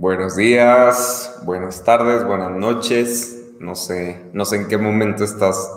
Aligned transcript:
Buenos 0.00 0.34
días, 0.34 1.38
buenas 1.42 1.84
tardes, 1.84 2.24
buenas 2.24 2.52
noches. 2.52 3.52
No 3.58 3.74
sé, 3.74 4.18
no 4.32 4.46
sé 4.46 4.56
en 4.56 4.66
qué 4.66 4.78
momento 4.78 5.24
estás, 5.24 5.70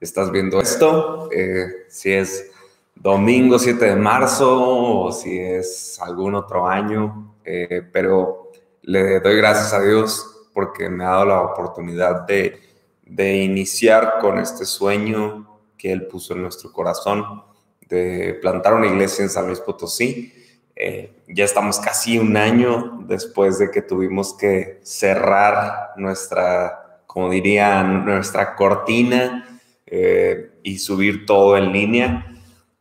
estás 0.00 0.32
viendo 0.32 0.60
esto. 0.60 1.30
Eh, 1.30 1.86
si 1.88 2.10
es 2.10 2.50
domingo 2.96 3.56
7 3.56 3.84
de 3.84 3.94
marzo 3.94 5.04
o 5.04 5.12
si 5.12 5.38
es 5.38 5.96
algún 6.00 6.34
otro 6.34 6.66
año. 6.66 7.36
Eh, 7.44 7.88
pero 7.92 8.50
le 8.82 9.20
doy 9.20 9.36
gracias 9.36 9.72
a 9.72 9.80
Dios 9.80 10.48
porque 10.52 10.88
me 10.88 11.04
ha 11.04 11.10
dado 11.10 11.26
la 11.26 11.42
oportunidad 11.42 12.22
de, 12.22 12.60
de 13.06 13.36
iniciar 13.44 14.14
con 14.20 14.40
este 14.40 14.64
sueño 14.64 15.60
que 15.78 15.92
Él 15.92 16.08
puso 16.08 16.34
en 16.34 16.42
nuestro 16.42 16.72
corazón 16.72 17.44
de 17.88 18.36
plantar 18.42 18.74
una 18.74 18.88
iglesia 18.88 19.22
en 19.22 19.30
San 19.30 19.46
Luis 19.46 19.60
Potosí 19.60 20.32
eh, 20.80 21.10
ya 21.26 21.44
estamos 21.44 21.80
casi 21.80 22.20
un 22.20 22.36
año 22.36 23.02
después 23.08 23.58
de 23.58 23.72
que 23.72 23.82
tuvimos 23.82 24.32
que 24.34 24.78
cerrar 24.84 25.90
nuestra, 25.96 27.02
como 27.04 27.30
diría, 27.30 27.82
nuestra 27.82 28.54
cortina 28.54 29.60
eh, 29.86 30.52
y 30.62 30.78
subir 30.78 31.26
todo 31.26 31.56
en 31.56 31.72
línea. 31.72 32.26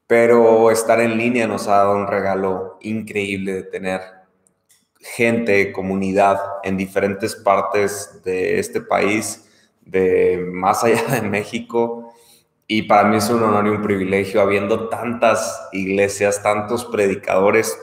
Pero 0.06 0.70
estar 0.70 1.02
en 1.02 1.18
línea 1.18 1.48
nos 1.48 1.68
ha 1.68 1.78
dado 1.78 1.96
un 1.96 2.06
regalo 2.06 2.78
increíble 2.82 3.54
de 3.54 3.64
tener 3.64 4.02
gente, 5.00 5.72
comunidad 5.72 6.40
en 6.64 6.78
diferentes 6.78 7.36
partes 7.36 8.22
de 8.24 8.60
este 8.60 8.80
país, 8.80 9.50
de 9.82 10.48
más 10.54 10.84
allá 10.84 11.02
de 11.20 11.24
México. 11.24 12.14
Y 12.68 12.84
para 12.84 13.10
mí 13.10 13.18
es 13.18 13.28
un 13.32 13.42
honor 13.42 13.66
y 13.66 13.70
un 13.72 13.82
privilegio, 13.82 14.40
habiendo 14.40 14.88
tantas 14.88 15.68
iglesias, 15.72 16.44
tantos 16.44 16.86
predicadores 16.86 17.76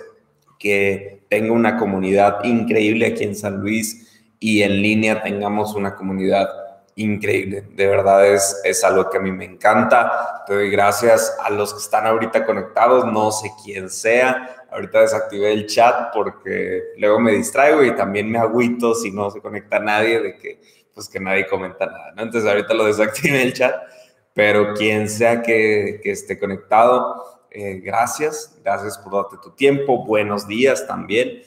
que 0.64 1.26
tenga 1.28 1.52
una 1.52 1.76
comunidad 1.76 2.42
increíble 2.42 3.04
aquí 3.04 3.22
en 3.24 3.36
San 3.36 3.60
Luis 3.60 4.24
y 4.40 4.62
en 4.62 4.80
línea 4.80 5.22
tengamos 5.22 5.74
una 5.74 5.94
comunidad 5.94 6.48
increíble. 6.96 7.64
De 7.74 7.86
verdad 7.86 8.26
es, 8.26 8.62
es 8.64 8.82
algo 8.82 9.10
que 9.10 9.18
a 9.18 9.20
mí 9.20 9.30
me 9.30 9.44
encanta. 9.44 10.42
Te 10.46 10.54
doy 10.54 10.70
gracias 10.70 11.36
a 11.42 11.50
los 11.50 11.74
que 11.74 11.80
están 11.80 12.06
ahorita 12.06 12.46
conectados, 12.46 13.04
no 13.04 13.30
sé 13.30 13.50
quién 13.62 13.90
sea. 13.90 14.66
Ahorita 14.70 15.02
desactivé 15.02 15.52
el 15.52 15.66
chat 15.66 16.14
porque 16.14 16.82
luego 16.96 17.20
me 17.20 17.32
distraigo 17.32 17.84
y 17.84 17.94
también 17.94 18.30
me 18.30 18.38
agüito 18.38 18.94
si 18.94 19.10
no 19.10 19.30
se 19.30 19.42
conecta 19.42 19.78
nadie 19.78 20.18
de 20.22 20.38
que 20.38 20.60
pues 20.94 21.10
que 21.10 21.20
nadie 21.20 21.46
comenta 21.46 21.84
nada, 21.84 22.12
¿no? 22.16 22.22
Entonces 22.22 22.48
ahorita 22.48 22.72
lo 22.72 22.86
desactivé 22.86 23.42
el 23.42 23.52
chat, 23.52 23.74
pero 24.32 24.72
quien 24.72 25.10
sea 25.10 25.42
que, 25.42 26.00
que 26.02 26.12
esté 26.12 26.38
conectado, 26.38 27.33
eh, 27.56 27.80
gracias, 27.84 28.58
gracias 28.64 28.98
por 28.98 29.12
darte 29.12 29.36
tu 29.40 29.52
tiempo, 29.52 30.04
buenos 30.04 30.48
días 30.48 30.88
también. 30.88 31.42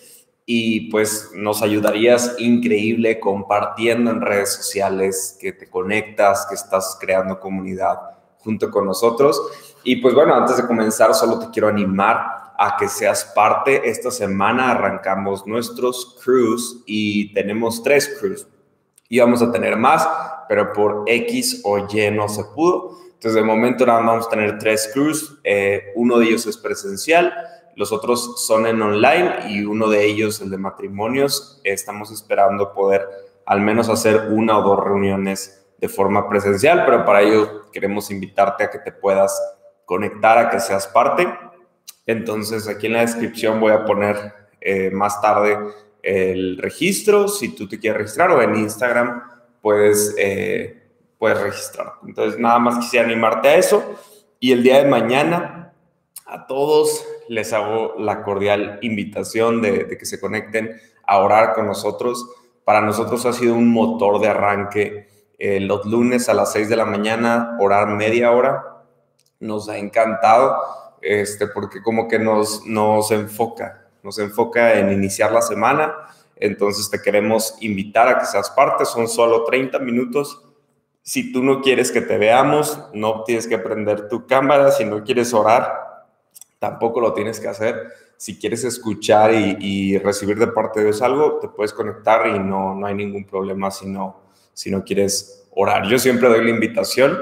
Y 0.45 0.89
pues 0.89 1.31
nos 1.35 1.61
ayudarías 1.61 2.35
increíble 2.37 3.19
compartiendo 3.19 4.11
en 4.11 4.21
redes 4.21 4.53
sociales 4.53 5.37
que 5.41 5.51
te 5.51 5.69
conectas, 5.69 6.45
que 6.47 6.55
estás 6.55 6.97
creando 6.97 7.41
comunidad 7.41 7.99
junto 8.39 8.71
con 8.71 8.85
nosotros. 8.85 9.37
Y 9.83 9.97
pues 9.97 10.15
bueno, 10.15 10.33
antes 10.33 10.55
de 10.55 10.65
comenzar, 10.65 11.13
solo 11.13 11.39
te 11.39 11.49
quiero 11.49 11.67
animar 11.67 12.53
a 12.57 12.77
que 12.79 12.87
seas 12.87 13.25
parte. 13.35 13.89
Esta 13.89 14.09
semana 14.09 14.71
arrancamos 14.71 15.45
nuestros 15.45 16.17
crews 16.23 16.83
y 16.85 17.33
tenemos 17.33 17.83
tres 17.83 18.15
crews. 18.17 18.47
Y 19.09 19.19
vamos 19.19 19.41
a 19.41 19.51
tener 19.51 19.75
más, 19.75 20.07
pero 20.47 20.71
por 20.71 21.03
X 21.07 21.61
o 21.65 21.77
Y 21.79 22.11
no 22.11 22.29
se 22.29 22.45
pudo. 22.45 23.06
Entonces, 23.17 23.33
de 23.33 23.41
momento 23.41 23.83
nada 23.83 24.01
vamos 24.01 24.27
a 24.27 24.29
tener 24.29 24.59
tres 24.59 24.91
crews. 24.93 25.39
Eh, 25.43 25.91
uno 25.95 26.19
de 26.19 26.27
ellos 26.27 26.45
es 26.45 26.55
presencial, 26.55 27.33
los 27.75 27.91
otros 27.91 28.45
son 28.45 28.67
en 28.67 28.79
online 28.79 29.49
y 29.49 29.65
uno 29.65 29.89
de 29.89 30.05
ellos, 30.05 30.39
el 30.39 30.51
de 30.51 30.59
matrimonios, 30.59 31.59
estamos 31.63 32.11
esperando 32.11 32.73
poder 32.73 33.07
al 33.47 33.61
menos 33.61 33.89
hacer 33.89 34.27
una 34.29 34.59
o 34.59 34.61
dos 34.61 34.83
reuniones 34.83 35.65
de 35.79 35.89
forma 35.89 36.29
presencial, 36.29 36.83
pero 36.85 37.05
para 37.05 37.21
ello 37.21 37.71
queremos 37.71 38.11
invitarte 38.11 38.65
a 38.65 38.69
que 38.69 38.79
te 38.79 38.91
puedas 38.91 39.35
conectar, 39.85 40.37
a 40.37 40.49
que 40.51 40.59
seas 40.59 40.85
parte. 40.85 41.27
Entonces, 42.05 42.67
aquí 42.67 42.85
en 42.85 42.93
la 42.93 43.01
descripción 43.01 43.59
voy 43.59 43.71
a 43.71 43.83
poner 43.83 44.33
eh, 44.61 44.91
más 44.91 45.19
tarde 45.21 45.57
el 46.03 46.59
registro, 46.59 47.27
si 47.27 47.55
tú 47.55 47.67
te 47.67 47.79
quieres 47.79 47.97
registrar 47.97 48.29
o 48.29 48.39
en 48.43 48.57
Instagram 48.57 49.23
puedes... 49.59 50.13
Eh, 50.19 50.83
puedes 51.17 51.39
registrar. 51.39 51.93
Entonces, 52.05 52.39
nada 52.39 52.59
más 52.59 52.77
quisiera 52.77 53.05
animarte 53.05 53.49
a 53.49 53.55
eso. 53.55 53.83
Y 54.39 54.51
el 54.51 54.63
día 54.63 54.83
de 54.83 54.89
mañana, 54.89 55.73
a 56.25 56.45
todos 56.45 57.05
les 57.27 57.53
hago 57.53 57.95
la 57.97 58.23
cordial 58.23 58.79
invitación 58.81 59.61
de, 59.61 59.97
que 59.97 60.05
se 60.05 60.19
conecten 60.19 60.79
a 61.05 61.19
orar 61.19 61.53
con 61.53 61.67
nosotros. 61.67 62.27
Para 62.63 62.81
nosotros 62.81 63.25
ha 63.25 63.33
sido 63.33 63.55
un 63.55 63.71
motor 63.71 64.19
de 64.19 64.27
arranque. 64.27 65.07
Eh, 65.39 65.59
los 65.59 65.85
lunes 65.85 66.29
a 66.29 66.33
las 66.33 66.51
6 66.51 66.69
de 66.69 66.75
la 66.75 66.85
mañana, 66.85 67.57
orar 67.59 67.87
media 67.87 68.31
hora. 68.31 68.83
Nos 69.39 69.69
ha 69.69 69.77
encantado, 69.77 70.57
este, 71.01 71.47
porque 71.47 71.81
como 71.81 72.07
que 72.07 72.19
nos, 72.19 72.65
nos 72.65 73.11
enfoca, 73.11 73.87
nos 74.03 74.17
enfoca 74.19 74.79
en 74.79 74.91
iniciar 74.91 75.31
la 75.31 75.41
semana. 75.41 75.93
Entonces 76.35 76.89
te 76.89 77.01
queremos 77.01 77.55
invitar 77.61 78.07
a 78.07 78.19
que 78.19 78.25
seas 78.25 78.49
parte. 78.49 78.85
Son 78.85 79.07
solo 79.07 79.43
30 79.45 79.79
minutos 79.79 80.46
si 81.07 81.31
tú 81.31 81.41
no 81.41 81.61
quieres 81.61 81.93
que 81.93 82.01
te 82.01 82.17
veamos, 82.17 82.81
no 82.91 83.23
tienes 83.23 83.47
que 83.47 83.57
prender 83.57 84.09
tu 84.09 84.27
cámara. 84.27 84.71
Si 84.71 84.83
no 84.83 85.05
quieres 85.05 85.33
orar, 85.33 86.05
tampoco 86.59 86.99
lo 86.99 87.13
tienes 87.13 87.39
que 87.39 87.47
hacer. 87.47 87.93
Si 88.17 88.37
quieres 88.37 88.65
escuchar 88.65 89.33
y, 89.33 89.97
recibir 89.99 90.37
de 90.37 90.47
parte 90.47 90.81
de 90.81 90.87
Dios 90.87 91.01
algo, 91.01 91.39
te 91.39 91.47
puedes 91.47 91.71
conectar 91.71 92.27
y 92.27 92.37
no, 92.37 92.75
no 92.75 92.85
hay 92.85 92.93
ningún 92.93 93.23
problema 93.23 93.71
si 93.71 93.87
no, 93.87 94.19
si 94.53 94.69
no 94.69 94.83
quieres 94.83 95.47
orar. 95.51 95.87
Yo 95.87 95.97
siempre 95.97 96.27
doy 96.27 96.43
la 96.43 96.49
invitación 96.49 97.17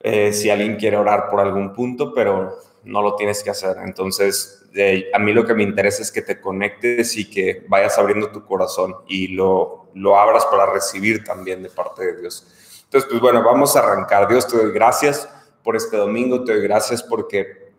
eh, 0.00 0.32
si 0.32 0.48
alguien 0.48 0.76
quiere 0.76 0.96
orar 0.96 1.28
por 1.28 1.40
algún 1.40 1.74
punto, 1.74 2.14
pero 2.14 2.56
no 2.84 3.02
lo 3.02 3.16
tienes 3.16 3.42
que 3.42 3.50
hacer. 3.50 3.76
Entonces, 3.84 4.64
a 5.12 5.18
mí 5.18 5.34
lo 5.34 5.44
que 5.44 5.52
me 5.52 5.62
interesa 5.62 6.00
es 6.00 6.10
que 6.10 6.22
te 6.22 6.40
conectes 6.40 7.18
y 7.18 7.28
que 7.28 7.66
vayas 7.68 7.98
abriendo 7.98 8.30
tu 8.30 8.46
corazón 8.46 8.94
y 9.06 9.28
lo, 9.28 9.90
lo 9.92 10.18
abras 10.18 10.46
para 10.46 10.72
recibir 10.72 11.22
también 11.22 11.62
de 11.62 11.68
parte 11.68 12.06
de 12.06 12.20
Dios. 12.22 12.46
Entonces, 12.90 13.08
pues 13.08 13.22
bueno, 13.22 13.44
vamos 13.44 13.76
a 13.76 13.78
arrancar. 13.78 14.26
Dios, 14.26 14.48
te 14.48 14.56
doy 14.56 14.72
gracias 14.72 15.28
por 15.62 15.76
este 15.76 15.96
domingo, 15.96 16.42
te 16.42 16.54
doy 16.54 16.62
gracias 16.62 17.04
porque 17.04 17.70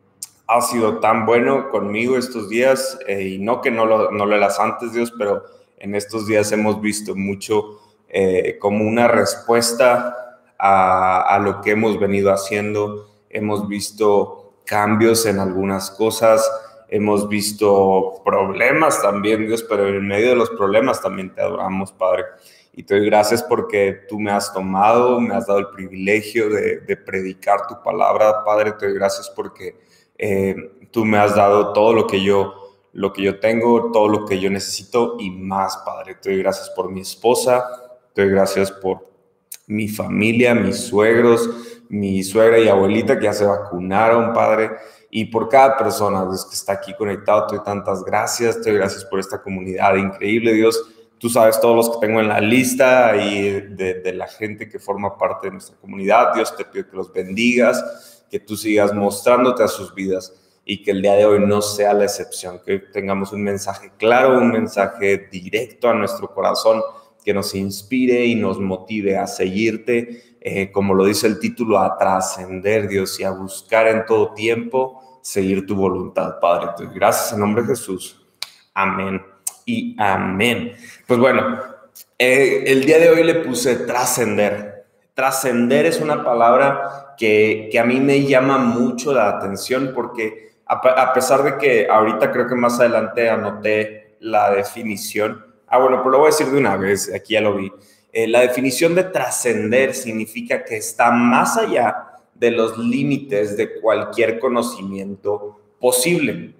has 0.47 0.69
sido 0.69 0.99
tan 0.99 1.25
bueno 1.25 1.69
conmigo 1.69 2.15
estos 2.15 2.47
días 2.47 2.97
eh, 3.07 3.21
y 3.21 3.37
no 3.37 3.59
que 3.59 3.71
no 3.71 3.85
lo, 3.85 4.09
no 4.11 4.25
lo 4.25 4.37
eras 4.37 4.57
antes, 4.57 4.93
Dios, 4.93 5.11
pero 5.17 5.43
en 5.79 5.95
estos 5.95 6.27
días 6.27 6.49
hemos 6.53 6.79
visto 6.79 7.13
mucho 7.13 7.81
eh, 8.07 8.57
como 8.57 8.87
una 8.87 9.09
respuesta 9.09 10.39
a, 10.57 11.23
a 11.23 11.39
lo 11.39 11.59
que 11.59 11.71
hemos 11.71 11.99
venido 11.99 12.31
haciendo. 12.31 13.11
Hemos 13.29 13.67
visto 13.67 14.53
cambios 14.63 15.25
en 15.25 15.39
algunas 15.39 15.91
cosas, 15.91 16.49
hemos 16.87 17.27
visto 17.27 18.21
problemas 18.23 19.01
también, 19.01 19.45
Dios, 19.45 19.61
pero 19.63 19.89
en 19.89 20.07
medio 20.07 20.29
de 20.29 20.35
los 20.37 20.51
problemas 20.51 21.01
también 21.01 21.35
te 21.35 21.41
adoramos, 21.41 21.91
Padre 21.91 22.23
y 22.73 22.83
te 22.83 22.95
doy 22.95 23.05
gracias 23.05 23.43
porque 23.43 24.05
tú 24.07 24.19
me 24.19 24.31
has 24.31 24.53
tomado, 24.53 25.19
me 25.19 25.35
has 25.35 25.47
dado 25.47 25.59
el 25.59 25.67
privilegio 25.69 26.49
de, 26.49 26.97
predicar 26.97 27.67
tu 27.67 27.81
palabra, 27.83 28.43
Padre, 28.45 28.71
te 28.73 28.85
doy 28.85 28.95
gracias 28.95 29.29
porque 29.29 29.75
eh, 30.17 30.55
tú 30.89 31.03
me 31.03 31.17
has 31.17 31.35
dado 31.35 31.73
todo 31.73 31.93
lo 31.93 32.07
que 32.07 32.23
yo 32.23 32.55
lo 32.93 33.13
que 33.13 33.21
yo 33.21 33.39
tengo, 33.39 33.89
todo 33.91 34.09
lo 34.09 34.25
que 34.25 34.37
yo 34.37 34.49
necesito 34.49 35.15
y 35.17 35.31
más, 35.31 35.77
Padre. 35.85 36.15
Te 36.15 36.29
doy 36.29 36.39
gracias 36.39 36.69
por 36.71 36.91
mi 36.91 36.99
esposa, 36.99 37.65
te 38.13 38.23
doy 38.23 38.31
gracias 38.31 38.69
por 38.69 39.07
mi 39.67 39.87
familia, 39.87 40.53
mis 40.53 40.77
suegros, 40.77 41.49
mi 41.87 42.21
suegra 42.21 42.59
y 42.59 42.67
abuelita 42.67 43.17
que 43.17 43.25
ya 43.25 43.33
se 43.33 43.45
vacunaron, 43.45 44.33
Padre, 44.33 44.71
y 45.09 45.23
por 45.23 45.47
cada 45.47 45.77
persona 45.77 46.25
Dios, 46.25 46.45
que 46.45 46.55
está 46.55 46.73
aquí 46.73 46.93
conectado. 46.93 47.47
Te 47.47 47.55
doy 47.55 47.63
tantas 47.63 48.03
gracias, 48.03 48.61
te 48.61 48.71
doy 48.71 48.79
gracias 48.79 49.05
por 49.05 49.19
esta 49.19 49.41
comunidad 49.41 49.95
increíble, 49.95 50.53
Dios 50.53 51.00
Tú 51.21 51.29
sabes 51.29 51.61
todos 51.61 51.75
los 51.75 51.89
que 51.91 52.07
tengo 52.07 52.19
en 52.19 52.29
la 52.29 52.41
lista 52.41 53.15
y 53.15 53.51
de, 53.51 54.11
la 54.11 54.27
gente 54.27 54.67
que 54.67 54.79
forma 54.79 55.19
parte 55.19 55.47
de 55.47 55.51
nuestra 55.51 55.77
comunidad. 55.77 56.33
Dios 56.33 56.57
te 56.57 56.65
pido 56.65 56.89
que 56.89 56.97
los 56.97 57.13
bendigas, 57.13 58.25
que 58.31 58.39
tú 58.39 58.57
sigas 58.57 58.91
mostrándote 58.91 59.61
a 59.61 59.67
sus 59.67 59.93
vidas 59.93 60.33
y 60.65 60.81
que 60.81 60.89
el 60.89 61.03
día 61.03 61.13
de 61.13 61.27
hoy 61.27 61.39
no 61.39 61.61
sea 61.61 61.93
la 61.93 62.05
excepción, 62.05 62.59
que 62.65 62.79
tengamos 62.79 63.33
un 63.33 63.43
mensaje 63.43 63.91
claro, 63.99 64.39
un 64.39 64.49
mensaje 64.49 65.27
directo 65.31 65.89
a 65.89 65.93
nuestro 65.93 66.33
corazón 66.33 66.81
que 67.23 67.35
nos 67.35 67.53
inspire 67.53 68.25
y 68.25 68.33
nos 68.33 68.59
motive 68.59 69.15
a 69.15 69.27
seguirte, 69.27 70.37
eh, 70.41 70.71
como 70.71 70.95
lo 70.95 71.05
dice 71.05 71.27
el 71.27 71.39
título, 71.39 71.77
a 71.77 71.99
trascender, 71.99 72.87
Dios, 72.87 73.19
y 73.19 73.25
a 73.25 73.29
buscar 73.29 73.87
en 73.87 74.07
todo 74.07 74.33
tiempo 74.33 75.19
seguir 75.21 75.67
tu 75.67 75.75
voluntad, 75.75 76.39
Padre. 76.41 76.89
Gracias 76.95 77.31
en 77.33 77.41
nombre 77.41 77.61
de 77.61 77.67
Jesús. 77.67 78.19
Amén 78.73 79.30
y 79.65 79.95
amén. 79.99 80.73
Pues 81.07 81.19
bueno, 81.19 81.59
eh, 82.17 82.63
el 82.67 82.85
día 82.85 82.99
de 82.99 83.09
hoy 83.09 83.23
le 83.23 83.35
puse 83.35 83.75
trascender. 83.77 84.85
Trascender 85.13 85.85
es 85.85 85.99
una 85.99 86.23
palabra 86.23 87.15
que, 87.17 87.69
que, 87.71 87.79
a 87.79 87.83
mí 87.83 87.99
me 87.99 88.25
llama 88.25 88.57
mucho 88.57 89.13
la 89.13 89.29
atención 89.29 89.91
porque 89.93 90.51
a, 90.65 91.13
pesar 91.13 91.43
de 91.43 91.57
que 91.57 91.87
ahorita 91.89 92.31
creo 92.31 92.47
que 92.47 92.55
más 92.55 92.79
adelante 92.79 93.29
anoté 93.29 94.15
la 94.21 94.51
definición, 94.51 95.51
Ah, 95.71 95.77
bueno, 95.77 95.99
pero 95.99 96.11
lo 96.11 96.17
voy 96.17 96.27
a 96.27 96.31
decir 96.31 96.47
de 96.47 96.57
una 96.57 96.75
vez, 96.75 97.09
aquí 97.15 97.33
ya 97.33 97.39
lo 97.39 97.55
vi. 97.55 97.71
Eh, 98.11 98.27
la 98.27 98.41
definición 98.41 98.93
de 98.93 99.05
trascender 99.05 99.95
significa 99.95 100.65
que 100.65 100.75
está 100.75 101.11
más 101.11 101.57
allá 101.57 102.07
de 102.33 102.51
los 102.51 102.77
límites 102.77 103.55
de 103.55 103.79
cualquier 103.79 104.37
conocimiento 104.37 105.61
posible. 105.79 106.53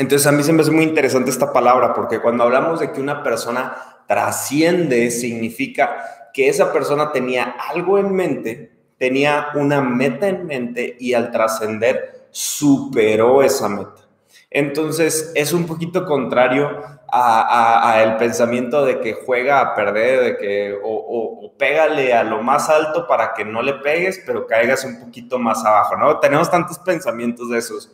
Entonces 0.00 0.26
a 0.26 0.32
mí 0.32 0.42
se 0.42 0.54
me 0.54 0.62
hace 0.62 0.70
muy 0.70 0.84
interesante 0.84 1.28
esta 1.28 1.52
palabra 1.52 1.92
porque 1.92 2.20
cuando 2.20 2.44
hablamos 2.44 2.80
de 2.80 2.90
que 2.90 3.02
una 3.02 3.22
persona 3.22 4.02
trasciende, 4.08 5.10
significa 5.10 6.30
que 6.32 6.48
esa 6.48 6.72
persona 6.72 7.12
tenía 7.12 7.54
algo 7.68 7.98
en 7.98 8.10
mente, 8.10 8.72
tenía 8.96 9.48
una 9.56 9.82
meta 9.82 10.26
en 10.26 10.46
mente 10.46 10.96
y 10.98 11.12
al 11.12 11.30
trascender 11.30 12.28
superó 12.30 13.42
esa 13.42 13.68
meta. 13.68 14.08
Entonces 14.50 15.32
es 15.34 15.52
un 15.52 15.66
poquito 15.66 16.06
contrario 16.06 16.80
a, 17.12 18.00
el 18.02 18.16
pensamiento 18.16 18.86
de 18.86 19.00
que 19.00 19.12
juega 19.12 19.60
a 19.60 19.74
perder, 19.74 20.24
de 20.24 20.36
que 20.38 20.78
o, 20.82 21.52
pégale 21.58 22.14
a 22.14 22.24
lo 22.24 22.42
más 22.42 22.70
alto 22.70 23.06
para 23.06 23.34
que 23.34 23.44
no 23.44 23.60
le 23.60 23.74
pegues, 23.74 24.22
pero 24.24 24.46
caigas 24.46 24.82
un 24.82 24.98
poquito 24.98 25.38
más 25.38 25.62
abajo, 25.62 25.94
¿no? 25.98 26.18
Tenemos 26.20 26.50
tantos 26.50 26.78
pensamientos 26.78 27.50
de 27.50 27.58
esos. 27.58 27.90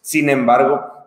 Sin 0.00 0.30
embargo, 0.30 0.99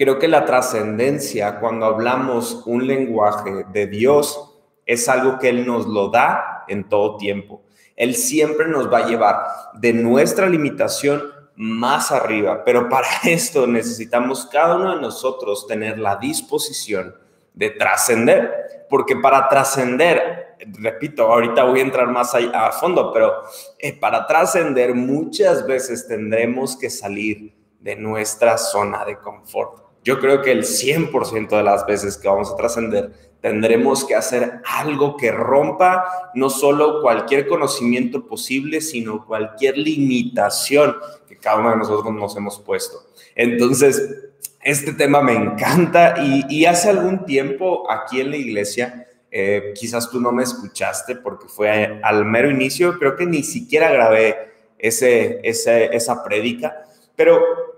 creo 0.00 0.18
que 0.18 0.28
la 0.28 0.46
trascendencia, 0.46 1.60
cuando 1.60 1.84
hablamos 1.84 2.62
un 2.64 2.86
lenguaje 2.86 3.66
de 3.70 3.86
Dios, 3.86 4.58
es 4.86 5.10
algo 5.10 5.38
que 5.38 5.50
Él 5.50 5.66
nos 5.66 5.86
lo 5.86 6.08
da 6.08 6.64
en 6.68 6.88
todo 6.88 7.18
tiempo. 7.18 7.60
Él 7.96 8.14
siempre 8.14 8.66
nos 8.66 8.90
va 8.90 9.00
a 9.00 9.06
llevar 9.06 9.42
de 9.74 9.92
nuestra 9.92 10.48
limitación 10.48 11.22
más 11.54 12.12
arriba. 12.12 12.64
Pero 12.64 12.88
para 12.88 13.08
esto 13.24 13.66
necesitamos 13.66 14.46
cada 14.46 14.76
uno 14.76 14.94
de 14.94 15.02
nosotros 15.02 15.66
tener 15.66 15.98
la 15.98 16.16
disposición 16.16 17.14
de 17.52 17.68
trascender, 17.68 18.86
porque 18.88 19.16
para 19.16 19.50
trascender, 19.50 20.56
repito, 20.78 21.30
ahorita 21.30 21.64
voy 21.64 21.80
a 21.80 21.82
entrar 21.82 22.08
más 22.08 22.34
a, 22.34 22.72
fondo, 22.72 23.12
pero 23.12 23.42
eh, 23.78 23.92
para 23.92 24.26
trascender 24.26 24.94
muchas 24.94 25.66
veces 25.66 26.08
tendremos 26.08 26.74
que 26.74 26.88
salir 26.88 27.54
de 27.78 27.96
nuestra 27.96 28.56
zona 28.56 29.04
de 29.04 29.18
confort. 29.18 29.89
Yo 30.02 30.18
creo 30.18 30.42
que 30.42 30.52
el 30.52 30.64
100% 30.64 31.48
de 31.48 31.62
las 31.62 31.86
veces 31.86 32.16
que 32.16 32.28
vamos 32.28 32.50
a 32.50 32.56
trascender 32.56 33.12
tendremos 33.40 34.04
que 34.04 34.14
hacer 34.14 34.60
algo 34.64 35.16
que 35.16 35.32
rompa 35.32 36.30
no 36.34 36.50
solo 36.50 37.00
cualquier 37.00 37.48
conocimiento 37.48 38.26
posible, 38.26 38.80
sino 38.80 39.24
cualquier 39.26 39.78
limitación 39.78 40.96
que 41.26 41.36
cada 41.36 41.58
uno 41.58 41.70
de 41.70 41.76
nosotros 41.76 42.14
nos 42.14 42.36
hemos 42.36 42.60
puesto. 42.60 43.04
Entonces, 43.34 44.30
este 44.62 44.92
tema 44.92 45.22
me 45.22 45.32
encanta 45.32 46.16
y, 46.18 46.64
hace 46.66 46.90
algún 46.90 47.24
tiempo 47.24 47.90
aquí 47.90 48.20
en 48.20 48.30
la 48.30 48.36
iglesia, 48.36 49.06
eh, 49.30 49.72
quizás 49.74 50.10
tú 50.10 50.20
no 50.20 50.32
me 50.32 50.42
escuchaste 50.42 51.16
porque 51.16 51.48
fue 51.48 52.00
al 52.02 52.24
mero 52.24 52.50
inicio, 52.50 52.98
creo 52.98 53.16
que 53.16 53.26
ni 53.26 53.42
siquiera 53.42 53.90
grabé 53.90 54.36
ese, 54.78 55.40
esa 55.42 56.24
prédica, 56.24 56.84
pero 57.16 57.69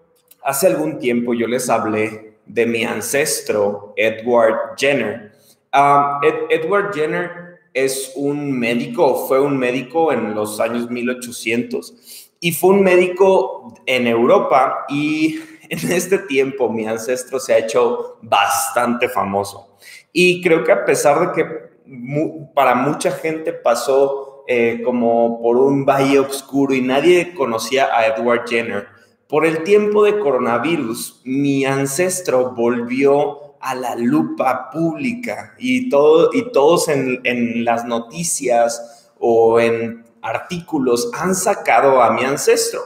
hace 0.45 0.67
algún 0.67 0.99
tiempo 0.99 1.35
yo 1.35 1.47
les 1.47 1.69
hablé 1.71 2.37
de 2.47 2.67
mi 2.67 2.85
ancestro, 2.85 3.93
Edward 3.97 4.77
Jenner. 4.77 5.33
Edward 6.51 6.93
Jenner 6.95 7.61
es 7.73 8.13
un 8.17 8.59
médico, 8.59 9.27
fue 9.27 9.41
un 9.41 9.57
médico 9.57 10.13
en 10.13 10.35
los 10.35 10.61
años 10.61 10.91
1800 10.91 12.29
y 12.41 12.53
fue 12.53 12.71
un 12.71 12.83
médico 12.83 13.75
en 13.87 14.07
Europa 14.07 14.85
y 14.89 15.41
en 15.69 15.93
este 15.93 16.19
tiempo 16.19 16.69
mi 16.69 16.87
ancestro 16.87 17.41
se 17.41 17.55
ha 17.55 17.59
hecho 17.59 18.19
bastante 18.23 19.09
famoso. 19.09 19.77
Y 20.13 20.43
creo 20.43 20.65
que 20.65 20.73
a 20.73 20.85
pesar 20.85 21.29
de 21.29 21.33
que 21.33 21.73
para 22.55 22.75
mucha 22.75 23.11
gente 23.11 23.53
pasó 23.53 24.45
eh, 24.49 24.83
como 24.85 25.41
por 25.41 25.57
un 25.57 25.85
valle 25.85 26.19
oscuro 26.19 26.75
y 26.75 26.83
nadie 26.83 27.33
conocía 27.35 27.97
a 27.97 28.07
Edward 28.07 28.47
Jenner, 28.49 28.89
por 29.33 29.47
el 29.47 29.63
tiempo 29.63 30.05
de 30.05 30.19
coronavirus, 30.19 31.23
mi 31.25 31.65
ancestro 31.65 32.51
volvió 32.51 33.55
a 33.61 33.75
la 33.75 33.97
lupa 33.97 34.69
pública 34.71 35.55
y, 35.59 35.89
todo, 35.89 36.29
y 36.35 36.53
todos 36.53 36.89
en, 36.89 37.65
las 37.65 37.87
noticias 37.87 39.11
o 39.19 39.59
en 39.59 40.05
artículos 40.21 41.11
han 41.15 41.35
sacado 41.35 42.03
a 42.03 42.13
mi 42.13 42.25
ancestro. 42.25 42.83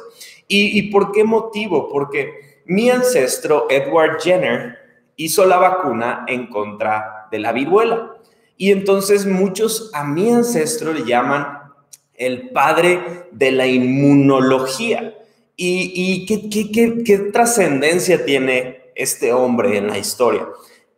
¿Y, 0.46 0.78
¿Y 0.78 0.82
por 0.93 1.10
qué 1.10 1.25
motivo? 1.25 1.88
Porque 1.88 2.62
mi 2.64 2.90
ancestro, 2.90 3.66
Edward 3.69 4.20
Jenner, 4.20 4.78
hizo 5.16 5.46
la 5.46 5.56
vacuna 5.56 6.26
en 6.28 6.46
contra 6.46 7.26
de 7.32 7.40
la 7.40 7.50
viruela. 7.50 8.14
Y 8.56 8.70
entonces 8.70 9.26
muchos 9.26 9.90
a 9.92 10.04
mi 10.04 10.31
ancestro 10.31 10.92
le 10.92 11.04
llaman 11.04 11.72
el 12.14 12.50
padre 12.50 13.26
de 13.32 13.50
la 13.50 13.66
inmunología. 13.66 15.15
¿Y, 15.56 16.26
qué, 16.26 17.19
trascendencia 17.32 18.25
tiene 18.25 18.93
este 18.94 19.32
hombre 19.32 19.79
en 19.79 19.88
la 19.88 19.99
historia. 19.99 20.47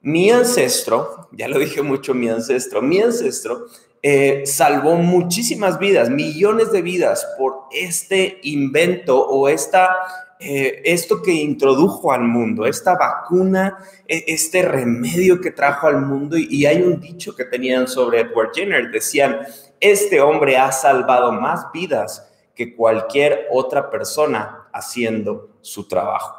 Mi 0.01 0.31
ancestro, 0.31 1.29
ya 1.33 1.49
lo 1.49 1.59
dije 1.59 1.83
mucho, 1.83 2.15
mi 2.15 2.29
ancestro, 2.29 2.83
mi 2.83 3.01
ancestro 3.01 3.67
eh, 4.03 4.43
salvó 4.47 4.97
muchísimas 4.97 5.79
vidas, 5.79 6.11
millones 6.11 6.73
de 6.73 6.83
vidas 6.83 7.27
por 7.37 7.65
este 7.73 8.39
invento 8.43 9.21
o 9.21 9.49
esta, 9.49 9.91
eh, 10.39 10.83
esto 10.85 11.21
que 11.23 11.33
introdujo 11.33 12.13
al 12.13 12.23
mundo, 12.23 12.67
esta 12.67 12.97
vacuna, 12.97 13.79
e, 14.07 14.25
este 14.29 14.63
remedio 14.63 15.41
que 15.41 15.51
trajo 15.51 15.87
al 15.89 16.03
mundo. 16.03 16.37
Y 16.37 16.67
hay 16.67 16.83
un 16.83 17.01
dicho 17.01 17.35
que 17.35 17.45
tenían 17.45 17.87
sobre 17.87 18.21
Edward 18.21 18.53
Jenner, 18.55 18.91
decían, 18.91 19.39
este 19.81 20.21
hombre 20.21 20.57
ha 20.57 20.73
salvado 20.73 21.33
más 21.33 21.67
vidas 21.73 22.28
que 22.59 22.75
cualquier 22.75 23.47
otra 23.53 23.89
persona 23.89 24.69
haciendo 24.73 25.61
su 25.61 25.87
trabajo. 25.87 26.35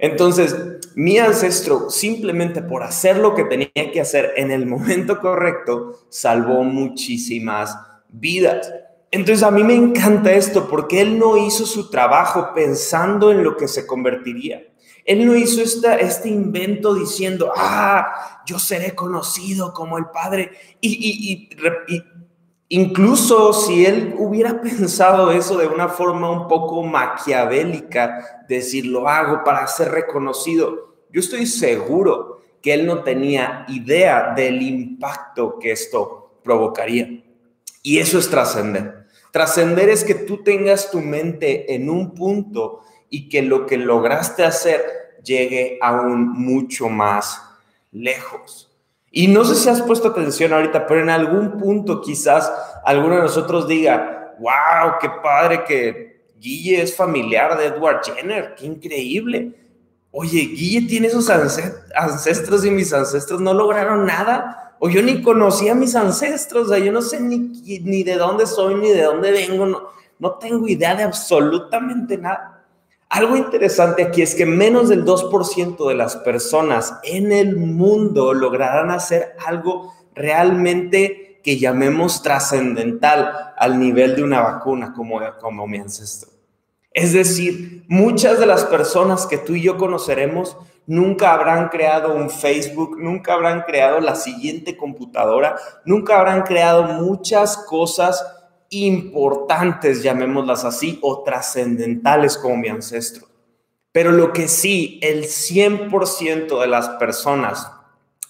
Entonces, 0.00 0.56
mi 0.96 1.18
ancestro, 1.18 1.90
simplemente 1.90 2.60
por 2.60 2.82
hacer 2.82 3.18
lo 3.18 3.36
que 3.36 3.44
tenía 3.44 3.92
que 3.92 4.00
hacer 4.00 4.32
en 4.36 4.50
el 4.50 4.66
momento 4.66 5.20
correcto, 5.20 6.00
salvó 6.08 6.64
muchísimas 6.64 7.78
vidas. 8.08 8.72
Entonces, 9.12 9.44
a 9.44 9.52
mí 9.52 9.62
me 9.62 9.76
encanta 9.76 10.32
esto 10.32 10.68
porque 10.68 11.00
él 11.00 11.20
no 11.20 11.36
hizo 11.36 11.64
su 11.64 11.88
trabajo 11.88 12.50
pensando 12.52 13.30
en 13.30 13.44
lo 13.44 13.56
que 13.56 13.68
se 13.68 13.86
convertiría. 13.86 14.66
Él 15.04 15.24
no 15.24 15.36
hizo 15.36 15.62
esta, 15.62 15.96
este 15.96 16.28
invento 16.28 16.94
diciendo, 16.94 17.52
ah, 17.56 18.42
yo 18.44 18.58
seré 18.58 18.96
conocido 18.96 19.72
como 19.72 19.98
el 19.98 20.06
Padre. 20.06 20.50
Y, 20.80 21.48
y, 21.88 22.02
Incluso 22.72 23.52
si 23.52 23.84
él 23.84 24.14
hubiera 24.16 24.60
pensado 24.60 25.32
eso 25.32 25.58
de 25.58 25.66
una 25.66 25.88
forma 25.88 26.30
un 26.30 26.46
poco 26.46 26.84
maquiavélica, 26.84 28.44
decir 28.48 28.86
lo 28.86 29.08
hago 29.08 29.42
para 29.42 29.66
ser 29.66 29.90
reconocido, 29.90 30.94
yo 31.10 31.18
estoy 31.18 31.46
seguro 31.46 32.42
que 32.62 32.72
él 32.72 32.86
no 32.86 33.02
tenía 33.02 33.64
idea 33.66 34.34
del 34.36 34.62
impacto 34.62 35.58
que 35.58 35.72
esto 35.72 36.38
provocaría. 36.44 37.24
Y 37.82 37.98
eso 37.98 38.20
es 38.20 38.30
trascender. 38.30 39.08
Trascender 39.32 39.88
es 39.88 40.04
que 40.04 40.14
tú 40.14 40.44
tengas 40.44 40.92
tu 40.92 41.00
mente 41.00 41.74
en 41.74 41.90
un 41.90 42.14
punto 42.14 42.82
y 43.08 43.28
que 43.28 43.42
lo 43.42 43.66
que 43.66 43.78
lograste 43.78 44.44
hacer 44.44 45.18
llegue 45.24 45.76
aún 45.82 46.28
mucho 46.28 46.88
más 46.88 47.42
lejos. 47.90 48.69
Y 49.10 49.26
no 49.26 49.44
sé 49.44 49.56
si 49.56 49.68
has 49.68 49.82
puesto 49.82 50.08
atención 50.08 50.52
ahorita, 50.52 50.86
pero 50.86 51.00
en 51.00 51.10
algún 51.10 51.58
punto 51.58 52.00
quizás 52.00 52.52
alguno 52.84 53.16
de 53.16 53.22
nosotros 53.22 53.66
diga, 53.66 54.34
wow, 54.38 54.98
qué 55.00 55.10
padre 55.22 55.64
que 55.64 56.22
Guille 56.38 56.80
es 56.82 56.94
familiar 56.94 57.58
de 57.58 57.66
Edward 57.66 58.02
Jenner, 58.04 58.54
qué 58.54 58.66
increíble. 58.66 59.54
Oye, 60.12 60.40
Guille 60.40 60.88
tiene 60.88 61.08
esos 61.08 61.28
ancestros 61.28 62.64
y 62.64 62.70
mis 62.70 62.92
ancestros 62.92 63.40
no 63.40 63.52
lograron 63.52 64.06
nada. 64.06 64.76
O 64.78 64.88
yo 64.88 65.02
ni 65.02 65.22
conocía 65.22 65.72
a 65.72 65.74
mis 65.74 65.94
ancestros, 65.94 66.66
o 66.66 66.70
sea, 66.70 66.78
yo 66.78 66.90
no 66.90 67.02
sé 67.02 67.20
ni, 67.20 67.38
ni 67.82 68.02
de 68.02 68.16
dónde 68.16 68.46
soy, 68.46 68.76
ni 68.76 68.88
de 68.88 69.02
dónde 69.02 69.30
vengo, 69.30 69.66
no, 69.66 69.88
no 70.18 70.32
tengo 70.38 70.66
idea 70.66 70.94
de 70.94 71.02
absolutamente 71.02 72.16
nada. 72.16 72.59
Algo 73.10 73.36
interesante 73.36 74.04
aquí 74.04 74.22
es 74.22 74.36
que 74.36 74.46
menos 74.46 74.88
del 74.88 75.04
2% 75.04 75.88
de 75.88 75.94
las 75.96 76.16
personas 76.16 76.94
en 77.02 77.32
el 77.32 77.56
mundo 77.56 78.32
lograrán 78.32 78.92
hacer 78.92 79.34
algo 79.44 79.92
realmente 80.14 81.40
que 81.42 81.58
llamemos 81.58 82.22
trascendental 82.22 83.52
al 83.56 83.80
nivel 83.80 84.14
de 84.14 84.22
una 84.22 84.42
vacuna 84.42 84.92
como, 84.92 85.18
como 85.40 85.66
mi 85.66 85.78
ancestro. 85.78 86.30
Es 86.92 87.12
decir, 87.12 87.84
muchas 87.88 88.38
de 88.38 88.46
las 88.46 88.64
personas 88.64 89.26
que 89.26 89.38
tú 89.38 89.56
y 89.56 89.62
yo 89.62 89.76
conoceremos 89.76 90.56
nunca 90.86 91.32
habrán 91.32 91.68
creado 91.68 92.14
un 92.14 92.30
Facebook, 92.30 92.96
nunca 92.96 93.34
habrán 93.34 93.62
creado 93.62 93.98
la 93.98 94.14
siguiente 94.14 94.76
computadora, 94.76 95.56
nunca 95.84 96.16
habrán 96.16 96.42
creado 96.42 96.84
muchas 96.84 97.56
cosas 97.56 98.24
importantes, 98.70 100.02
llamémoslas 100.02 100.64
así, 100.64 100.98
o 101.02 101.22
trascendentales 101.22 102.38
como 102.38 102.56
mi 102.56 102.68
ancestro. 102.68 103.26
Pero 103.92 104.12
lo 104.12 104.32
que 104.32 104.48
sí, 104.48 105.00
el 105.02 105.24
100% 105.24 106.60
de 106.60 106.66
las 106.66 106.88
personas 106.90 107.70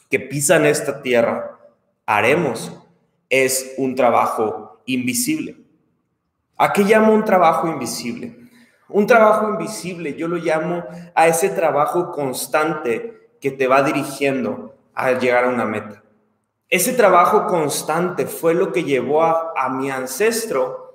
que 0.09 0.19
pisan 0.19 0.67
esta 0.67 1.03
tierra 1.03 1.59
haremos 2.07 2.73
es 3.29 3.75
un 3.77 3.95
trabajo 3.95 4.81
invisible. 4.87 5.57
¿A 6.57 6.73
qué 6.73 6.83
llamo 6.83 7.13
un 7.13 7.25
trabajo 7.25 7.69
invisible? 7.69 8.37
Un 8.89 9.07
trabajo 9.07 9.51
invisible, 9.51 10.15
yo 10.15 10.27
lo 10.27 10.37
llamo 10.37 10.85
a 11.15 11.29
ese 11.29 11.51
trabajo 11.51 12.11
constante 12.11 13.31
que 13.41 13.51
te 13.51 13.69
va 13.69 13.83
dirigiendo 13.83 14.75
a 14.95 15.13
llegar 15.13 15.45
a 15.45 15.49
una 15.49 15.65
meta. 15.65 16.00
Ese 16.71 16.93
trabajo 16.93 17.47
constante 17.47 18.27
fue 18.27 18.55
lo 18.55 18.73
que 18.73 18.85
llevó 18.85 19.25
a, 19.25 19.69
mi 19.71 19.91
ancestro 19.91 20.95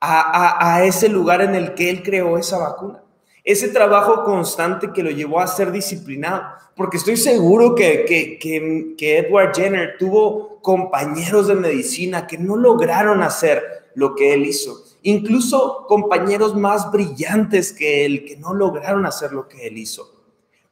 a, 0.00 0.74
a 0.74 0.84
ese 0.84 1.10
lugar 1.10 1.42
en 1.42 1.54
el 1.54 1.74
que 1.74 1.90
él 1.90 2.02
creó 2.02 2.38
esa 2.38 2.58
vacuna. 2.58 3.02
Ese 3.44 3.68
trabajo 3.68 4.24
constante 4.24 4.92
que 4.92 5.02
lo 5.02 5.10
llevó 5.10 5.40
a 5.40 5.46
ser 5.46 5.72
disciplinado. 5.72 6.42
Porque 6.74 6.96
estoy 6.96 7.16
seguro 7.16 7.74
que, 7.74 8.04
que, 8.06 8.38
que, 8.38 8.94
que, 8.96 9.18
Edward 9.18 9.54
Jenner 9.54 9.96
tuvo 9.98 10.60
compañeros 10.62 11.48
de 11.48 11.54
medicina 11.54 12.26
que 12.26 12.38
no 12.38 12.56
lograron 12.56 13.22
hacer 13.22 13.62
lo 13.94 14.14
que 14.14 14.32
él 14.32 14.46
hizo. 14.46 14.82
Incluso 15.02 15.84
compañeros 15.86 16.54
más 16.56 16.90
brillantes 16.90 17.72
que 17.72 18.06
él 18.06 18.24
que 18.24 18.36
no 18.36 18.54
lograron 18.54 19.04
hacer 19.04 19.32
lo 19.32 19.48
que 19.48 19.66
él 19.66 19.76
hizo. 19.76 20.10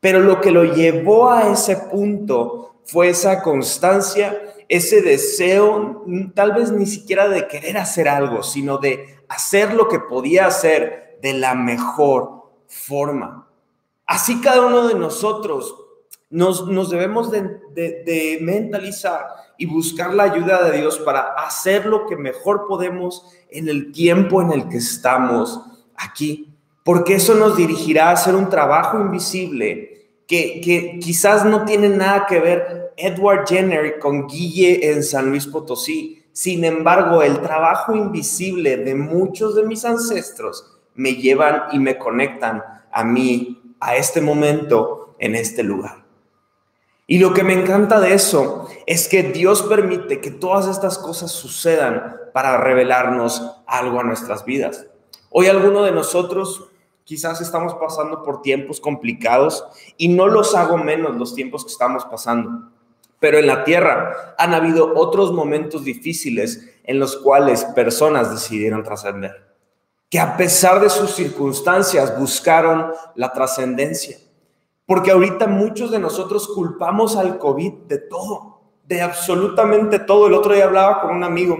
Pero 0.00 0.20
lo 0.20 0.40
que 0.40 0.50
lo 0.50 0.64
llevó 0.64 1.30
a 1.30 1.50
ese 1.50 1.76
punto 1.76 2.77
fue 2.88 3.10
esa 3.10 3.42
constancia, 3.42 4.42
ese 4.66 5.02
deseo, 5.02 6.06
tal 6.34 6.52
vez 6.52 6.72
ni 6.72 6.86
siquiera 6.86 7.28
de 7.28 7.46
querer 7.46 7.76
hacer 7.76 8.08
algo, 8.08 8.42
sino 8.42 8.78
de 8.78 9.18
hacer 9.28 9.74
lo 9.74 9.88
que 9.88 10.00
podía 10.00 10.46
hacer 10.46 11.18
de 11.20 11.34
la 11.34 11.54
mejor 11.54 12.50
forma. 12.66 13.46
Así 14.06 14.40
cada 14.40 14.66
uno 14.66 14.88
de 14.88 14.94
nosotros 14.94 15.76
nos, 16.30 16.66
nos 16.66 16.88
debemos 16.88 17.30
de, 17.30 17.42
de, 17.74 18.38
mentalizar 18.40 19.26
y 19.58 19.66
buscar 19.66 20.14
la 20.14 20.22
ayuda 20.22 20.64
de 20.64 20.78
Dios 20.78 20.98
para 20.98 21.34
hacer 21.34 21.84
lo 21.84 22.06
que 22.06 22.16
mejor 22.16 22.66
podemos 22.66 23.26
en 23.50 23.68
el 23.68 23.92
tiempo 23.92 24.40
en 24.40 24.52
el 24.52 24.68
que 24.70 24.78
estamos 24.78 25.60
aquí. 25.94 26.54
Porque 26.84 27.16
eso 27.16 27.34
nos 27.34 27.54
dirigirá 27.54 28.08
a 28.08 28.12
hacer 28.12 28.34
un 28.34 28.48
trabajo 28.48 28.98
invisible 28.98 29.97
que, 30.28 31.00
quizás 31.02 31.44
no 31.44 31.64
tiene 31.64 31.88
nada 31.88 32.26
que 32.26 32.38
ver 32.38 32.92
Edward 32.96 33.46
Jenner 33.48 33.98
con 33.98 34.28
Guille 34.28 34.90
en 34.92 35.02
San 35.02 35.30
Luis 35.30 35.46
Potosí. 35.46 36.22
Sin 36.32 36.64
embargo, 36.64 37.22
el 37.22 37.40
trabajo 37.40 37.96
invisible 37.96 38.76
de 38.76 38.94
muchos 38.94 39.56
de 39.56 39.64
mis 39.64 39.84
ancestros 39.84 40.78
me 40.94 41.14
llevan 41.14 41.64
y 41.72 41.78
me 41.78 41.96
conectan 41.96 42.62
a 42.92 43.04
mí, 43.04 43.74
a 43.80 43.96
este 43.96 44.20
momento, 44.20 45.16
en 45.18 45.34
este 45.34 45.62
lugar. 45.62 46.04
Y 47.06 47.18
lo 47.18 47.32
que 47.32 47.42
me 47.42 47.54
encanta 47.54 47.98
de 47.98 48.12
eso 48.12 48.68
es 48.86 49.08
que 49.08 49.22
Dios 49.22 49.62
permite 49.62 50.20
que 50.20 50.30
todas 50.30 50.66
estas 50.68 50.98
cosas 50.98 51.30
sucedan 51.30 52.16
para 52.34 52.58
revelarnos 52.58 53.62
algo 53.66 54.00
a 54.00 54.04
nuestras 54.04 54.44
vidas. 54.44 54.86
Hoy 55.30 55.46
alguno 55.46 55.82
de 55.84 55.92
nosotros 55.92 56.67
quizás 57.08 57.40
estamos 57.40 57.72
pasando 57.76 58.22
por 58.22 58.42
tiempos 58.42 58.80
complicados 58.80 59.64
y 59.96 60.08
no 60.08 60.26
los 60.26 60.54
hago 60.54 60.76
menos 60.76 61.16
los 61.16 61.34
tiempos 61.34 61.64
que 61.64 61.72
estamos 61.72 62.04
pasando. 62.04 62.70
Pero 63.18 63.38
en 63.38 63.46
la 63.46 63.64
tierra 63.64 64.34
han 64.36 64.52
habido 64.52 64.92
otros 64.94 65.32
momentos 65.32 65.84
difíciles 65.84 66.68
en 66.84 66.98
los 66.98 67.16
cuales 67.16 67.64
personas 67.64 68.30
decidieron 68.30 68.82
trascender 68.82 69.48
que 70.10 70.20
a 70.20 70.36
pesar 70.36 70.80
de 70.80 70.90
sus 70.90 71.12
circunstancias 71.14 72.18
buscaron 72.18 72.92
la 73.14 73.32
trascendencia. 73.32 74.18
Porque 74.84 75.10
ahorita 75.10 75.46
muchos 75.46 75.90
de 75.90 75.98
nosotros 75.98 76.46
culpamos 76.48 77.16
al 77.16 77.38
COVID 77.38 77.72
de 77.88 77.98
todo, 77.98 78.60
de 78.84 79.00
absolutamente 79.00 79.98
todo. 79.98 80.26
El 80.26 80.34
otro 80.34 80.52
día 80.52 80.64
hablaba 80.64 81.00
con 81.00 81.16
un 81.16 81.24
amigo 81.24 81.56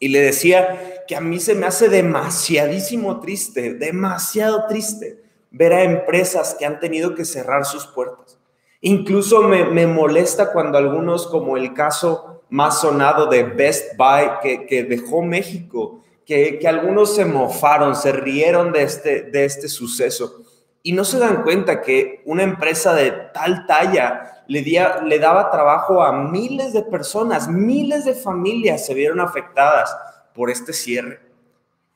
y 0.00 0.08
le 0.08 0.20
decía 0.20 0.93
que 1.06 1.16
a 1.16 1.20
mí 1.20 1.40
se 1.40 1.54
me 1.54 1.66
hace 1.66 1.88
demasiadísimo 1.88 3.20
triste, 3.20 3.74
demasiado 3.74 4.66
triste 4.66 5.22
ver 5.50 5.72
a 5.72 5.82
empresas 5.82 6.56
que 6.58 6.66
han 6.66 6.80
tenido 6.80 7.14
que 7.14 7.24
cerrar 7.24 7.64
sus 7.64 7.86
puertas. 7.86 8.38
Incluso 8.80 9.42
me, 9.42 9.64
me 9.64 9.86
molesta 9.86 10.52
cuando 10.52 10.78
algunos, 10.78 11.26
como 11.26 11.56
el 11.56 11.72
caso 11.72 12.42
más 12.50 12.80
sonado 12.80 13.26
de 13.26 13.44
Best 13.44 13.96
Buy, 13.96 14.30
que, 14.42 14.66
que 14.66 14.84
dejó 14.84 15.22
México 15.22 16.00
que, 16.26 16.60
algunos 16.66 17.14
se 17.14 17.24
mofaron, 17.24 17.94
se 17.94 18.12
rieron 18.12 18.72
de 18.72 18.82
este, 18.82 19.22
de 19.22 19.44
este 19.44 19.68
suceso 19.68 20.42
y 20.82 20.92
no 20.92 21.04
se 21.04 21.18
dan 21.18 21.42
cuenta 21.42 21.80
que 21.80 22.22
una 22.24 22.42
empresa 22.42 22.94
de 22.94 23.10
tal 23.32 23.66
talla 23.66 24.44
le, 24.46 24.62
le 24.62 25.18
daba 25.18 25.50
trabajo 25.50 26.02
a 26.02 26.12
miles 26.12 26.72
de 26.72 26.82
personas, 26.82 27.48
miles 27.48 28.04
de 28.04 28.14
familias 28.14 28.84
se 28.84 28.94
vieron 28.94 29.20
afectadas 29.20 29.94
por 30.34 30.50
este 30.50 30.72
cierre. 30.72 31.20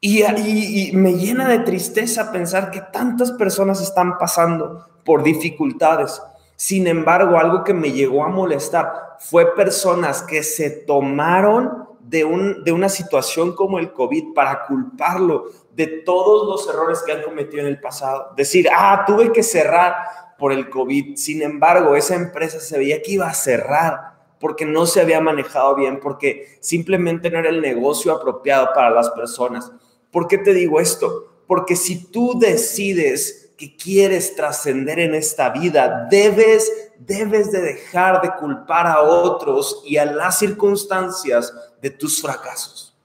Y, 0.00 0.92
me 0.94 1.14
llena 1.14 1.48
de 1.48 1.58
tristeza 1.60 2.30
pensar 2.30 2.70
que 2.70 2.80
tantas 2.80 3.32
personas 3.32 3.82
están 3.82 4.16
pasando 4.16 4.86
por 5.04 5.24
dificultades. 5.24 6.22
Sin 6.54 6.86
embargo, 6.86 7.36
algo 7.36 7.64
que 7.64 7.74
me 7.74 7.92
llegó 7.92 8.24
a 8.24 8.28
molestar 8.28 9.16
fue 9.18 9.54
personas 9.56 10.22
que 10.22 10.44
se 10.44 10.70
tomaron 10.70 11.88
de, 12.00 12.20
de 12.64 12.72
una 12.72 12.88
situación 12.88 13.54
como 13.54 13.78
el 13.80 13.92
COVID 13.92 14.32
para 14.34 14.66
culparlo 14.66 15.46
de 15.74 15.86
todos 15.86 16.48
los 16.48 16.72
errores 16.72 17.02
que 17.04 17.12
han 17.12 17.22
cometido 17.22 17.62
en 17.62 17.68
el 17.68 17.80
pasado. 17.80 18.32
Decir, 18.36 18.68
ah, 18.72 19.04
tuve 19.06 19.32
que 19.32 19.42
cerrar 19.42 19.96
por 20.38 20.52
el 20.52 20.70
COVID. 20.70 21.16
Sin 21.16 21.42
embargo, 21.42 21.96
esa 21.96 22.14
empresa 22.14 22.60
se 22.60 22.78
veía 22.78 23.02
que 23.02 23.12
iba 23.12 23.26
a 23.26 23.34
cerrar 23.34 24.07
porque 24.40 24.64
no 24.64 24.86
se 24.86 25.00
había 25.00 25.20
manejado 25.20 25.74
bien, 25.74 26.00
porque 26.00 26.58
simplemente 26.60 27.30
no 27.30 27.38
era 27.38 27.50
el 27.50 27.60
negocio 27.60 28.12
apropiado 28.12 28.68
para 28.74 28.90
las 28.90 29.10
personas. 29.10 29.72
¿Por 30.10 30.28
qué 30.28 30.38
te 30.38 30.54
digo 30.54 30.80
esto? 30.80 31.26
Porque 31.46 31.76
si 31.76 32.10
tú 32.10 32.38
decides 32.38 33.52
que 33.56 33.76
quieres 33.76 34.36
trascender 34.36 35.00
en 35.00 35.14
esta 35.14 35.50
vida, 35.50 36.06
debes, 36.10 36.92
debes 36.98 37.50
de 37.50 37.60
dejar 37.60 38.22
de 38.22 38.32
culpar 38.34 38.86
a 38.86 39.00
otros 39.00 39.82
y 39.84 39.96
a 39.96 40.04
las 40.04 40.38
circunstancias 40.38 41.52
de 41.82 41.90
tus 41.90 42.22
fracasos. 42.22 42.96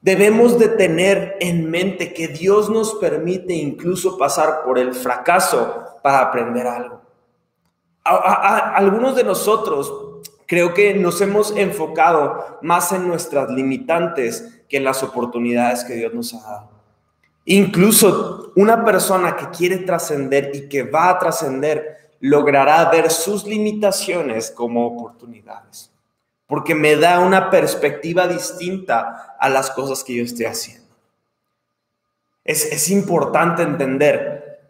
Debemos 0.00 0.58
de 0.58 0.68
tener 0.68 1.36
en 1.40 1.70
mente 1.70 2.12
que 2.12 2.28
Dios 2.28 2.70
nos 2.70 2.94
permite 2.94 3.52
incluso 3.54 4.16
pasar 4.16 4.62
por 4.64 4.78
el 4.78 4.94
fracaso 4.94 5.84
para 6.02 6.20
aprender 6.20 6.66
algo. 6.66 7.02
algunos 8.04 9.16
de 9.16 9.24
nosotros 9.24 10.22
creo 10.48 10.72
que 10.72 10.94
nos 10.94 11.20
hemos 11.20 11.54
enfocado 11.56 12.58
más 12.62 12.90
en 12.92 13.06
nuestras 13.06 13.50
limitantes 13.50 14.62
que 14.68 14.78
en 14.78 14.84
las 14.84 15.02
oportunidades 15.02 15.84
que 15.84 15.94
Dios 15.94 16.12
nos 16.14 16.34
ha 16.34 16.40
dado. 16.40 16.70
Incluso 17.44 18.52
una 18.56 18.84
persona 18.84 19.36
que 19.36 19.50
quiere 19.50 19.78
trascender 19.78 20.50
y 20.54 20.68
que 20.68 20.82
va 20.82 21.10
a 21.10 21.18
trascender 21.18 22.14
logrará 22.20 22.90
ver 22.90 23.10
sus 23.10 23.44
limitaciones 23.44 24.50
como 24.50 24.86
oportunidades, 24.86 25.92
porque 26.46 26.74
me 26.74 26.96
da 26.96 27.20
una 27.20 27.50
perspectiva 27.50 28.26
distinta 28.26 29.36
a 29.38 29.48
las 29.50 29.70
cosas 29.70 30.02
que 30.02 30.16
yo 30.16 30.24
estoy 30.24 30.46
haciendo. 30.46 30.88
Es, 32.42 32.64
es 32.72 32.88
importante 32.90 33.62
entender 33.62 34.60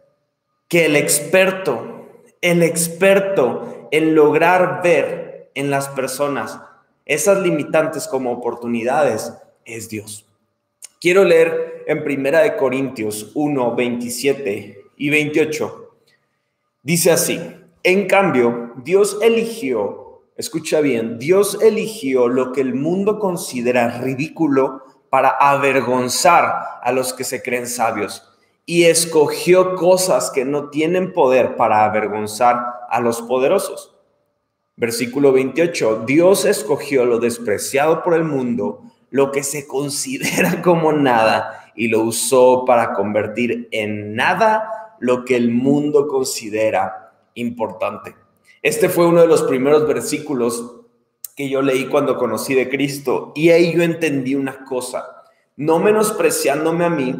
que 0.67 0.85
el 0.85 0.97
experto, 0.97 2.09
el 2.41 2.63
experto 2.63 3.87
en 3.91 4.13
lograr 4.13 4.81
ver 4.83 5.28
en 5.59 5.69
las 5.69 5.89
personas 5.89 6.59
esas 7.05 7.39
limitantes 7.39 8.07
como 8.07 8.31
oportunidades 8.31 9.33
es 9.65 9.89
Dios. 9.89 10.25
Quiero 11.01 11.25
leer 11.25 11.83
en 11.85 12.03
Primera 12.03 12.41
de 12.41 12.55
Corintios 12.55 13.31
1, 13.33 13.75
27 13.75 14.85
y 14.95 15.09
28. 15.09 15.95
Dice 16.83 17.11
así, 17.11 17.41
en 17.83 18.07
cambio, 18.07 18.73
Dios 18.83 19.17
eligió, 19.21 20.21
escucha 20.37 20.79
bien, 20.79 21.19
Dios 21.19 21.57
eligió 21.61 22.29
lo 22.29 22.53
que 22.53 22.61
el 22.61 22.73
mundo 22.73 23.19
considera 23.19 23.99
ridículo 23.99 24.83
para 25.09 25.29
avergonzar 25.29 26.79
a 26.81 26.91
los 26.93 27.11
que 27.11 27.25
se 27.25 27.41
creen 27.41 27.67
sabios 27.67 28.23
y 28.65 28.85
escogió 28.85 29.75
cosas 29.75 30.31
que 30.31 30.45
no 30.45 30.69
tienen 30.69 31.11
poder 31.11 31.57
para 31.57 31.83
avergonzar 31.83 32.61
a 32.89 33.01
los 33.01 33.21
poderosos. 33.23 33.98
Versículo 34.79 35.33
28, 35.33 36.05
Dios 36.07 36.45
escogió 36.45 37.03
lo 37.03 37.19
despreciado 37.19 38.01
por 38.01 38.13
el 38.13 38.23
mundo 38.23 38.81
lo 39.11 39.31
que 39.31 39.43
se 39.43 39.67
considera 39.67 40.61
como 40.63 40.93
nada 40.93 41.71
y 41.75 41.89
lo 41.89 42.01
usó 42.01 42.63
para 42.65 42.93
convertir 42.93 43.67
en 43.71 44.15
nada 44.15 44.95
lo 44.99 45.25
que 45.25 45.35
el 45.35 45.51
mundo 45.51 46.07
considera 46.07 47.11
importante. 47.33 48.15
Este 48.61 48.87
fue 48.87 49.05
uno 49.05 49.21
de 49.21 49.27
los 49.27 49.43
primeros 49.43 49.87
versículos 49.87 50.75
que 51.35 51.49
yo 51.49 51.61
leí 51.61 51.85
cuando 51.85 52.17
conocí 52.17 52.53
de 52.53 52.69
Cristo 52.69 53.33
y 53.35 53.49
ahí 53.49 53.73
yo 53.73 53.83
entendí 53.83 54.35
una 54.35 54.63
cosa, 54.63 55.23
no 55.55 55.79
menospreciándome 55.79 56.85
a 56.85 56.89
mí, 56.89 57.15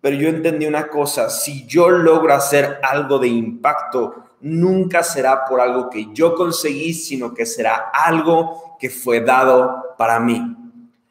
pero 0.00 0.16
yo 0.16 0.28
entendí 0.28 0.66
una 0.66 0.88
cosa, 0.88 1.30
si 1.30 1.66
yo 1.66 1.88
logro 1.88 2.32
hacer 2.34 2.78
algo 2.82 3.18
de 3.20 3.28
impacto, 3.28 4.25
nunca 4.46 5.02
será 5.02 5.44
por 5.44 5.60
algo 5.60 5.90
que 5.90 6.06
yo 6.12 6.34
conseguí, 6.34 6.94
sino 6.94 7.34
que 7.34 7.44
será 7.44 7.90
algo 7.92 8.76
que 8.78 8.88
fue 8.88 9.20
dado 9.20 9.94
para 9.98 10.20
mí. 10.20 10.56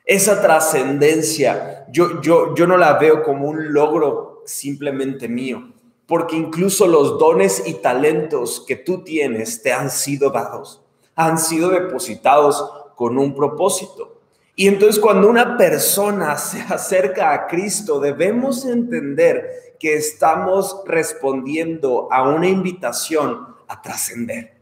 Esa 0.06 0.42
trascendencia, 0.42 1.86
yo, 1.92 2.22
yo, 2.22 2.56
yo 2.56 2.66
no 2.66 2.78
la 2.78 2.94
veo 2.94 3.24
como 3.24 3.50
un 3.50 3.74
logro 3.74 4.42
simplemente 4.46 5.28
mío, 5.28 5.74
porque 6.06 6.38
incluso 6.38 6.88
los 6.88 7.20
dones 7.20 7.64
y 7.66 7.74
talentos 7.76 8.64
que 8.66 8.78
tú 8.78 9.04
tienes 9.04 9.62
te 9.62 9.74
han 9.74 9.90
sido 9.90 10.30
dados, 10.30 10.82
han 11.16 11.38
sido 11.38 11.70
depositados 11.70 12.64
con 12.96 13.18
un 13.18 13.36
propósito. 13.36 14.22
Y 14.56 14.70
entonces 14.70 15.02
cuando 15.02 15.28
una 15.28 15.58
persona 15.58 16.38
se 16.38 16.62
acerca 16.62 17.34
a 17.34 17.48
Cristo, 17.48 18.00
debemos 18.00 18.66
entender 18.66 19.65
estamos 19.94 20.82
respondiendo 20.86 22.08
a 22.12 22.28
una 22.28 22.48
invitación 22.48 23.56
a 23.68 23.82
trascender. 23.82 24.56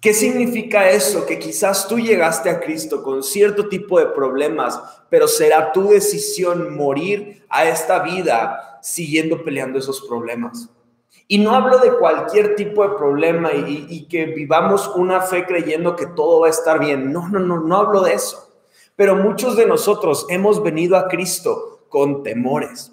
¿Qué 0.00 0.14
significa 0.14 0.88
eso? 0.88 1.26
Que 1.26 1.38
quizás 1.38 1.86
tú 1.86 1.98
llegaste 1.98 2.48
a 2.48 2.58
Cristo 2.58 3.02
con 3.02 3.22
cierto 3.22 3.68
tipo 3.68 3.98
de 3.98 4.06
problemas, 4.06 4.80
pero 5.10 5.28
será 5.28 5.72
tu 5.72 5.90
decisión 5.90 6.74
morir 6.74 7.44
a 7.50 7.68
esta 7.68 7.98
vida 7.98 8.78
siguiendo 8.80 9.44
peleando 9.44 9.78
esos 9.78 10.00
problemas. 10.02 10.70
Y 11.28 11.38
no 11.38 11.54
hablo 11.54 11.78
de 11.78 11.92
cualquier 11.92 12.56
tipo 12.56 12.82
de 12.82 12.96
problema 12.96 13.52
y, 13.52 14.06
que 14.08 14.24
vivamos 14.24 14.88
una 14.96 15.20
fe 15.20 15.44
creyendo 15.46 15.94
que 15.94 16.06
todo 16.06 16.40
va 16.40 16.46
a 16.46 16.50
estar 16.50 16.80
bien. 16.80 17.12
No, 17.12 17.28
no, 17.28 17.38
no, 17.38 17.60
no 17.60 17.76
hablo 17.76 18.00
de 18.00 18.14
eso. 18.14 18.52
Pero 18.96 19.14
muchos 19.14 19.54
de 19.54 19.66
nosotros 19.66 20.26
hemos 20.28 20.62
venido 20.62 20.96
a 20.96 21.08
Cristo 21.08 21.84
con 21.88 22.22
temores. 22.22 22.92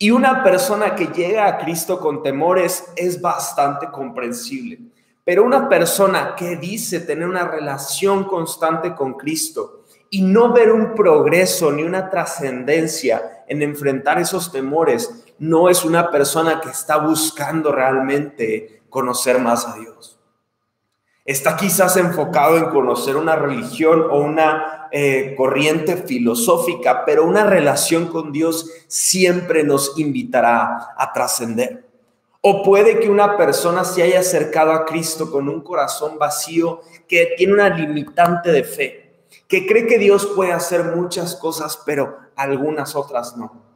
Y 0.00 0.12
una 0.12 0.44
persona 0.44 0.94
que 0.94 1.06
llega 1.06 1.48
a 1.48 1.58
Cristo 1.58 1.98
con 1.98 2.22
temores 2.22 2.84
es 2.94 3.20
bastante 3.20 3.90
comprensible. 3.90 4.78
Pero 5.24 5.44
una 5.44 5.68
persona 5.68 6.36
que 6.36 6.56
dice 6.56 7.00
tener 7.00 7.26
una 7.28 7.48
relación 7.48 8.24
constante 8.24 8.94
con 8.94 9.14
Cristo 9.14 9.82
y 10.08 10.22
no 10.22 10.52
ver 10.52 10.70
un 10.70 10.94
progreso 10.94 11.72
ni 11.72 11.82
una 11.82 12.08
trascendencia 12.10 13.44
en 13.48 13.60
enfrentar 13.62 14.20
esos 14.20 14.52
temores, 14.52 15.24
no 15.38 15.68
es 15.68 15.84
una 15.84 16.10
persona 16.10 16.60
que 16.60 16.70
está 16.70 16.98
buscando 16.98 17.72
realmente 17.72 18.82
conocer 18.88 19.40
más 19.40 19.66
a 19.66 19.74
Dios. 19.74 20.17
Está 21.28 21.58
quizás 21.58 21.98
enfocado 21.98 22.56
en 22.56 22.70
conocer 22.70 23.14
una 23.14 23.36
religión 23.36 24.06
o 24.10 24.18
una 24.18 24.88
eh, 24.90 25.34
corriente 25.36 25.98
filosófica, 25.98 27.04
pero 27.04 27.26
una 27.26 27.44
relación 27.44 28.06
con 28.06 28.32
Dios 28.32 28.70
siempre 28.86 29.62
nos 29.62 29.98
invitará 29.98 30.94
a 30.96 31.12
trascender. 31.12 31.84
O 32.40 32.62
puede 32.62 32.98
que 32.98 33.10
una 33.10 33.36
persona 33.36 33.84
se 33.84 34.02
haya 34.02 34.20
acercado 34.20 34.72
a 34.72 34.86
Cristo 34.86 35.30
con 35.30 35.50
un 35.50 35.60
corazón 35.60 36.18
vacío 36.18 36.80
que 37.06 37.34
tiene 37.36 37.52
una 37.52 37.68
limitante 37.68 38.50
de 38.50 38.64
fe, 38.64 39.10
que 39.46 39.66
cree 39.66 39.86
que 39.86 39.98
Dios 39.98 40.24
puede 40.34 40.52
hacer 40.52 40.96
muchas 40.96 41.36
cosas, 41.36 41.78
pero 41.84 42.20
algunas 42.36 42.96
otras 42.96 43.36
no. 43.36 43.67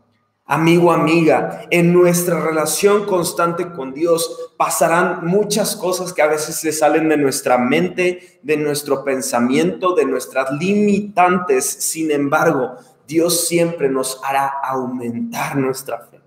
Amigo, 0.52 0.92
amiga, 0.92 1.62
en 1.70 1.94
nuestra 1.94 2.38
relación 2.38 3.06
constante 3.06 3.72
con 3.72 3.94
Dios 3.94 4.50
pasarán 4.58 5.24
muchas 5.24 5.74
cosas 5.74 6.12
que 6.12 6.20
a 6.20 6.26
veces 6.26 6.56
se 6.56 6.72
salen 6.72 7.08
de 7.08 7.16
nuestra 7.16 7.56
mente, 7.56 8.38
de 8.42 8.58
nuestro 8.58 9.02
pensamiento, 9.02 9.94
de 9.94 10.04
nuestras 10.04 10.50
limitantes. 10.52 11.64
Sin 11.64 12.10
embargo, 12.10 12.74
Dios 13.08 13.48
siempre 13.48 13.88
nos 13.88 14.20
hará 14.22 14.46
aumentar 14.62 15.56
nuestra 15.56 16.00
fe. 16.00 16.20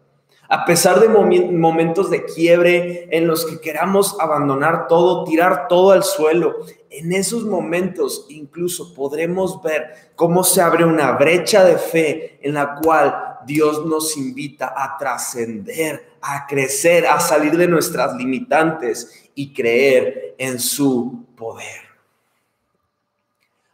A 0.49 0.65
pesar 0.65 0.99
de 0.99 1.07
momentos 1.07 2.09
de 2.09 2.25
quiebre 2.25 3.07
en 3.11 3.27
los 3.27 3.45
que 3.45 3.61
queramos 3.61 4.17
abandonar 4.19 4.87
todo, 4.87 5.23
tirar 5.23 5.67
todo 5.67 5.91
al 5.91 6.03
suelo, 6.03 6.55
en 6.89 7.13
esos 7.13 7.45
momentos 7.45 8.25
incluso 8.29 8.91
podremos 8.95 9.61
ver 9.61 10.13
cómo 10.15 10.43
se 10.43 10.61
abre 10.61 10.83
una 10.83 11.11
brecha 11.11 11.63
de 11.63 11.77
fe 11.77 12.39
en 12.41 12.55
la 12.55 12.75
cual 12.75 13.24
Dios 13.45 13.85
nos 13.85 14.17
invita 14.17 14.73
a 14.75 14.97
trascender, 14.97 16.17
a 16.21 16.45
crecer, 16.47 17.05
a 17.07 17.19
salir 17.19 17.57
de 17.57 17.67
nuestras 17.67 18.15
limitantes 18.15 19.29
y 19.35 19.53
creer 19.53 20.35
en 20.37 20.59
su 20.59 21.25
poder. 21.35 21.81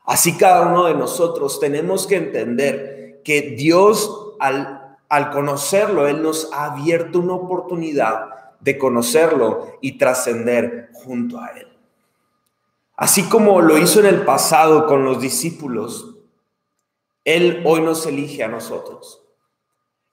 Así 0.06 0.38
cada 0.38 0.68
uno 0.68 0.86
de 0.86 0.96
nosotros 0.96 1.60
tenemos 1.60 2.08
que 2.08 2.16
entender 2.16 3.22
que 3.24 3.56
Dios 3.58 4.36
al 4.40 4.82
al 5.12 5.30
conocerlo, 5.30 6.08
Él 6.08 6.24
nos 6.24 6.54
ha 6.54 6.72
abierto 6.72 7.20
una 7.20 7.34
oportunidad 7.34 8.54
de 8.62 8.78
conocerlo 8.78 9.78
y 9.82 9.98
trascender 9.98 10.90
junto 10.94 11.38
a 11.38 11.48
Él. 11.50 11.68
Así 12.96 13.24
como 13.28 13.60
lo 13.62 13.78
hizo 13.78 14.00
en 14.00 14.06
el 14.06 14.24
pasado 14.24 14.88
con 14.88 15.04
los 15.04 15.20
discípulos, 15.20 16.16
Él 17.26 17.62
hoy 17.66 17.82
nos 17.82 18.06
elige 18.06 18.42
a 18.42 18.48
nosotros. 18.48 19.22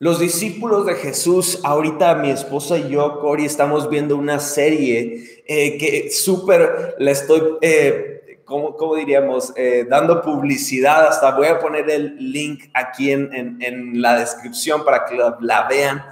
Los 0.00 0.20
discípulos 0.20 0.86
de 0.86 0.94
Jesús, 0.94 1.60
ahorita 1.64 2.14
mi 2.14 2.30
esposa 2.30 2.78
y 2.78 2.90
yo, 2.90 3.18
Cori, 3.20 3.44
estamos 3.44 3.90
viendo 3.90 4.16
una 4.16 4.38
serie 4.38 5.42
eh, 5.46 5.76
que 5.76 6.10
súper 6.10 6.94
la 6.98 7.10
estoy 7.10 7.42
eh, 7.60 8.18
¿cómo, 8.48 8.94
diríamos? 8.96 9.52
Eh, 9.56 9.86
dando 9.88 10.22
publicidad, 10.22 11.06
hasta 11.06 11.36
voy 11.36 11.48
a 11.48 11.60
poner 11.60 11.88
el 11.90 12.16
link 12.32 12.64
aquí 12.72 13.10
en, 13.10 13.58
en, 13.60 14.00
la 14.00 14.18
descripción 14.18 14.84
para 14.84 15.04
que 15.04 15.16
la, 15.16 15.68
vean. 15.68 16.02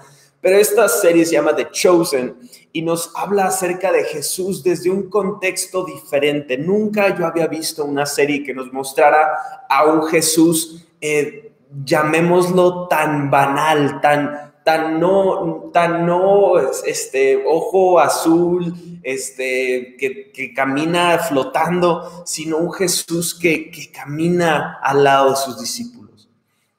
Pero 0.40 0.58
esta 0.58 0.86
serie 0.88 1.24
se 1.24 1.32
llama 1.32 1.56
The 1.56 1.70
Chosen 1.70 2.36
y 2.72 2.82
nos 2.82 3.10
habla 3.16 3.46
acerca 3.46 3.90
de 3.90 4.04
Jesús 4.04 4.62
desde 4.62 4.90
un 4.90 5.08
contexto 5.08 5.84
diferente. 5.84 6.58
Nunca 6.58 7.16
yo 7.16 7.26
había 7.26 7.46
visto 7.46 7.84
una 7.84 8.04
serie 8.04 8.44
que 8.44 8.54
nos 8.54 8.72
mostrara 8.72 9.66
a 9.68 9.86
un 9.86 10.06
Jesús, 10.06 10.86
eh, 11.00 11.45
llamémoslo 11.84 12.88
tan 12.88 13.30
banal, 13.30 14.00
tan, 14.00 14.52
tan 14.64 14.98
no, 14.98 15.70
tan 15.72 16.06
no, 16.06 16.58
este, 16.84 17.42
ojo 17.46 18.00
azul, 18.00 18.74
este, 19.02 19.96
que, 19.98 20.52
camina 20.54 21.18
flotando, 21.18 22.24
sino 22.24 22.58
un 22.58 22.72
Jesús 22.72 23.38
que, 23.38 23.70
camina 23.92 24.78
al 24.82 25.04
lado 25.04 25.30
de 25.30 25.36
sus 25.36 25.60
discípulos, 25.60 26.28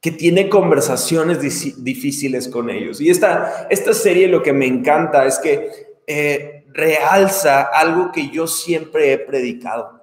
que 0.02 0.12
tiene 0.12 0.50
conversaciones 0.50 1.40
difíciles 1.84 2.48
con 2.48 2.70
ellos. 2.70 3.00
Y 3.00 3.10
esta, 3.10 3.68
esta 3.70 3.94
serie 3.94 4.28
lo 4.28 4.44
que 4.44 4.54
me 4.54 4.68
encanta 4.68 5.26
es 5.26 5.40
que 5.40 5.88
eh, 6.06 6.66
realza 6.74 7.62
algo 7.62 8.12
que 8.12 8.30
yo 8.30 8.48
siempre 8.48 9.14
he 9.14 9.18
predicado. 9.18 9.97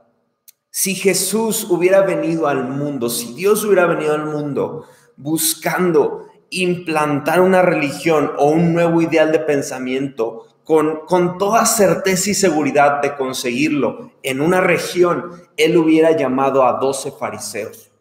Si 0.76 0.96
Jesús 0.96 1.68
hubiera 1.70 2.00
venido 2.00 2.48
al 2.48 2.64
mundo, 2.64 3.08
si 3.08 3.32
Dios 3.32 3.64
hubiera 3.64 3.86
venido 3.86 4.12
al 4.12 4.24
mundo 4.24 4.86
buscando 5.16 6.26
implantar 6.50 7.42
una 7.42 7.62
religión 7.62 8.32
o 8.38 8.50
un 8.50 8.72
nuevo 8.72 9.00
ideal 9.00 9.30
de 9.30 9.38
pensamiento 9.38 10.58
con, 10.64 11.06
con 11.06 11.38
toda 11.38 11.64
certeza 11.64 12.30
y 12.30 12.34
seguridad 12.34 13.00
de 13.00 13.14
conseguirlo 13.14 14.14
en 14.24 14.40
una 14.40 14.60
región, 14.60 15.44
él 15.56 15.76
hubiera 15.76 16.10
llamado 16.16 16.66
a 16.66 16.72
doce 16.80 17.12
fariseos. 17.12 17.92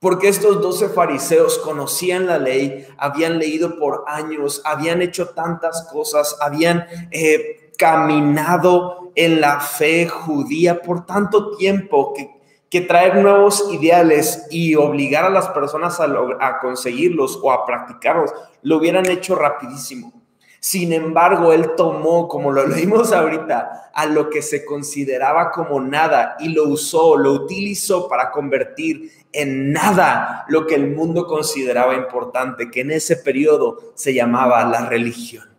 Porque 0.00 0.26
estos 0.26 0.60
doce 0.60 0.88
fariseos 0.88 1.58
conocían 1.58 2.26
la 2.26 2.38
ley, 2.38 2.88
habían 2.98 3.38
leído 3.38 3.78
por 3.78 4.02
años, 4.08 4.62
habían 4.64 5.00
hecho 5.00 5.28
tantas 5.28 5.86
cosas, 5.92 6.36
habían 6.40 6.86
eh, 7.12 7.69
caminado 7.80 9.10
en 9.14 9.40
la 9.40 9.58
fe 9.58 10.06
judía 10.06 10.82
por 10.82 11.06
tanto 11.06 11.56
tiempo 11.56 12.12
que 12.68 12.80
traer 12.82 13.16
nuevos 13.16 13.66
ideales 13.72 14.46
y 14.50 14.74
obligar 14.74 15.24
a 15.24 15.30
las 15.30 15.48
personas 15.48 15.98
a, 15.98 16.04
a, 16.40 16.58
conseguirlos 16.60 17.40
o 17.42 17.50
a 17.50 17.64
practicarlos, 17.64 18.30
lo 18.62 18.76
hubieran 18.76 19.08
hecho 19.08 19.34
rapidísimo. 19.34 20.12
Sin 20.60 20.92
embargo, 20.92 21.54
él 21.54 21.70
tomó, 21.74 22.28
como 22.28 22.52
lo 22.52 22.66
leímos 22.66 23.12
ahorita, 23.12 23.90
a 23.94 24.04
lo 24.04 24.28
que 24.28 24.42
se 24.42 24.66
consideraba 24.66 25.50
como 25.50 25.80
nada 25.80 26.36
y 26.38 26.50
lo 26.50 26.64
usó, 26.64 27.16
lo 27.16 27.32
utilizó 27.32 28.08
para 28.08 28.30
convertir 28.30 29.10
en 29.32 29.72
nada 29.72 30.44
lo 30.48 30.66
que 30.66 30.74
el 30.74 30.94
mundo 30.94 31.26
consideraba 31.26 31.94
importante, 31.94 32.70
que 32.70 32.82
en 32.82 32.90
ese 32.90 33.16
periodo 33.16 33.92
se 33.94 34.12
llamaba 34.12 34.62
la 34.66 34.84
religión. 34.84 35.49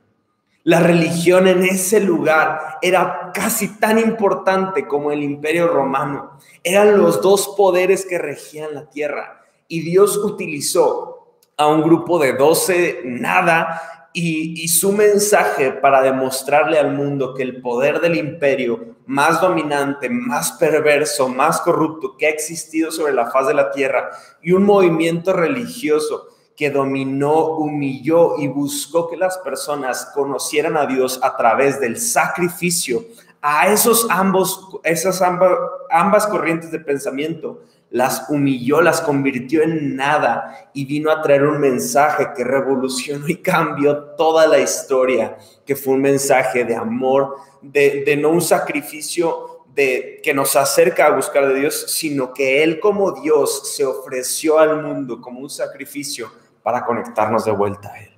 La 0.63 0.79
religión 0.79 1.47
en 1.47 1.63
ese 1.63 1.99
lugar 1.99 2.77
era 2.83 3.31
casi 3.33 3.79
tan 3.79 3.97
importante 3.97 4.87
como 4.87 5.11
el 5.11 5.23
imperio 5.23 5.67
romano. 5.67 6.37
Eran 6.63 6.97
los 6.97 7.21
dos 7.21 7.55
poderes 7.57 8.05
que 8.05 8.19
regían 8.19 8.75
la 8.75 8.87
tierra. 8.87 9.43
Y 9.67 9.81
Dios 9.81 10.17
utilizó 10.17 11.35
a 11.57 11.67
un 11.67 11.81
grupo 11.81 12.19
de 12.19 12.33
doce 12.33 13.01
nada 13.05 13.81
y, 14.13 14.67
su 14.67 14.91
mensaje 14.91 15.71
para 15.71 16.01
demostrarle 16.01 16.77
al 16.77 16.93
mundo 16.93 17.33
que 17.33 17.43
el 17.43 17.61
poder 17.61 17.99
del 18.01 18.17
imperio 18.17 18.97
más 19.05 19.41
dominante, 19.41 20.09
más 20.09 20.53
perverso, 20.53 21.27
más 21.27 21.61
corrupto 21.61 22.17
que 22.17 22.27
ha 22.27 22.29
existido 22.29 22.91
sobre 22.91 23.13
la 23.13 23.31
faz 23.31 23.47
de 23.47 23.53
la 23.53 23.71
tierra 23.71 24.11
y 24.41 24.51
un 24.51 24.63
movimiento 24.63 25.33
religioso 25.33 26.27
que 26.61 26.69
dominó, 26.69 27.55
humilló 27.55 28.37
y 28.37 28.47
buscó 28.47 29.09
que 29.09 29.17
las 29.17 29.39
personas 29.39 30.11
conocieran 30.13 30.77
a 30.77 30.85
Dios 30.85 31.19
a 31.23 31.35
través 31.35 31.79
del 31.79 31.97
sacrificio, 31.97 33.03
a 33.41 33.73
esos 33.73 34.05
ambos, 34.11 34.69
esas 34.83 35.23
ambas, 35.23 35.53
ambas 35.89 36.27
corrientes 36.27 36.69
de 36.69 36.77
pensamiento, 36.77 37.63
las 37.89 38.29
humilló, 38.29 38.79
las 38.79 39.01
convirtió 39.01 39.63
en 39.63 39.95
nada 39.95 40.69
y 40.71 40.85
vino 40.85 41.09
a 41.09 41.23
traer 41.23 41.45
un 41.45 41.59
mensaje 41.59 42.27
que 42.35 42.43
revolucionó 42.43 43.27
y 43.27 43.37
cambió 43.37 43.97
toda 44.15 44.45
la 44.45 44.59
historia, 44.59 45.39
que 45.65 45.75
fue 45.75 45.95
un 45.95 46.01
mensaje 46.01 46.63
de 46.63 46.75
amor, 46.75 47.37
de, 47.63 48.15
no 48.21 48.29
un 48.29 48.41
sacrificio 48.41 49.63
de, 49.73 50.21
que 50.23 50.35
nos 50.35 50.55
acerca 50.55 51.07
a 51.07 51.15
buscar 51.15 51.47
de 51.47 51.59
Dios, 51.59 51.85
sino 51.87 52.31
que 52.31 52.61
Él 52.61 52.79
como 52.79 53.13
Dios 53.13 53.73
se 53.75 53.83
ofreció 53.83 54.59
al 54.59 54.83
mundo 54.83 55.19
como 55.19 55.39
un 55.39 55.49
sacrificio 55.49 56.31
para 56.63 56.85
conectarnos 56.85 57.45
de 57.45 57.51
vuelta 57.51 57.91
a 57.91 57.99
Él. 57.99 58.11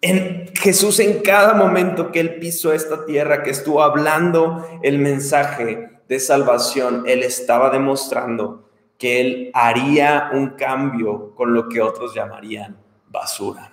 En 0.00 0.54
Jesús 0.54 1.00
en 1.00 1.22
cada 1.22 1.54
momento 1.54 2.12
que 2.12 2.20
Él 2.20 2.38
pisó 2.38 2.72
esta 2.72 3.04
tierra, 3.04 3.42
que 3.42 3.50
estuvo 3.50 3.82
hablando 3.82 4.64
el 4.82 4.98
mensaje, 4.98 5.98
de 6.08 6.18
salvación, 6.18 7.04
Él 7.06 7.22
estaba 7.22 7.70
demostrando 7.70 8.64
que 8.98 9.20
Él 9.20 9.50
haría 9.54 10.30
un 10.32 10.50
cambio 10.50 11.34
con 11.34 11.54
lo 11.54 11.68
que 11.68 11.80
otros 11.82 12.14
llamarían 12.14 12.76
basura. 13.08 13.72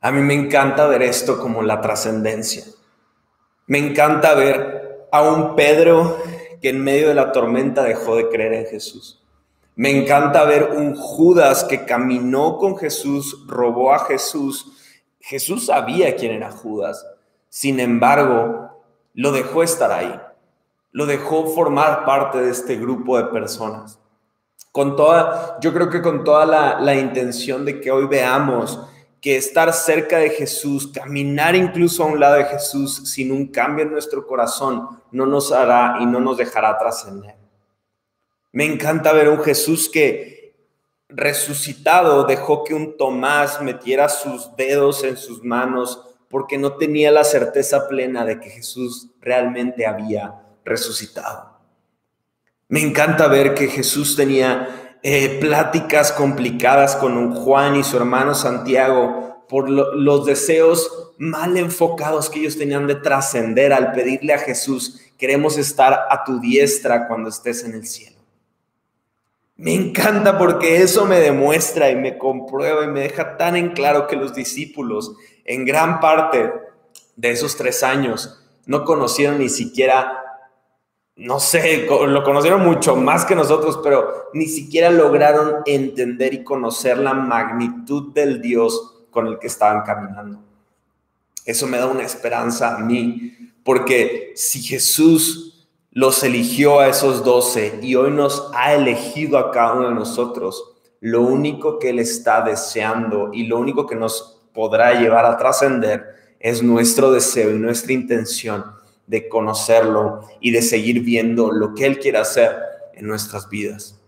A 0.00 0.10
mí 0.10 0.20
me 0.20 0.34
encanta 0.34 0.86
ver 0.86 1.02
esto 1.02 1.38
como 1.38 1.62
la 1.62 1.80
trascendencia. 1.80 2.64
Me 3.66 3.78
encanta 3.78 4.34
ver 4.34 5.06
a 5.12 5.22
un 5.22 5.54
Pedro 5.54 6.18
que 6.60 6.70
en 6.70 6.82
medio 6.82 7.08
de 7.08 7.14
la 7.14 7.32
tormenta 7.32 7.84
dejó 7.84 8.16
de 8.16 8.28
creer 8.28 8.52
en 8.54 8.66
Jesús. 8.66 9.23
Me 9.76 9.90
encanta 9.90 10.44
ver 10.44 10.70
un 10.76 10.94
Judas 10.94 11.64
que 11.64 11.84
caminó 11.84 12.58
con 12.58 12.76
Jesús, 12.76 13.44
robó 13.46 13.92
a 13.92 14.00
Jesús. 14.00 14.72
Jesús 15.20 15.66
sabía 15.66 16.14
quién 16.16 16.32
era 16.32 16.50
Judas. 16.50 17.06
Sin 17.48 17.80
embargo, 17.80 18.82
lo 19.14 19.32
dejó 19.32 19.62
estar 19.62 19.90
ahí 19.90 20.20
lo 20.94 21.06
dejó 21.06 21.46
formar 21.48 22.04
parte 22.04 22.40
de 22.40 22.52
este 22.52 22.76
grupo 22.76 23.18
de 23.18 23.24
personas. 23.24 23.98
Con 24.70 24.94
toda, 24.94 25.58
yo 25.60 25.74
creo 25.74 25.90
que 25.90 26.00
con 26.00 26.22
toda 26.22 26.46
la, 26.46 26.80
la 26.80 26.94
intención 26.94 27.64
de 27.64 27.80
que 27.80 27.90
hoy 27.90 28.06
veamos 28.06 28.80
que 29.20 29.36
estar 29.36 29.72
cerca 29.72 30.18
de 30.18 30.30
Jesús, 30.30 30.86
caminar 30.86 31.56
incluso 31.56 32.04
a 32.04 32.06
un 32.06 32.20
lado 32.20 32.36
de 32.36 32.44
Jesús 32.44 33.10
sin 33.10 33.32
un 33.32 33.48
cambio 33.48 33.84
en 33.84 33.90
nuestro 33.90 34.24
corazón, 34.24 34.88
no 35.10 35.26
nos 35.26 35.50
hará 35.50 35.96
y 36.00 36.06
no 36.06 36.20
nos 36.20 36.36
dejará 36.36 36.78
trascender. 36.78 37.34
Me 38.54 38.64
encanta 38.64 39.12
ver 39.12 39.28
un 39.30 39.42
Jesús 39.42 39.88
que 39.88 40.54
resucitado 41.08 42.22
dejó 42.22 42.62
que 42.62 42.72
un 42.72 42.96
Tomás 42.96 43.60
metiera 43.60 44.08
sus 44.08 44.54
dedos 44.54 45.02
en 45.02 45.16
sus 45.16 45.42
manos 45.42 46.00
porque 46.28 46.56
no 46.56 46.74
tenía 46.74 47.10
la 47.10 47.24
certeza 47.24 47.88
plena 47.88 48.24
de 48.24 48.38
que 48.38 48.50
Jesús 48.50 49.08
realmente 49.20 49.86
había 49.86 50.40
resucitado. 50.64 51.58
Me 52.68 52.80
encanta 52.80 53.26
ver 53.26 53.54
que 53.54 53.66
Jesús 53.66 54.14
tenía 54.14 54.98
eh, 55.02 55.40
pláticas 55.40 56.12
complicadas 56.12 56.94
con 56.94 57.16
un 57.16 57.34
Juan 57.34 57.74
y 57.74 57.82
su 57.82 57.96
hermano 57.96 58.36
Santiago 58.36 59.44
por 59.48 59.68
los 59.68 60.26
deseos 60.26 61.12
mal 61.18 61.56
enfocados 61.56 62.30
que 62.30 62.38
ellos 62.38 62.56
tenían 62.56 62.86
de 62.86 62.94
trascender 62.94 63.72
al 63.72 63.90
pedirle 63.90 64.32
a 64.32 64.38
Jesús, 64.38 65.00
queremos 65.18 65.58
estar 65.58 66.06
a 66.08 66.22
tu 66.22 66.38
diestra 66.38 67.08
cuando 67.08 67.30
estés 67.30 67.64
en 67.64 67.74
el 67.74 67.84
cielo. 67.84 68.13
Me 69.56 69.72
encanta 69.72 70.36
porque 70.36 70.82
eso 70.82 71.06
me 71.06 71.20
demuestra 71.20 71.90
y 71.90 71.96
me 71.96 72.18
comprueba 72.18 72.84
y 72.84 72.88
me 72.88 73.00
deja 73.00 73.36
tan 73.36 73.56
en 73.56 73.70
claro 73.70 74.06
que 74.06 74.16
los 74.16 74.34
discípulos 74.34 75.14
en 75.44 75.64
gran 75.64 76.00
parte 76.00 76.52
de 77.16 77.30
esos 77.30 77.56
tres 77.56 77.82
años 77.82 78.40
no 78.66 78.84
conocieron 78.84 79.38
ni 79.38 79.48
siquiera 79.48 80.24
no 81.16 81.38
sé, 81.38 81.86
lo 81.86 82.24
conocieron 82.24 82.64
mucho 82.64 82.96
más 82.96 83.24
que 83.24 83.36
nosotros, 83.36 83.78
pero 83.82 84.30
ni 84.32 84.46
siquiera 84.46 84.90
lograron 84.90 85.62
entender 85.64 86.34
y 86.34 86.42
conocer 86.42 86.98
la 86.98 87.14
magnitud 87.14 88.12
del 88.12 88.42
Dios 88.42 89.06
con 89.10 89.28
el 89.28 89.38
que 89.38 89.46
estaban 89.46 89.82
caminando. 89.82 90.40
Eso 91.44 91.68
me 91.68 91.78
da 91.78 91.86
una 91.86 92.02
esperanza 92.02 92.74
a 92.74 92.78
mí, 92.78 93.32
porque 93.62 94.32
si 94.34 94.60
Jesús 94.60 95.53
los 95.94 96.24
eligió 96.24 96.80
a 96.80 96.88
esos 96.88 97.24
doce 97.24 97.78
y 97.80 97.94
hoy 97.94 98.10
nos 98.10 98.50
ha 98.52 98.74
elegido 98.74 99.38
a 99.38 99.52
cada 99.52 99.74
uno 99.74 99.88
de 99.90 99.94
nosotros, 99.94 100.72
lo 101.00 101.22
único 101.22 101.78
que 101.78 101.90
Él 101.90 102.00
está 102.00 102.42
deseando 102.42 103.30
y 103.32 103.46
lo 103.46 103.58
único 103.60 103.86
que 103.86 103.94
nos 103.94 104.42
podrá 104.52 104.98
llevar 105.00 105.24
a 105.24 105.36
trascender 105.36 106.16
es 106.40 106.64
nuestro 106.64 107.12
deseo 107.12 107.52
y 107.52 107.58
nuestra 107.58 107.92
intención 107.92 108.64
de 109.06 109.28
conocerlo 109.28 110.22
y 110.40 110.50
de 110.50 110.62
seguir 110.62 111.00
viendo 111.00 111.52
lo 111.52 111.74
que 111.74 111.86
Él 111.86 112.00
quiere 112.00 112.18
hacer 112.18 112.56
en 112.94 113.06
nuestras 113.06 113.48
vidas. 113.48 114.00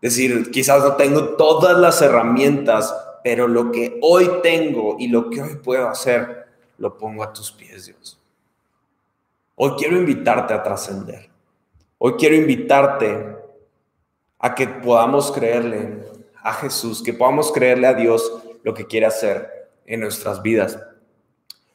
Es 0.00 0.16
decir, 0.16 0.50
quizás 0.50 0.82
no 0.82 0.96
tengo 0.96 1.36
todas 1.36 1.76
las 1.76 2.00
herramientas, 2.00 2.94
pero 3.22 3.48
lo 3.48 3.70
que 3.70 3.98
hoy 4.00 4.30
tengo 4.42 4.96
y 4.98 5.08
lo 5.08 5.28
que 5.28 5.42
hoy 5.42 5.56
puedo 5.56 5.88
hacer, 5.88 6.46
lo 6.78 6.96
pongo 6.96 7.22
a 7.22 7.34
tus 7.34 7.52
pies, 7.52 7.84
Dios. 7.86 8.18
Hoy 9.56 9.72
quiero 9.76 9.96
invitarte 9.98 10.54
a 10.54 10.62
trascender. 10.62 11.33
Hoy 12.06 12.16
quiero 12.18 12.34
invitarte 12.34 13.34
a 14.38 14.54
que 14.54 14.68
podamos 14.68 15.32
creerle 15.32 16.02
a 16.42 16.52
Jesús, 16.52 17.02
que 17.02 17.14
podamos 17.14 17.50
creerle 17.50 17.86
a 17.86 17.94
Dios 17.94 18.42
lo 18.62 18.74
que 18.74 18.86
quiere 18.86 19.06
hacer 19.06 19.70
en 19.86 20.00
nuestras 20.00 20.42
vidas. 20.42 20.78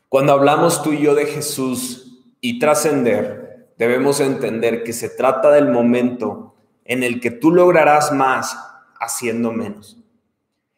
Cuando 0.08 0.34
hablamos 0.34 0.84
tú 0.84 0.94
y 0.94 1.02
yo 1.02 1.16
de 1.16 1.26
Jesús, 1.26 2.22
y 2.42 2.60
trascender, 2.60 3.70
debemos 3.80 4.20
entender 4.20 4.84
que 4.84 4.94
se 4.94 5.10
trata 5.10 5.50
del 5.50 5.70
momento 5.70 6.54
en 6.86 7.02
el 7.02 7.22
que 7.22 7.32
tú 7.32 7.50
lograrás 7.50 8.12
más 8.12 8.56
haciendo 9.00 9.52
menos. 9.52 9.98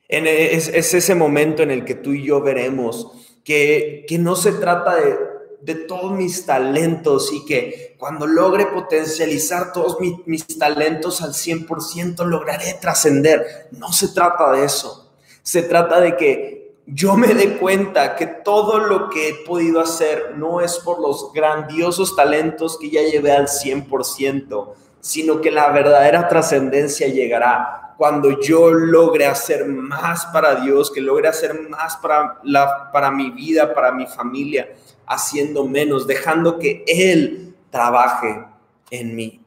E, 0.08 0.56
es, 0.56 0.70
ese 0.70 1.14
momento 1.14 1.62
en 1.62 1.72
el 1.72 1.84
que 1.84 1.96
tú 1.96 2.14
y 2.14 2.24
yo 2.24 2.40
veremos 2.40 3.12
que, 3.44 4.06
que 4.08 4.18
no 4.18 4.38
se 4.38 4.54
trata 4.54 4.96
de, 4.96 5.31
de, 5.64 5.76
todos 5.76 6.12
mis 6.12 6.46
talentos 6.46 7.32
y 7.34 7.46
que 7.46 7.96
cuando 7.98 8.28
logre 8.28 8.68
potencializar 8.68 9.74
todos 9.74 9.98
mis 10.26 10.48
talentos 10.58 11.22
al 11.22 11.34
100% 11.34 12.26
lograré 12.26 12.76
trascender. 12.82 13.70
No 13.72 13.92
se 13.92 14.10
trata 14.10 14.52
de 14.52 14.66
eso. 14.66 15.12
Se 15.44 15.64
trata 15.64 16.00
de 16.00 16.16
que 16.18 16.62
yo 16.86 17.16
me 17.16 17.34
dé 17.34 17.58
cuenta 17.58 18.16
que 18.16 18.26
todo 18.26 18.80
lo 18.80 19.10
que 19.10 19.30
he 19.30 19.34
podido 19.46 19.80
hacer 19.80 20.36
no 20.38 20.62
es 20.62 20.78
por 20.80 21.00
los 21.00 21.32
grandiosos 21.34 22.16
talentos 22.16 22.78
que 22.78 22.90
ya 22.90 23.02
llevé 23.02 23.32
al 23.32 23.48
100%, 23.48 24.74
sino 25.00 25.42
que 25.42 25.52
la 25.52 25.72
verdadera 25.72 26.28
trascendencia 26.28 27.08
llegará 27.08 27.91
cuando 28.02 28.42
yo 28.42 28.72
logre 28.72 29.28
hacer 29.28 29.68
más 29.68 30.26
para 30.34 30.56
Dios, 30.56 30.90
que 30.90 31.00
logre 31.00 31.28
hacer 31.28 31.70
más 31.70 31.98
para, 31.98 32.40
la, 32.42 32.92
para 32.92 33.12
mi 33.12 33.30
vida, 33.30 33.76
para 33.76 33.92
mi 33.92 34.08
familia, 34.08 34.74
haciendo 35.06 35.68
menos, 35.68 36.08
dejando 36.08 36.58
que 36.58 36.84
Él 36.88 37.56
trabaje 37.70 38.44
en 38.90 39.16
mí. 39.16 39.40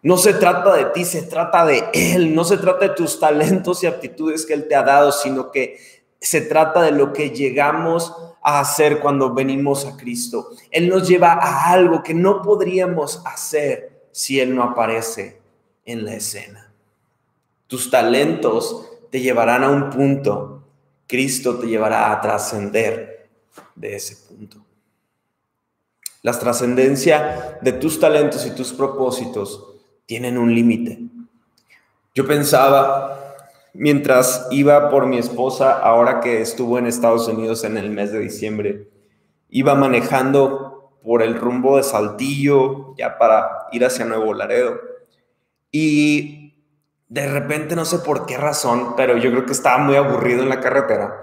No 0.00 0.16
se 0.16 0.32
trata 0.32 0.74
de 0.74 0.84
ti, 0.84 1.04
se 1.04 1.22
trata 1.22 1.66
de 1.66 1.82
Él, 1.92 2.32
no 2.32 2.44
se 2.44 2.56
trata 2.56 2.86
de 2.86 2.94
tus 2.94 3.18
talentos 3.18 3.82
y 3.82 3.88
aptitudes 3.88 4.46
que 4.46 4.54
Él 4.54 4.68
te 4.68 4.76
ha 4.76 4.84
dado, 4.84 5.10
sino 5.10 5.50
que 5.50 5.76
se 6.20 6.42
trata 6.42 6.82
de 6.82 6.92
lo 6.92 7.12
que 7.12 7.30
llegamos 7.30 8.14
a 8.44 8.60
hacer 8.60 9.00
cuando 9.00 9.34
venimos 9.34 9.86
a 9.86 9.96
Cristo. 9.96 10.50
Él 10.70 10.88
nos 10.88 11.08
lleva 11.08 11.32
a 11.32 11.72
algo 11.72 12.00
que 12.04 12.14
no 12.14 12.42
podríamos 12.42 13.20
hacer 13.26 14.04
si 14.12 14.38
Él 14.38 14.54
no 14.54 14.62
aparece 14.62 15.40
en 15.84 16.04
la 16.04 16.14
escena. 16.14 16.61
Tus 17.72 17.88
talentos 17.88 18.86
te 19.08 19.22
llevarán 19.22 19.64
a 19.64 19.70
un 19.70 19.88
punto. 19.88 20.62
Cristo 21.06 21.58
te 21.58 21.68
llevará 21.68 22.12
a 22.12 22.20
trascender 22.20 23.30
de 23.74 23.96
ese 23.96 24.14
punto. 24.28 24.58
La 26.20 26.38
trascendencia 26.38 27.58
de 27.62 27.72
tus 27.72 27.98
talentos 27.98 28.44
y 28.44 28.50
tus 28.50 28.74
propósitos 28.74 29.72
tienen 30.04 30.36
un 30.36 30.54
límite. 30.54 30.98
Yo 32.14 32.26
pensaba 32.26 33.38
mientras 33.72 34.48
iba 34.50 34.90
por 34.90 35.06
mi 35.06 35.16
esposa, 35.16 35.78
ahora 35.78 36.20
que 36.20 36.42
estuvo 36.42 36.76
en 36.76 36.86
Estados 36.86 37.26
Unidos 37.26 37.64
en 37.64 37.78
el 37.78 37.88
mes 37.88 38.12
de 38.12 38.18
diciembre, 38.18 38.90
iba 39.48 39.74
manejando 39.74 40.92
por 41.02 41.22
el 41.22 41.36
rumbo 41.36 41.78
de 41.78 41.84
Saltillo, 41.84 42.94
ya 42.98 43.16
para 43.16 43.66
ir 43.72 43.82
hacia 43.82 44.04
Nuevo 44.04 44.34
Laredo. 44.34 44.78
Y 45.70 46.41
de 47.12 47.28
repente, 47.28 47.76
no 47.76 47.84
sé 47.84 47.98
por 47.98 48.24
qué 48.24 48.38
razón, 48.38 48.96
pero 48.96 49.18
yo 49.18 49.30
creo 49.30 49.44
que 49.44 49.52
estaba 49.52 49.76
muy 49.76 49.96
aburrido 49.96 50.42
en 50.42 50.48
la 50.48 50.60
carretera. 50.60 51.20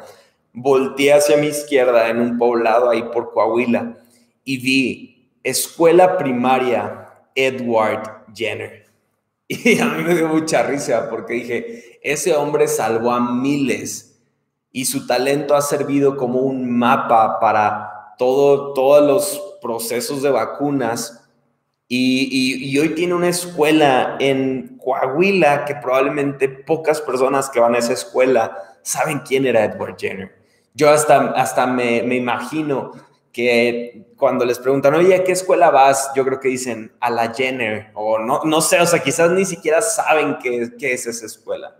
Volteé 0.53 1.13
hacia 1.13 1.35
mi 1.37 1.47
izquierda 1.47 2.09
en 2.09 2.21
un 2.21 2.37
poblado 2.37 2.91
ahí 2.91 3.01
por 3.11 3.33
Coahuila 3.33 3.97
y 4.43 4.57
vi 4.59 5.31
escuela 5.43 6.15
primaria 6.19 7.09
Edward 7.33 8.25
Jenner. 8.35 8.85
Y 9.47 9.79
a 9.79 9.85
mí 9.85 10.03
me 10.03 10.13
dio 10.13 10.27
mucha 10.27 10.61
risa 10.61 11.09
porque 11.09 11.33
dije, 11.33 11.99
ese 12.03 12.35
hombre 12.35 12.67
salvó 12.67 13.09
a 13.09 13.19
miles 13.19 14.21
y 14.71 14.85
su 14.85 15.07
talento 15.07 15.55
ha 15.55 15.61
servido 15.63 16.17
como 16.17 16.41
un 16.41 16.69
mapa 16.69 17.39
para 17.39 18.13
todo, 18.19 18.73
todos 18.73 19.07
los 19.07 19.57
procesos 19.59 20.21
de 20.21 20.29
vacunas. 20.29 21.27
Y, 21.87 22.29
y, 22.61 22.77
hoy 22.77 22.89
tiene 22.89 23.15
una 23.15 23.29
escuela 23.29 24.17
en 24.19 24.78
Coahuila 24.89 25.65
que 25.65 25.75
probablemente 25.75 26.49
pocas 26.49 26.99
personas 27.01 27.49
que 27.49 27.59
van 27.59 27.75
a 27.75 27.77
esa 27.77 27.93
escuela 27.93 28.57
saben 28.81 29.19
quién 29.19 29.45
era 29.45 29.63
Edward 29.63 29.97
Jenner. 29.99 30.35
Yo 30.73 30.89
hasta, 30.89 31.31
hasta 31.31 31.67
me, 31.67 32.01
me 32.01 32.15
imagino 32.15 32.91
que 33.31 34.13
cuando 34.17 34.45
les 34.45 34.57
preguntan, 34.57 34.95
oye, 34.95 35.13
¿a 35.13 35.23
qué 35.23 35.33
escuela 35.33 35.69
vas? 35.69 36.11
Yo 36.15 36.25
creo 36.25 36.39
que 36.39 36.47
dicen 36.47 36.91
a 36.99 37.11
la 37.11 37.31
Jenner, 37.33 37.91
o 37.93 38.17
no, 38.17 38.41
no 38.45 38.61
sé, 38.61 38.81
o 38.81 38.85
sea, 38.87 39.03
quizás 39.03 39.29
ni 39.31 39.45
siquiera 39.45 39.81
saben 39.81 40.37
qué, 40.41 40.71
qué 40.79 40.93
es 40.93 41.05
esa 41.05 41.27
escuela. 41.27 41.77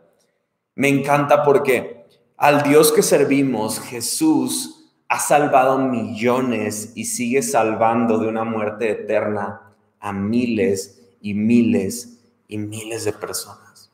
Me 0.76 0.88
encanta 0.88 1.44
porque 1.44 2.06
al 2.38 2.62
Dios 2.62 2.92
que 2.92 3.02
servimos, 3.02 3.80
Jesús, 3.80 4.94
ha 5.08 5.20
salvado 5.20 5.80
millones 5.80 6.92
y 6.96 7.06
sigue 7.06 7.42
salvando 7.42 8.20
de 8.20 8.28
una 8.28 8.44
muerte 8.44 8.92
eterna 8.92 9.74
a 10.00 10.14
miles 10.14 11.18
y 11.22 11.34
miles 11.34 12.19
y 12.50 12.58
miles 12.58 13.06
de 13.06 13.14
personas. 13.14 13.90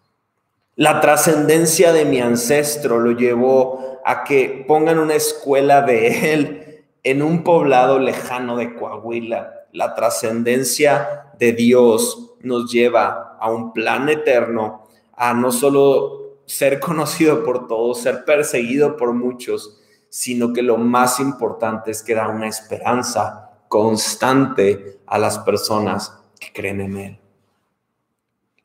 La 0.75 0.99
trascendencia 0.99 1.93
de 1.93 2.05
mi 2.05 2.19
ancestro 2.19 2.99
lo 2.99 3.11
llevó 3.11 4.01
a 4.03 4.23
que 4.23 4.65
pongan 4.67 4.97
una 4.97 5.13
escuela 5.13 5.83
de 5.83 6.33
él 6.33 6.85
en 7.03 7.21
un 7.21 7.43
poblado 7.43 7.99
lejano 7.99 8.57
de 8.57 8.73
Coahuila. 8.73 9.67
La 9.71 9.93
trascendencia 9.93 11.27
de 11.37 11.53
Dios 11.53 12.33
nos 12.41 12.71
lleva 12.71 13.37
a 13.39 13.51
un 13.51 13.73
plan 13.73 14.09
eterno, 14.09 14.87
a 15.15 15.33
no 15.33 15.51
solo 15.51 16.39
ser 16.45 16.79
conocido 16.79 17.43
por 17.43 17.67
todos, 17.67 18.01
ser 18.01 18.25
perseguido 18.25 18.97
por 18.97 19.13
muchos, 19.13 19.81
sino 20.09 20.53
que 20.53 20.61
lo 20.61 20.77
más 20.77 21.19
importante 21.19 21.91
es 21.91 22.03
que 22.03 22.15
da 22.15 22.29
una 22.29 22.47
esperanza 22.47 23.51
constante 23.67 24.99
a 25.05 25.17
las 25.17 25.39
personas 25.39 26.17
que 26.39 26.53
creen 26.53 26.81
en 26.81 26.97
Él. 26.97 27.19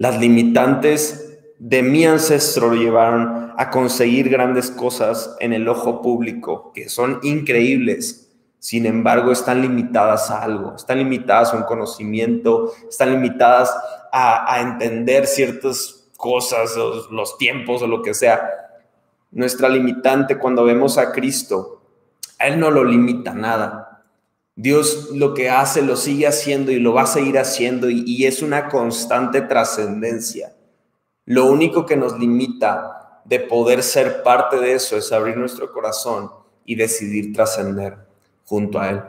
Las 0.01 0.19
limitantes 0.19 1.39
de 1.59 1.83
mi 1.83 2.07
ancestro 2.07 2.71
lo 2.71 2.77
llevaron 2.77 3.53
a 3.59 3.69
conseguir 3.69 4.31
grandes 4.31 4.71
cosas 4.71 5.37
en 5.41 5.53
el 5.53 5.69
ojo 5.69 6.01
público, 6.01 6.73
que 6.75 6.89
son 6.89 7.21
increíbles, 7.23 8.33
sin 8.59 8.87
embargo, 8.87 9.31
están 9.31 9.61
limitadas 9.61 10.31
a 10.31 10.43
algo, 10.43 10.75
están 10.75 10.97
limitadas 10.97 11.53
a 11.53 11.59
un 11.59 11.65
conocimiento, 11.65 12.73
están 12.89 13.11
limitadas 13.11 13.77
a, 14.11 14.63
entender 14.63 15.27
ciertas 15.27 16.09
cosas, 16.17 16.75
los, 16.79 17.11
los 17.11 17.37
tiempos 17.37 17.83
o 17.83 17.87
lo 17.87 18.01
que 18.01 18.15
sea. 18.15 18.41
Nuestra 19.33 19.69
limitante 19.69 20.39
cuando 20.39 20.65
vemos 20.65 20.97
a 20.97 21.13
Cristo, 21.13 21.83
a 22.39 22.47
Él 22.47 22.59
no 22.59 22.71
lo 22.71 22.85
limita 22.85 23.35
nada. 23.35 23.80
Dios 24.57 25.11
lo 25.13 25.33
que 25.35 25.49
hace 25.49 25.83
lo 25.83 25.97
sigue 25.97 26.27
haciendo 26.27 26.71
y 26.71 26.79
lo 26.79 26.93
va 26.93 27.03
a 27.03 27.07
seguir 27.07 27.39
haciendo 27.39 27.89
y, 27.89 28.27
es 28.27 28.43
una 28.43 28.69
constante 28.69 29.41
trascendencia. 29.43 30.55
Lo 31.25 31.47
único 31.47 31.87
que 31.87 31.97
nos 31.97 32.19
limita 32.19 33.23
de 33.25 33.41
poder 33.41 33.83
ser 33.83 34.23
parte 34.23 34.59
de 34.59 34.75
eso 34.75 34.97
es 34.97 35.13
abrir 35.13 35.37
nuestro 35.37 35.73
corazón 35.73 36.31
y 36.65 36.75
decidir 36.75 37.33
trascender 37.33 37.97
junto 38.45 38.79
a 38.81 38.91
Él. 38.91 39.01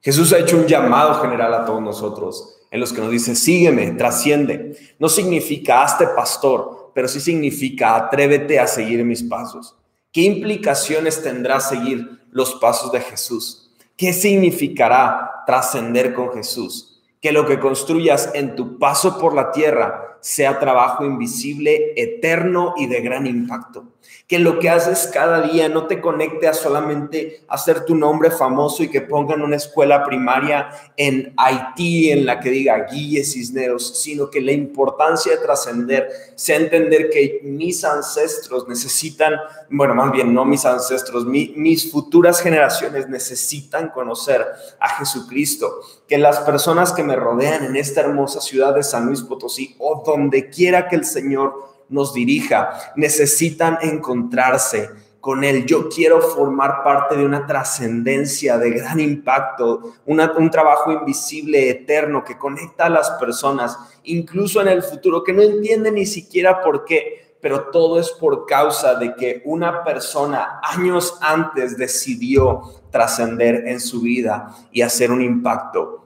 Jesús 0.00 0.32
ha 0.32 0.38
hecho 0.38 0.56
un 0.56 0.66
llamado 0.66 1.20
general 1.20 1.54
a 1.54 1.64
todos 1.64 1.80
nosotros 1.80 2.60
en 2.70 2.80
los 2.80 2.92
que 2.92 3.00
nos 3.00 3.10
dice, 3.10 3.34
sígueme, 3.34 3.92
trasciende. 3.92 4.76
No 4.98 5.08
significa 5.08 5.82
hazte 5.82 6.06
pastor, 6.08 6.92
pero 6.94 7.08
sí 7.08 7.20
significa 7.20 7.96
atrévete 7.96 8.60
a 8.60 8.66
seguir 8.66 9.04
mis 9.04 9.22
pasos. 9.22 9.74
¿Qué 10.12 10.22
implicaciones 10.22 11.22
tendrá 11.22 11.60
seguir 11.60 12.20
los 12.30 12.54
pasos 12.54 12.92
de 12.92 13.00
Jesús? 13.00 13.69
¿Qué 14.00 14.14
significará 14.14 15.42
trascender 15.44 16.14
con 16.14 16.32
Jesús? 16.32 17.02
Que 17.20 17.32
lo 17.32 17.44
que 17.44 17.60
construyas 17.60 18.30
en 18.32 18.56
tu 18.56 18.78
paso 18.78 19.18
por 19.18 19.34
la 19.34 19.52
tierra 19.52 20.09
sea 20.20 20.58
trabajo 20.58 21.04
invisible, 21.04 21.92
eterno 21.96 22.74
y 22.76 22.86
de 22.86 23.00
gran 23.00 23.26
impacto. 23.26 23.84
Que 24.26 24.38
lo 24.38 24.60
que 24.60 24.70
haces 24.70 25.10
cada 25.12 25.42
día 25.42 25.68
no 25.68 25.86
te 25.88 26.00
conecte 26.00 26.46
a 26.46 26.54
solamente 26.54 27.42
hacer 27.48 27.84
tu 27.84 27.96
nombre 27.96 28.30
famoso 28.30 28.84
y 28.84 28.88
que 28.88 29.00
pongan 29.00 29.42
una 29.42 29.56
escuela 29.56 30.04
primaria 30.04 30.68
en 30.96 31.34
Haití 31.36 32.12
en 32.12 32.26
la 32.26 32.38
que 32.38 32.50
diga 32.50 32.86
Guille 32.90 33.24
Cisneros, 33.24 34.00
sino 34.00 34.30
que 34.30 34.40
la 34.40 34.52
importancia 34.52 35.32
de 35.32 35.38
trascender 35.38 36.08
sea 36.36 36.56
entender 36.56 37.10
que 37.10 37.40
mis 37.42 37.84
ancestros 37.84 38.68
necesitan, 38.68 39.34
bueno, 39.68 39.96
más 39.96 40.12
bien 40.12 40.32
no 40.32 40.44
mis 40.44 40.64
ancestros, 40.64 41.26
mis 41.26 41.90
futuras 41.90 42.40
generaciones 42.40 43.08
necesitan 43.08 43.90
conocer 43.90 44.46
a 44.78 44.90
Jesucristo, 44.90 45.80
que 46.06 46.18
las 46.18 46.38
personas 46.40 46.92
que 46.92 47.02
me 47.02 47.16
rodean 47.16 47.64
en 47.64 47.76
esta 47.76 48.00
hermosa 48.00 48.40
ciudad 48.40 48.74
de 48.74 48.82
San 48.82 49.06
Luis 49.06 49.22
Potosí 49.22 49.74
o 49.78 50.02
donde 50.10 50.48
quiera 50.48 50.88
que 50.88 50.96
el 50.96 51.04
Señor 51.04 51.70
nos 51.88 52.14
dirija, 52.14 52.92
necesitan 52.96 53.78
encontrarse 53.82 54.90
con 55.20 55.44
Él. 55.44 55.66
Yo 55.66 55.88
quiero 55.88 56.20
formar 56.20 56.82
parte 56.82 57.16
de 57.16 57.24
una 57.24 57.46
trascendencia 57.46 58.56
de 58.58 58.70
gran 58.70 58.98
impacto, 59.00 59.94
un 60.06 60.50
trabajo 60.50 60.90
invisible, 60.92 61.68
eterno, 61.68 62.24
que 62.24 62.38
conecta 62.38 62.86
a 62.86 62.90
las 62.90 63.10
personas, 63.12 63.78
incluso 64.04 64.60
en 64.60 64.68
el 64.68 64.82
futuro, 64.82 65.22
que 65.22 65.32
no 65.32 65.42
entiende 65.42 65.92
ni 65.92 66.06
siquiera 66.06 66.62
por 66.62 66.84
qué, 66.84 67.36
pero 67.40 67.70
todo 67.70 67.98
es 67.98 68.10
por 68.10 68.46
causa 68.46 68.94
de 68.94 69.14
que 69.14 69.42
una 69.44 69.82
persona 69.82 70.60
años 70.62 71.18
antes 71.20 71.76
decidió 71.76 72.62
trascender 72.90 73.66
en 73.66 73.80
su 73.80 74.02
vida 74.02 74.54
y 74.72 74.82
hacer 74.82 75.10
un 75.10 75.22
impacto 75.22 76.04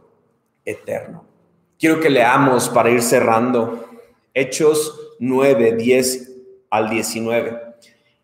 eterno. 0.64 1.24
Quiero 1.78 2.00
que 2.00 2.08
leamos 2.08 2.68
para 2.68 2.90
ir 2.90 3.02
cerrando 3.02 3.84
Hechos 4.36 5.14
9, 5.20 5.76
10 5.76 6.32
al 6.70 6.90
19. 6.90 7.60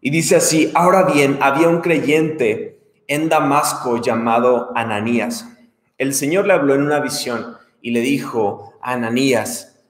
Y 0.01 0.11
dice 0.11 0.35
así, 0.37 0.73
ahora 0.75 1.05
bien, 1.05 1.39
había 1.41 1.69
un 1.69 1.81
creyente 1.81 2.81
en 3.07 3.29
Damasco 3.29 3.99
llamado 3.99 4.73
Ananías. 4.75 5.47
El 5.99 6.13
Señor 6.13 6.49
le 6.49 6.55
habló 6.55 6.75
en 6.75 6.83
una 6.83 6.99
visión 6.99 7.57
y 7.81 7.93
le 7.93 8.01
dijo, 8.01 8.75
Ananías, 8.83 9.85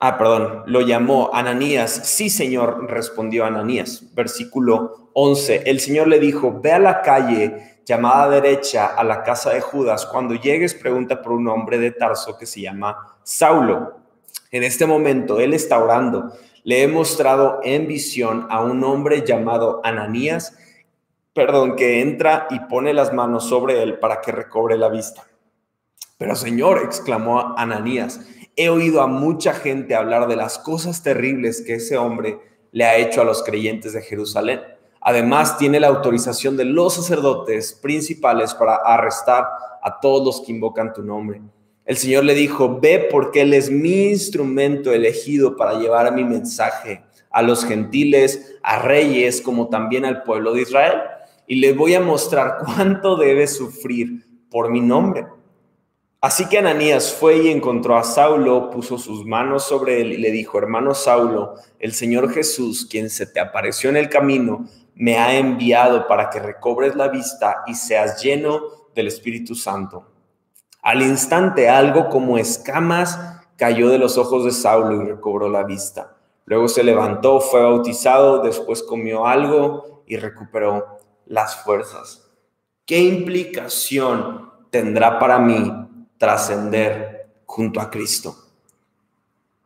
ah, 0.00 0.18
perdón, 0.18 0.64
lo 0.66 0.80
llamó 0.80 1.30
Ananías. 1.32 1.92
Sí, 1.92 2.28
Señor, 2.28 2.90
respondió 2.90 3.44
Ananías. 3.44 4.12
Versículo 4.14 5.10
11, 5.14 5.62
el 5.66 5.78
Señor 5.78 6.08
le 6.08 6.18
dijo, 6.18 6.58
ve 6.60 6.72
a 6.72 6.80
la 6.80 7.02
calle 7.02 7.82
llamada 7.86 8.30
derecha 8.30 8.86
a 8.86 9.04
la 9.04 9.22
casa 9.22 9.50
de 9.50 9.60
Judas. 9.60 10.06
Cuando 10.06 10.34
llegues, 10.34 10.74
pregunta 10.74 11.22
por 11.22 11.32
un 11.32 11.46
hombre 11.46 11.78
de 11.78 11.92
Tarso 11.92 12.36
que 12.36 12.46
se 12.46 12.62
llama 12.62 12.96
Saulo 13.22 13.99
en 14.50 14.62
este 14.64 14.86
momento 14.86 15.40
Él 15.40 15.54
está 15.54 15.82
orando. 15.82 16.32
Le 16.64 16.82
he 16.82 16.88
mostrado 16.88 17.60
en 17.62 17.86
visión 17.86 18.46
a 18.50 18.62
un 18.62 18.84
hombre 18.84 19.24
llamado 19.24 19.80
Ananías, 19.82 20.56
perdón, 21.32 21.76
que 21.76 22.00
entra 22.00 22.46
y 22.50 22.60
pone 22.60 22.92
las 22.92 23.12
manos 23.12 23.48
sobre 23.48 23.82
él 23.82 23.98
para 23.98 24.20
que 24.20 24.32
recobre 24.32 24.76
la 24.76 24.88
vista. 24.88 25.24
Pero 26.18 26.36
Señor, 26.36 26.82
exclamó 26.84 27.54
Ananías, 27.56 28.20
he 28.56 28.68
oído 28.68 29.00
a 29.00 29.06
mucha 29.06 29.54
gente 29.54 29.94
hablar 29.94 30.28
de 30.28 30.36
las 30.36 30.58
cosas 30.58 31.02
terribles 31.02 31.62
que 31.62 31.76
ese 31.76 31.96
hombre 31.96 32.38
le 32.72 32.84
ha 32.84 32.98
hecho 32.98 33.22
a 33.22 33.24
los 33.24 33.42
creyentes 33.42 33.94
de 33.94 34.02
Jerusalén. 34.02 34.60
Además, 35.00 35.56
tiene 35.56 35.80
la 35.80 35.88
autorización 35.88 36.58
de 36.58 36.66
los 36.66 36.94
sacerdotes 36.94 37.72
principales 37.72 38.52
para 38.52 38.76
arrestar 38.76 39.46
a 39.82 39.98
todos 39.98 40.26
los 40.26 40.46
que 40.46 40.52
invocan 40.52 40.92
tu 40.92 41.02
nombre. 41.02 41.40
El 41.90 41.96
Señor 41.96 42.22
le 42.22 42.36
dijo, 42.36 42.78
ve 42.78 43.08
porque 43.10 43.40
Él 43.40 43.52
es 43.52 43.68
mi 43.68 44.10
instrumento 44.10 44.92
elegido 44.92 45.56
para 45.56 45.76
llevar 45.76 46.14
mi 46.14 46.22
mensaje 46.22 47.02
a 47.32 47.42
los 47.42 47.64
gentiles, 47.64 48.54
a 48.62 48.78
reyes, 48.78 49.40
como 49.40 49.68
también 49.70 50.04
al 50.04 50.22
pueblo 50.22 50.52
de 50.52 50.62
Israel. 50.62 51.00
Y 51.48 51.56
le 51.56 51.72
voy 51.72 51.94
a 51.94 52.00
mostrar 52.00 52.58
cuánto 52.64 53.16
debe 53.16 53.48
sufrir 53.48 54.24
por 54.52 54.70
mi 54.70 54.80
nombre. 54.80 55.26
Así 56.20 56.48
que 56.48 56.58
Ananías 56.58 57.12
fue 57.12 57.38
y 57.38 57.48
encontró 57.48 57.96
a 57.96 58.04
Saulo, 58.04 58.70
puso 58.70 58.96
sus 58.96 59.26
manos 59.26 59.64
sobre 59.64 60.00
él 60.00 60.12
y 60.12 60.18
le 60.18 60.30
dijo, 60.30 60.58
hermano 60.58 60.94
Saulo, 60.94 61.56
el 61.80 61.92
Señor 61.92 62.32
Jesús, 62.32 62.86
quien 62.88 63.10
se 63.10 63.26
te 63.26 63.40
apareció 63.40 63.90
en 63.90 63.96
el 63.96 64.08
camino, 64.08 64.64
me 64.94 65.18
ha 65.18 65.36
enviado 65.36 66.06
para 66.06 66.30
que 66.30 66.38
recobres 66.38 66.94
la 66.94 67.08
vista 67.08 67.64
y 67.66 67.74
seas 67.74 68.22
lleno 68.22 68.60
del 68.94 69.08
Espíritu 69.08 69.56
Santo. 69.56 70.06
Al 70.82 71.02
instante 71.02 71.68
algo 71.68 72.08
como 72.08 72.38
escamas 72.38 73.18
cayó 73.56 73.90
de 73.90 73.98
los 73.98 74.16
ojos 74.16 74.44
de 74.44 74.52
Saulo 74.52 75.02
y 75.02 75.06
recobró 75.06 75.48
la 75.48 75.64
vista. 75.64 76.16
Luego 76.46 76.66
se 76.68 76.82
levantó, 76.82 77.40
fue 77.40 77.62
bautizado, 77.62 78.42
después 78.42 78.82
comió 78.82 79.26
algo 79.26 80.02
y 80.06 80.16
recuperó 80.16 80.98
las 81.26 81.56
fuerzas. 81.62 82.28
¿Qué 82.86 82.98
implicación 82.98 84.50
tendrá 84.70 85.18
para 85.18 85.38
mí 85.38 85.72
trascender 86.18 87.28
junto 87.46 87.80
a 87.80 87.90
Cristo? 87.90 88.34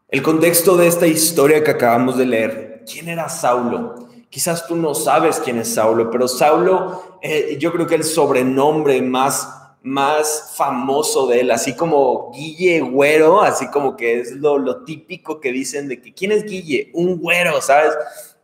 El 0.09 0.23
contexto 0.23 0.77
de 0.77 0.89
esta 0.89 1.07
historia 1.07 1.65
que 1.65 1.71
acabamos 1.71 2.19
de 2.19 2.27
leer, 2.27 2.85
¿quién 2.91 3.09
era 3.09 3.29
Saulo? 3.29 4.09
Quizás 4.29 4.67
tú 4.67 4.77
no 4.77 4.95
sabes 4.95 5.41
quién 5.41 5.59
es 5.59 5.73
Saulo, 5.73 6.11
pero 6.11 6.29
Saulo, 6.29 7.19
eh, 7.23 7.57
yo 7.59 7.73
creo 7.73 7.87
que 7.87 7.95
el 7.95 8.05
sobrenombre 8.05 9.01
más 9.01 9.64
más 9.85 10.55
famoso 10.57 11.27
de 11.27 11.41
él, 11.41 11.51
así 11.51 11.77
como 11.77 12.33
Guille 12.33 12.81
Güero, 12.81 13.43
así 13.43 13.69
como 13.69 13.97
que 13.97 14.19
es 14.19 14.33
lo, 14.33 14.59
lo 14.59 14.83
típico 14.83 15.41
que 15.41 15.53
dicen 15.53 15.89
de 15.89 16.01
que, 16.01 16.15
¿quién 16.15 16.33
es 16.33 16.45
Guille? 16.45 16.91
Un 16.95 17.19
güero, 17.19 17.61
¿sabes? 17.61 17.93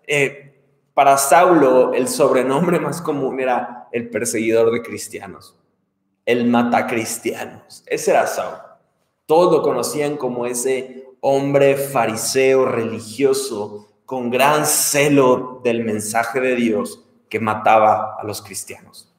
Eh, 0.07 0.63
para 0.93 1.17
Saulo, 1.17 1.95
el 1.95 2.09
sobrenombre 2.09 2.79
más 2.79 3.01
común 3.01 3.41
era 3.41 3.89
el 3.91 4.11
perseguidor 4.11 4.71
de 4.71 4.83
cristianos, 4.83 5.57
el 6.27 6.47
matacristianos. 6.47 7.85
Ese 7.87 8.11
era 8.11 8.27
Saulo. 8.27 8.61
Todos 9.25 9.51
lo 9.51 9.63
conocían 9.63 10.19
como 10.19 10.45
ese 10.45 11.07
hombre 11.21 11.77
fariseo 11.77 12.67
religioso 12.67 13.89
con 14.05 14.29
gran 14.29 14.67
celo 14.67 15.63
del 15.65 15.85
mensaje 15.85 16.39
de 16.41 16.55
Dios 16.55 17.03
que 17.31 17.41
mataba 17.41 18.17
a 18.21 18.25
los 18.25 18.43
cristianos. 18.43 19.10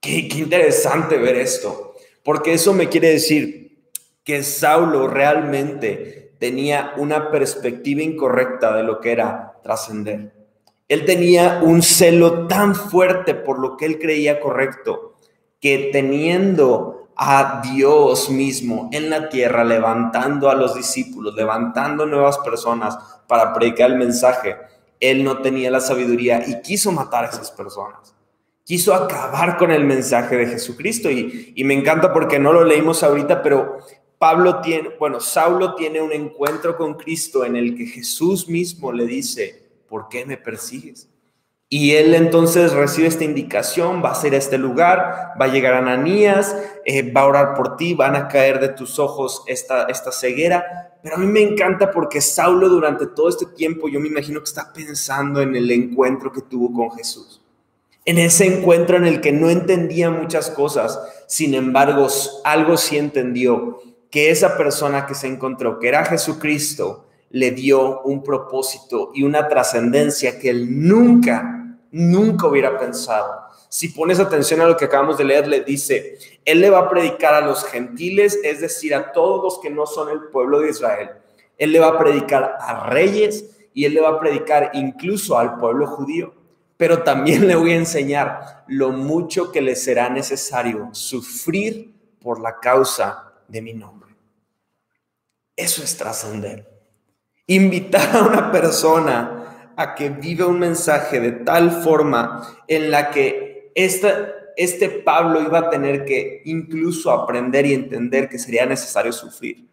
Qué, 0.00 0.28
interesante 0.36 1.18
ver 1.18 1.36
esto, 1.36 1.94
porque 2.22 2.52
eso 2.54 2.72
me 2.72 2.88
quiere 2.88 3.10
decir 3.10 3.90
que 4.24 4.42
Saulo 4.42 5.08
realmente 5.08 6.32
tenía 6.38 6.92
una 6.96 7.30
perspectiva 7.30 8.02
incorrecta 8.02 8.76
de 8.76 8.82
lo 8.82 9.00
que 9.00 9.12
era 9.12 9.54
trascender. 9.62 10.32
Él 10.88 11.04
tenía 11.04 11.60
un 11.62 11.82
celo 11.82 12.46
tan 12.46 12.74
fuerte 12.74 13.34
por 13.34 13.58
lo 13.58 13.76
que 13.76 13.86
él 13.86 13.98
creía 13.98 14.40
correcto, 14.40 15.14
que 15.60 15.90
teniendo 15.92 17.08
a 17.16 17.62
Dios 17.62 18.28
mismo 18.28 18.90
en 18.92 19.08
la 19.08 19.28
tierra, 19.28 19.64
levantando 19.64 20.50
a 20.50 20.54
los 20.54 20.74
discípulos, 20.74 21.34
levantando 21.34 22.04
nuevas 22.04 22.38
personas 22.38 22.96
para 23.26 23.52
predicar 23.54 23.90
el 23.90 23.96
mensaje, 23.96 24.56
él 25.00 25.24
no 25.24 25.38
tenía 25.38 25.70
la 25.70 25.80
sabiduría 25.80 26.44
y 26.46 26.60
quiso 26.60 26.92
matar 26.92 27.24
a 27.24 27.28
esas 27.28 27.50
personas 27.50 28.15
quiso 28.66 28.94
acabar 28.94 29.56
con 29.56 29.70
el 29.70 29.84
mensaje 29.84 30.36
de 30.36 30.46
Jesucristo. 30.48 31.08
Y, 31.08 31.54
me 31.64 31.72
encanta 31.72 32.12
porque 32.12 32.38
no 32.38 32.52
lo 32.52 32.64
leímos 32.64 33.02
ahorita, 33.02 33.42
pero 33.42 33.78
Pablo 34.18 34.60
tiene, 34.60 34.90
bueno, 34.98 35.20
Saulo 35.20 35.74
tiene 35.76 36.02
un 36.02 36.12
encuentro 36.12 36.76
con 36.76 36.94
Cristo 36.94 37.44
en 37.44 37.56
el 37.56 37.76
que 37.76 37.86
Jesús 37.86 38.48
mismo 38.48 38.92
le 38.92 39.06
dice, 39.06 39.70
¿por 39.88 40.08
qué 40.08 40.26
me 40.26 40.36
persigues? 40.36 41.08
Y 41.68 41.92
él 41.92 42.14
entonces 42.14 42.72
recibe 42.72 43.08
esta 43.08 43.24
indicación, 43.24 44.02
va 44.04 44.12
a 44.12 44.14
ser 44.14 44.34
a 44.34 44.38
este 44.38 44.56
lugar, 44.58 45.34
va 45.40 45.46
a 45.46 45.48
llegar 45.48 45.74
Ananías, 45.74 46.56
eh, 46.84 47.12
va 47.12 47.22
a 47.22 47.26
orar 47.26 47.54
por 47.54 47.76
ti, 47.76 47.94
van 47.94 48.14
a 48.14 48.28
caer 48.28 48.60
de 48.60 48.68
tus 48.68 48.98
ojos 48.98 49.42
esta, 49.46 49.84
esta 49.84 50.10
ceguera. 50.10 50.98
Pero 51.02 51.16
a 51.16 51.18
mí 51.18 51.26
me 51.26 51.42
encanta 51.42 51.90
porque 51.90 52.20
Saulo 52.20 52.68
durante 52.68 53.06
todo 53.08 53.28
este 53.28 53.46
tiempo, 53.46 53.88
yo 53.88 54.00
me 54.00 54.08
imagino 54.08 54.40
que 54.40 54.48
está 54.48 54.72
pensando 54.72 55.40
en 55.40 55.54
el 55.54 55.70
encuentro 55.70 56.32
que 56.32 56.42
tuvo 56.42 56.72
con 56.72 56.90
Jesús 56.96 57.42
en 58.06 58.18
ese 58.18 58.46
encuentro 58.46 58.96
en 58.96 59.04
el 59.04 59.20
que 59.20 59.32
no 59.32 59.50
entendía 59.50 60.10
muchas 60.10 60.48
cosas, 60.48 60.98
sin 61.26 61.54
embargo, 61.54 62.06
algo 62.44 62.76
sí 62.76 62.96
entendió, 62.96 63.80
que 64.10 64.30
esa 64.30 64.56
persona 64.56 65.06
que 65.06 65.16
se 65.16 65.26
encontró, 65.26 65.80
que 65.80 65.88
era 65.88 66.04
Jesucristo, 66.04 67.04
le 67.30 67.50
dio 67.50 68.02
un 68.02 68.22
propósito 68.22 69.10
y 69.12 69.24
una 69.24 69.48
trascendencia 69.48 70.38
que 70.38 70.50
él 70.50 70.86
nunca, 70.86 71.76
nunca 71.90 72.46
hubiera 72.46 72.78
pensado. 72.78 73.40
Si 73.68 73.88
pones 73.88 74.20
atención 74.20 74.60
a 74.60 74.66
lo 74.66 74.76
que 74.76 74.84
acabamos 74.84 75.18
de 75.18 75.24
leer, 75.24 75.48
le 75.48 75.62
dice, 75.62 76.16
él 76.44 76.60
le 76.60 76.70
va 76.70 76.78
a 76.78 76.88
predicar 76.88 77.34
a 77.34 77.40
los 77.40 77.64
gentiles, 77.64 78.38
es 78.44 78.60
decir, 78.60 78.94
a 78.94 79.10
todos 79.10 79.42
los 79.42 79.58
que 79.58 79.68
no 79.68 79.84
son 79.84 80.10
el 80.10 80.20
pueblo 80.30 80.60
de 80.60 80.70
Israel. 80.70 81.10
Él 81.58 81.72
le 81.72 81.80
va 81.80 81.88
a 81.88 81.98
predicar 81.98 82.56
a 82.60 82.88
reyes 82.88 83.50
y 83.74 83.84
él 83.84 83.94
le 83.94 84.00
va 84.00 84.10
a 84.10 84.20
predicar 84.20 84.70
incluso 84.74 85.36
al 85.36 85.58
pueblo 85.58 85.88
judío 85.88 86.35
pero 86.76 87.02
también 87.02 87.46
le 87.46 87.56
voy 87.56 87.72
a 87.72 87.76
enseñar 87.76 88.64
lo 88.68 88.90
mucho 88.90 89.52
que 89.52 89.60
le 89.60 89.76
será 89.76 90.08
necesario 90.08 90.90
sufrir 90.92 91.94
por 92.20 92.40
la 92.40 92.58
causa 92.60 93.32
de 93.48 93.62
mi 93.62 93.72
nombre. 93.72 94.14
Eso 95.54 95.82
es 95.82 95.96
trascender. 95.96 96.68
Invitar 97.46 98.16
a 98.16 98.22
una 98.22 98.52
persona 98.52 99.72
a 99.76 99.94
que 99.94 100.10
viva 100.10 100.46
un 100.46 100.58
mensaje 100.58 101.20
de 101.20 101.32
tal 101.32 101.82
forma 101.82 102.62
en 102.66 102.90
la 102.90 103.10
que 103.10 103.72
este 103.74 104.88
Pablo 104.88 105.42
iba 105.42 105.58
a 105.60 105.70
tener 105.70 106.04
que 106.04 106.42
incluso 106.46 107.10
aprender 107.10 107.66
y 107.66 107.74
entender 107.74 108.28
que 108.28 108.38
sería 108.38 108.66
necesario 108.66 109.12
sufrir. 109.12 109.68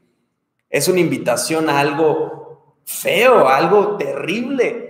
Es 0.70 0.88
una 0.88 1.00
invitación 1.00 1.70
a 1.70 1.80
algo 1.80 2.80
feo, 2.86 3.48
algo 3.48 3.98
terrible, 3.98 4.83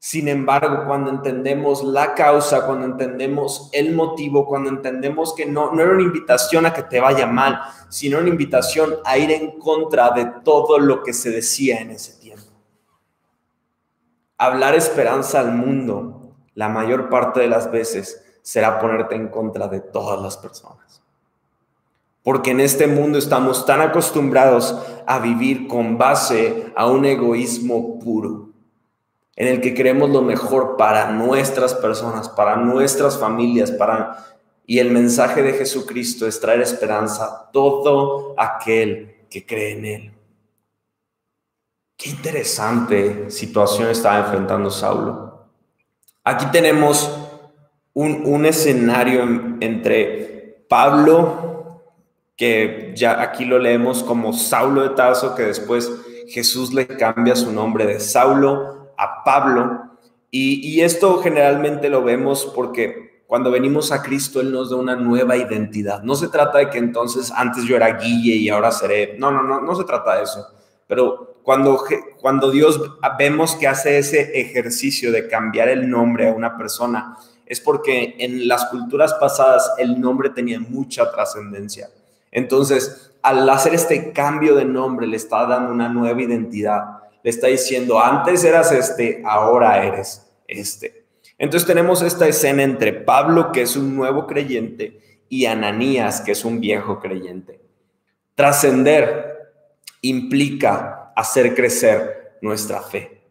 sin 0.00 0.28
embargo, 0.28 0.84
cuando 0.86 1.10
entendemos 1.10 1.82
la 1.82 2.14
causa, 2.14 2.64
cuando 2.66 2.86
entendemos 2.86 3.68
el 3.72 3.96
motivo, 3.96 4.46
cuando 4.46 4.70
entendemos 4.70 5.34
que 5.34 5.44
no, 5.44 5.72
no 5.72 5.82
era 5.82 5.92
una 5.92 6.02
invitación 6.02 6.66
a 6.66 6.72
que 6.72 6.84
te 6.84 7.00
vaya 7.00 7.26
mal, 7.26 7.60
sino 7.88 8.18
una 8.18 8.28
invitación 8.28 8.94
a 9.04 9.18
ir 9.18 9.32
en 9.32 9.58
contra 9.58 10.10
de 10.10 10.26
todo 10.44 10.78
lo 10.78 11.02
que 11.02 11.12
se 11.12 11.30
decía 11.30 11.80
en 11.80 11.90
ese 11.90 12.20
tiempo. 12.20 12.46
Hablar 14.38 14.76
esperanza 14.76 15.40
al 15.40 15.50
mundo, 15.50 16.32
la 16.54 16.68
mayor 16.68 17.08
parte 17.08 17.40
de 17.40 17.48
las 17.48 17.68
veces, 17.72 18.24
será 18.40 18.78
ponerte 18.78 19.16
en 19.16 19.28
contra 19.28 19.66
de 19.66 19.80
todas 19.80 20.22
las 20.22 20.36
personas. 20.36 21.02
Porque 22.22 22.52
en 22.52 22.60
este 22.60 22.86
mundo 22.86 23.18
estamos 23.18 23.66
tan 23.66 23.80
acostumbrados 23.80 24.78
a 25.06 25.18
vivir 25.18 25.66
con 25.66 25.98
base 25.98 26.72
a 26.76 26.86
un 26.86 27.04
egoísmo 27.04 27.98
puro 27.98 28.47
en 29.38 29.46
el 29.46 29.60
que 29.60 29.72
queremos 29.72 30.10
lo 30.10 30.20
mejor 30.20 30.76
para 30.76 31.12
nuestras 31.12 31.72
personas, 31.72 32.28
para 32.28 32.56
nuestras 32.56 33.16
familias, 33.16 33.70
para 33.70 34.26
y 34.66 34.80
el 34.80 34.90
mensaje 34.90 35.42
de 35.42 35.52
Jesucristo 35.52 36.26
es 36.26 36.40
traer 36.40 36.60
esperanza 36.60 37.24
a 37.24 37.50
todo 37.52 38.34
aquel 38.36 39.14
que 39.30 39.46
cree 39.46 39.78
en 39.78 39.84
él. 39.84 40.12
Qué 41.96 42.10
interesante 42.10 43.30
situación 43.30 43.88
estaba 43.88 44.18
enfrentando 44.18 44.72
Saulo. 44.72 45.46
Aquí 46.24 46.46
tenemos 46.50 47.08
un, 47.94 48.22
un 48.26 48.44
escenario 48.44 49.22
entre 49.60 50.64
Pablo, 50.68 51.84
que 52.36 52.92
ya 52.96 53.22
aquí 53.22 53.44
lo 53.44 53.60
leemos 53.60 54.02
como 54.02 54.32
Saulo 54.32 54.82
de 54.82 54.90
Tarso, 54.90 55.36
que 55.36 55.44
después 55.44 55.88
Jesús 56.26 56.74
le 56.74 56.88
cambia 56.88 57.36
su 57.36 57.52
nombre 57.52 57.86
de 57.86 58.00
Saulo 58.00 58.77
a 58.98 59.24
Pablo. 59.24 59.84
Y, 60.30 60.82
esto 60.82 61.22
generalmente 61.22 61.88
lo 61.88 62.02
vemos 62.02 62.52
porque 62.54 63.22
cuando 63.26 63.50
venimos 63.50 63.92
a 63.92 64.02
Cristo, 64.02 64.40
Él 64.40 64.52
nos 64.52 64.68
da 64.70 64.76
una 64.76 64.94
nueva 64.94 65.36
identidad. 65.36 66.02
No 66.02 66.14
se 66.14 66.28
trata 66.28 66.58
de 66.58 66.68
que 66.68 66.78
entonces 66.78 67.32
antes 67.34 67.64
yo 67.64 67.76
era 67.76 67.96
Guille 67.96 68.34
y 68.34 68.50
ahora 68.50 68.70
seré. 68.70 69.16
No, 69.18 69.30
no, 69.30 69.42
no, 69.42 69.62
no 69.62 69.74
se 69.74 69.84
trata 69.84 70.16
de 70.16 70.24
eso. 70.24 70.46
Pero 70.86 71.40
cuando, 71.42 71.82
cuando 72.20 72.50
Dios 72.50 72.78
vemos 73.18 73.54
que 73.56 73.66
hace 73.66 73.96
ese 73.96 74.38
ejercicio 74.38 75.10
de 75.12 75.28
cambiar 75.28 75.68
el 75.68 75.88
nombre 75.88 76.28
a 76.28 76.32
una 76.32 76.58
persona, 76.58 77.16
es 77.46 77.60
porque 77.60 78.16
en 78.18 78.46
las 78.46 78.66
culturas 78.66 79.14
pasadas 79.14 79.72
el 79.78 79.98
nombre 79.98 80.28
tenía 80.30 80.60
mucha 80.60 81.10
trascendencia. 81.10 81.88
Entonces, 82.30 83.12
al 83.22 83.48
hacer 83.48 83.74
este 83.74 84.12
cambio 84.12 84.54
de 84.54 84.66
nombre, 84.66 85.06
le 85.06 85.16
está 85.16 85.46
dando 85.46 85.72
una 85.72 85.88
nueva 85.88 86.20
identidad 86.20 86.97
le 87.22 87.30
está 87.30 87.48
diciendo, 87.48 88.00
antes 88.00 88.44
eras 88.44 88.72
este, 88.72 89.22
ahora 89.24 89.84
eres 89.84 90.30
este. 90.46 91.04
Entonces 91.38 91.66
tenemos 91.66 92.02
esta 92.02 92.26
escena 92.26 92.62
entre 92.62 92.92
Pablo, 92.92 93.52
que 93.52 93.62
es 93.62 93.76
un 93.76 93.94
nuevo 93.94 94.26
creyente, 94.26 95.00
y 95.28 95.46
Ananías, 95.46 96.20
que 96.20 96.32
es 96.32 96.44
un 96.44 96.60
viejo 96.60 97.00
creyente. 97.00 97.60
Trascender 98.34 99.52
implica 100.00 101.12
hacer 101.14 101.54
crecer 101.54 102.38
nuestra 102.40 102.80
fe. 102.82 103.22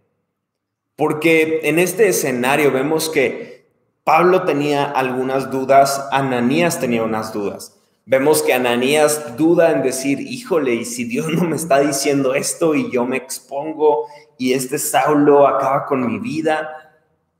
Porque 0.95 1.61
en 1.63 1.79
este 1.79 2.07
escenario 2.07 2.71
vemos 2.71 3.09
que 3.09 3.67
Pablo 4.03 4.43
tenía 4.43 4.85
algunas 4.85 5.51
dudas, 5.51 6.07
Ananías 6.11 6.79
tenía 6.79 7.03
unas 7.03 7.33
dudas. 7.33 7.76
Vemos 8.09 8.41
que 8.41 8.53
Ananías 8.53 9.35
duda 9.35 9.69
en 9.73 9.83
decir, 9.83 10.21
híjole, 10.21 10.75
y 10.75 10.85
si 10.85 11.03
Dios 11.03 11.27
no 11.27 11.43
me 11.43 11.57
está 11.57 11.81
diciendo 11.81 12.35
esto 12.35 12.73
y 12.73 12.89
yo 12.89 13.05
me 13.05 13.17
expongo 13.17 14.07
y 14.37 14.53
este 14.53 14.79
Saulo 14.79 15.45
acaba 15.45 15.85
con 15.85 16.07
mi 16.07 16.17
vida, 16.17 16.93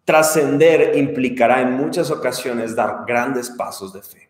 trascender 0.04 0.98
implicará 0.98 1.62
en 1.62 1.72
muchas 1.72 2.12
ocasiones 2.12 2.76
dar 2.76 3.06
grandes 3.08 3.50
pasos 3.50 3.94
de 3.94 4.02
fe. 4.02 4.30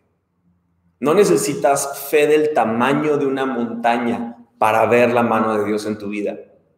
No 1.00 1.12
necesitas 1.12 1.98
fe 2.08 2.28
del 2.28 2.54
tamaño 2.54 3.16
de 3.16 3.26
una 3.26 3.44
montaña 3.44 4.36
para 4.58 4.86
ver 4.86 5.12
la 5.12 5.24
mano 5.24 5.58
de 5.58 5.64
Dios 5.64 5.86
en 5.86 5.98
tu 5.98 6.08
vida. 6.08 6.36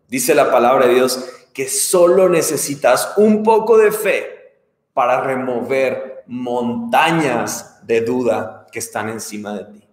Dice 0.08 0.34
la 0.34 0.50
palabra 0.50 0.86
de 0.86 0.94
Dios 0.94 1.22
que 1.52 1.68
solo 1.68 2.30
necesitas 2.30 3.12
un 3.18 3.42
poco 3.42 3.76
de 3.76 3.92
fe 3.92 4.54
para 4.94 5.20
remover 5.20 6.24
montañas 6.26 7.86
de 7.86 8.00
duda 8.00 8.59
que 8.70 8.78
están 8.78 9.08
encima 9.08 9.54
de 9.54 9.64
ti. 9.64 9.88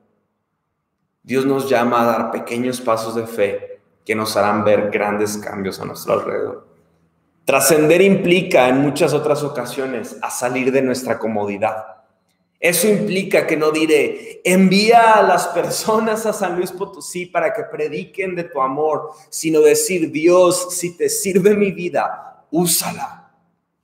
Dios 1.24 1.46
nos 1.46 1.70
llama 1.70 2.02
a 2.02 2.06
dar 2.06 2.32
pequeños 2.32 2.80
pasos 2.80 3.16
de 3.16 3.28
fe 3.28 3.82
que 4.06 4.16
nos 4.16 4.38
harán 4.38 4.64
ver 4.64 4.90
grandes 4.90 5.38
cambios 5.38 5.80
a 5.82 5.86
nuestro 5.86 6.14
alrededor. 6.14 6.68
Trascender 7.44 8.02
implica 8.02 8.70
en 8.70 8.80
muchas 8.82 9.14
otras 9.14 9.44
ocasiones 9.44 10.18
a 10.22 10.30
salir 10.30 10.72
de 10.72 10.82
nuestra 10.82 11.20
comodidad. 11.20 11.86
Eso 12.60 12.88
implica 12.88 13.46
que 13.46 13.56
no 13.56 13.72
diré, 13.72 14.42
envía 14.44 15.14
a 15.14 15.22
las 15.22 15.48
personas 15.50 16.26
a 16.26 16.34
San 16.34 16.56
Luis 16.56 16.72
Potosí 16.72 17.28
para 17.28 17.54
que 17.54 17.64
prediquen 17.64 18.36
de 18.36 18.46
tu 18.46 18.62
amor, 18.62 19.12
sino 19.30 19.60
decir, 19.62 20.12
Dios, 20.12 20.76
si 20.76 20.98
te 20.98 21.08
sirve 21.08 21.56
mi 21.56 21.72
vida, 21.72 22.46
úsala. 22.50 23.27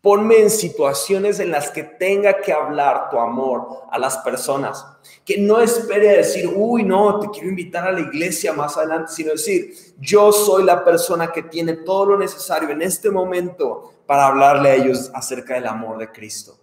Ponme 0.03 0.41
en 0.41 0.49
situaciones 0.49 1.39
en 1.39 1.49
las 1.49 1.71
que 1.71 1.81
tenga 1.81 2.41
que 2.41 2.51
hablar 2.51 3.09
tu 3.09 3.17
amor 3.17 3.85
a 3.89 3.97
las 3.97 4.17
personas. 4.17 4.85
Que 5.23 5.37
no 5.37 5.61
espere 5.61 6.09
a 6.09 6.17
decir, 6.17 6.51
uy, 6.53 6.83
no, 6.83 7.21
te 7.21 7.29
quiero 7.29 7.47
invitar 7.47 7.87
a 7.87 7.91
la 7.93 8.01
iglesia 8.01 8.51
más 8.51 8.75
adelante, 8.75 9.13
sino 9.13 9.31
decir, 9.31 9.73
yo 9.97 10.33
soy 10.33 10.65
la 10.65 10.83
persona 10.83 11.31
que 11.31 11.43
tiene 11.43 11.77
todo 11.77 12.05
lo 12.07 12.17
necesario 12.17 12.67
en 12.71 12.81
este 12.81 13.09
momento 13.09 13.93
para 14.05 14.27
hablarle 14.27 14.71
a 14.71 14.75
ellos 14.75 15.09
acerca 15.13 15.53
del 15.53 15.67
amor 15.67 15.97
de 15.97 16.11
Cristo. 16.11 16.59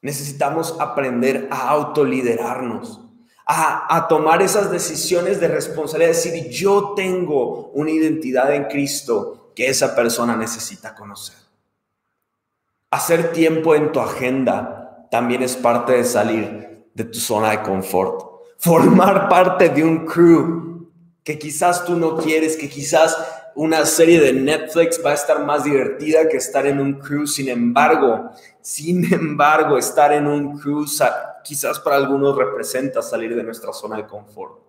Necesitamos 0.00 0.74
aprender 0.80 1.48
a 1.50 1.68
autoliderarnos, 1.68 2.98
a, 3.44 3.94
a 3.94 4.08
tomar 4.08 4.40
esas 4.40 4.70
decisiones 4.70 5.38
de 5.38 5.48
responsabilidad, 5.48 6.14
decir, 6.14 6.48
yo 6.48 6.94
tengo 6.96 7.72
una 7.74 7.90
identidad 7.90 8.54
en 8.54 8.64
Cristo 8.68 9.52
que 9.54 9.68
esa 9.68 9.94
persona 9.94 10.34
necesita 10.34 10.94
conocer. 10.94 11.47
Hacer 12.90 13.32
tiempo 13.32 13.74
en 13.74 13.92
tu 13.92 14.00
agenda 14.00 15.06
también 15.10 15.42
es 15.42 15.56
parte 15.56 15.92
de 15.92 16.04
salir 16.04 16.86
de 16.94 17.04
tu 17.04 17.18
zona 17.18 17.50
de 17.50 17.62
confort. 17.62 18.24
Formar 18.58 19.28
parte 19.28 19.68
de 19.68 19.84
un 19.84 20.06
crew 20.06 20.88
que 21.22 21.38
quizás 21.38 21.84
tú 21.84 21.96
no 21.96 22.16
quieres, 22.16 22.56
que 22.56 22.68
quizás 22.68 23.16
una 23.54 23.84
serie 23.84 24.20
de 24.20 24.32
Netflix 24.32 25.04
va 25.04 25.10
a 25.10 25.14
estar 25.14 25.44
más 25.44 25.64
divertida 25.64 26.28
que 26.28 26.38
estar 26.38 26.66
en 26.66 26.80
un 26.80 26.94
crew. 26.94 27.26
Sin 27.26 27.50
embargo, 27.50 28.30
sin 28.62 29.12
embargo, 29.12 29.76
estar 29.76 30.12
en 30.12 30.26
un 30.26 30.58
crew 30.58 30.86
quizás 31.44 31.80
para 31.80 31.96
algunos 31.96 32.36
representa 32.36 33.02
salir 33.02 33.36
de 33.36 33.42
nuestra 33.42 33.72
zona 33.74 33.96
de 33.96 34.06
confort. 34.06 34.67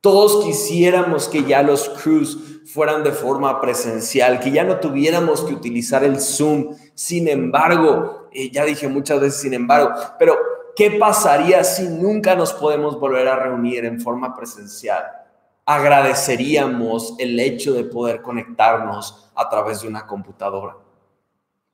Todos 0.00 0.44
quisiéramos 0.44 1.26
que 1.26 1.42
ya 1.42 1.64
los 1.64 1.88
crews 1.88 2.38
fueran 2.72 3.02
de 3.02 3.10
forma 3.10 3.60
presencial, 3.60 4.38
que 4.38 4.52
ya 4.52 4.62
no 4.62 4.78
tuviéramos 4.78 5.42
que 5.42 5.54
utilizar 5.54 6.04
el 6.04 6.20
Zoom. 6.20 6.76
Sin 6.94 7.26
embargo, 7.26 8.28
eh, 8.32 8.48
ya 8.52 8.64
dije 8.64 8.86
muchas 8.86 9.20
veces 9.20 9.40
sin 9.40 9.54
embargo, 9.54 9.90
pero 10.16 10.36
¿qué 10.76 10.92
pasaría 10.92 11.64
si 11.64 11.88
nunca 11.88 12.36
nos 12.36 12.52
podemos 12.52 13.00
volver 13.00 13.26
a 13.26 13.42
reunir 13.42 13.86
en 13.86 14.00
forma 14.00 14.36
presencial? 14.36 15.04
Agradeceríamos 15.66 17.16
el 17.18 17.40
hecho 17.40 17.74
de 17.74 17.82
poder 17.82 18.22
conectarnos 18.22 19.32
a 19.34 19.48
través 19.48 19.82
de 19.82 19.88
una 19.88 20.06
computadora. 20.06 20.76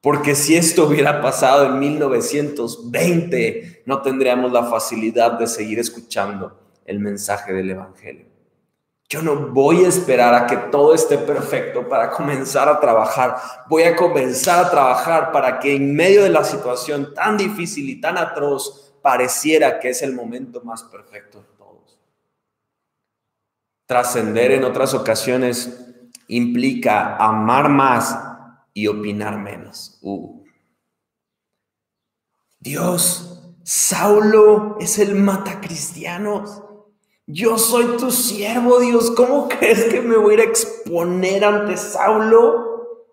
Porque 0.00 0.34
si 0.34 0.56
esto 0.56 0.86
hubiera 0.86 1.20
pasado 1.20 1.66
en 1.66 1.78
1920, 1.78 3.82
no 3.84 4.00
tendríamos 4.00 4.50
la 4.50 4.64
facilidad 4.64 5.32
de 5.32 5.46
seguir 5.46 5.78
escuchando 5.78 6.63
el 6.84 7.00
mensaje 7.00 7.52
del 7.52 7.70
Evangelio. 7.70 8.26
Yo 9.08 9.22
no 9.22 9.36
voy 9.48 9.84
a 9.84 9.88
esperar 9.88 10.34
a 10.34 10.46
que 10.46 10.56
todo 10.56 10.94
esté 10.94 11.18
perfecto 11.18 11.88
para 11.88 12.10
comenzar 12.10 12.68
a 12.68 12.80
trabajar. 12.80 13.36
Voy 13.68 13.82
a 13.82 13.94
comenzar 13.94 14.64
a 14.64 14.70
trabajar 14.70 15.30
para 15.30 15.60
que 15.60 15.76
en 15.76 15.94
medio 15.94 16.22
de 16.22 16.30
la 16.30 16.42
situación 16.42 17.12
tan 17.14 17.36
difícil 17.36 17.88
y 17.88 18.00
tan 18.00 18.16
atroz 18.16 18.94
pareciera 19.02 19.78
que 19.78 19.90
es 19.90 20.02
el 20.02 20.14
momento 20.14 20.62
más 20.62 20.82
perfecto 20.84 21.38
de 21.38 21.48
todos. 21.58 21.98
Trascender 23.86 24.52
en 24.52 24.64
otras 24.64 24.94
ocasiones 24.94 25.78
implica 26.28 27.16
amar 27.16 27.68
más 27.68 28.18
y 28.72 28.86
opinar 28.86 29.38
menos. 29.38 29.98
Uh. 30.02 30.42
Dios, 32.58 33.42
Saulo 33.62 34.78
es 34.80 34.98
el 34.98 35.14
matacristianos. 35.14 36.62
Yo 37.26 37.56
soy 37.56 37.96
tu 37.96 38.10
siervo, 38.10 38.80
Dios. 38.80 39.10
¿Cómo 39.12 39.48
crees 39.48 39.84
que 39.84 40.02
me 40.02 40.16
voy 40.16 40.36
a 40.36 40.40
a 40.40 40.44
exponer 40.44 41.44
ante 41.44 41.76
Saulo? 41.76 43.06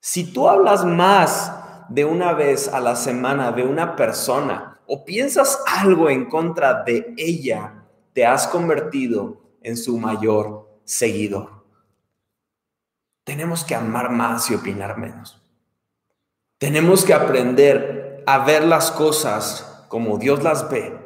Si 0.00 0.32
tú 0.32 0.48
hablas 0.48 0.84
más 0.84 1.52
de 1.88 2.04
una 2.04 2.32
vez 2.32 2.66
a 2.68 2.80
la 2.80 2.96
semana 2.96 3.52
de 3.52 3.62
una 3.62 3.94
persona 3.94 4.80
o 4.86 5.04
piensas 5.04 5.62
algo 5.66 6.10
en 6.10 6.28
contra 6.28 6.82
de 6.82 7.14
ella, 7.16 7.84
te 8.12 8.26
has 8.26 8.48
convertido 8.48 9.40
en 9.62 9.76
su 9.76 9.98
mayor 9.98 10.68
seguidor. 10.84 11.64
Tenemos 13.22 13.64
que 13.64 13.76
amar 13.76 14.10
más 14.10 14.50
y 14.50 14.56
opinar 14.56 14.98
menos. 14.98 15.40
Tenemos 16.58 17.04
que 17.04 17.14
aprender 17.14 18.24
a 18.26 18.44
ver 18.44 18.64
las 18.64 18.90
cosas 18.90 19.86
como 19.88 20.18
Dios 20.18 20.42
las 20.42 20.68
ve 20.68 21.03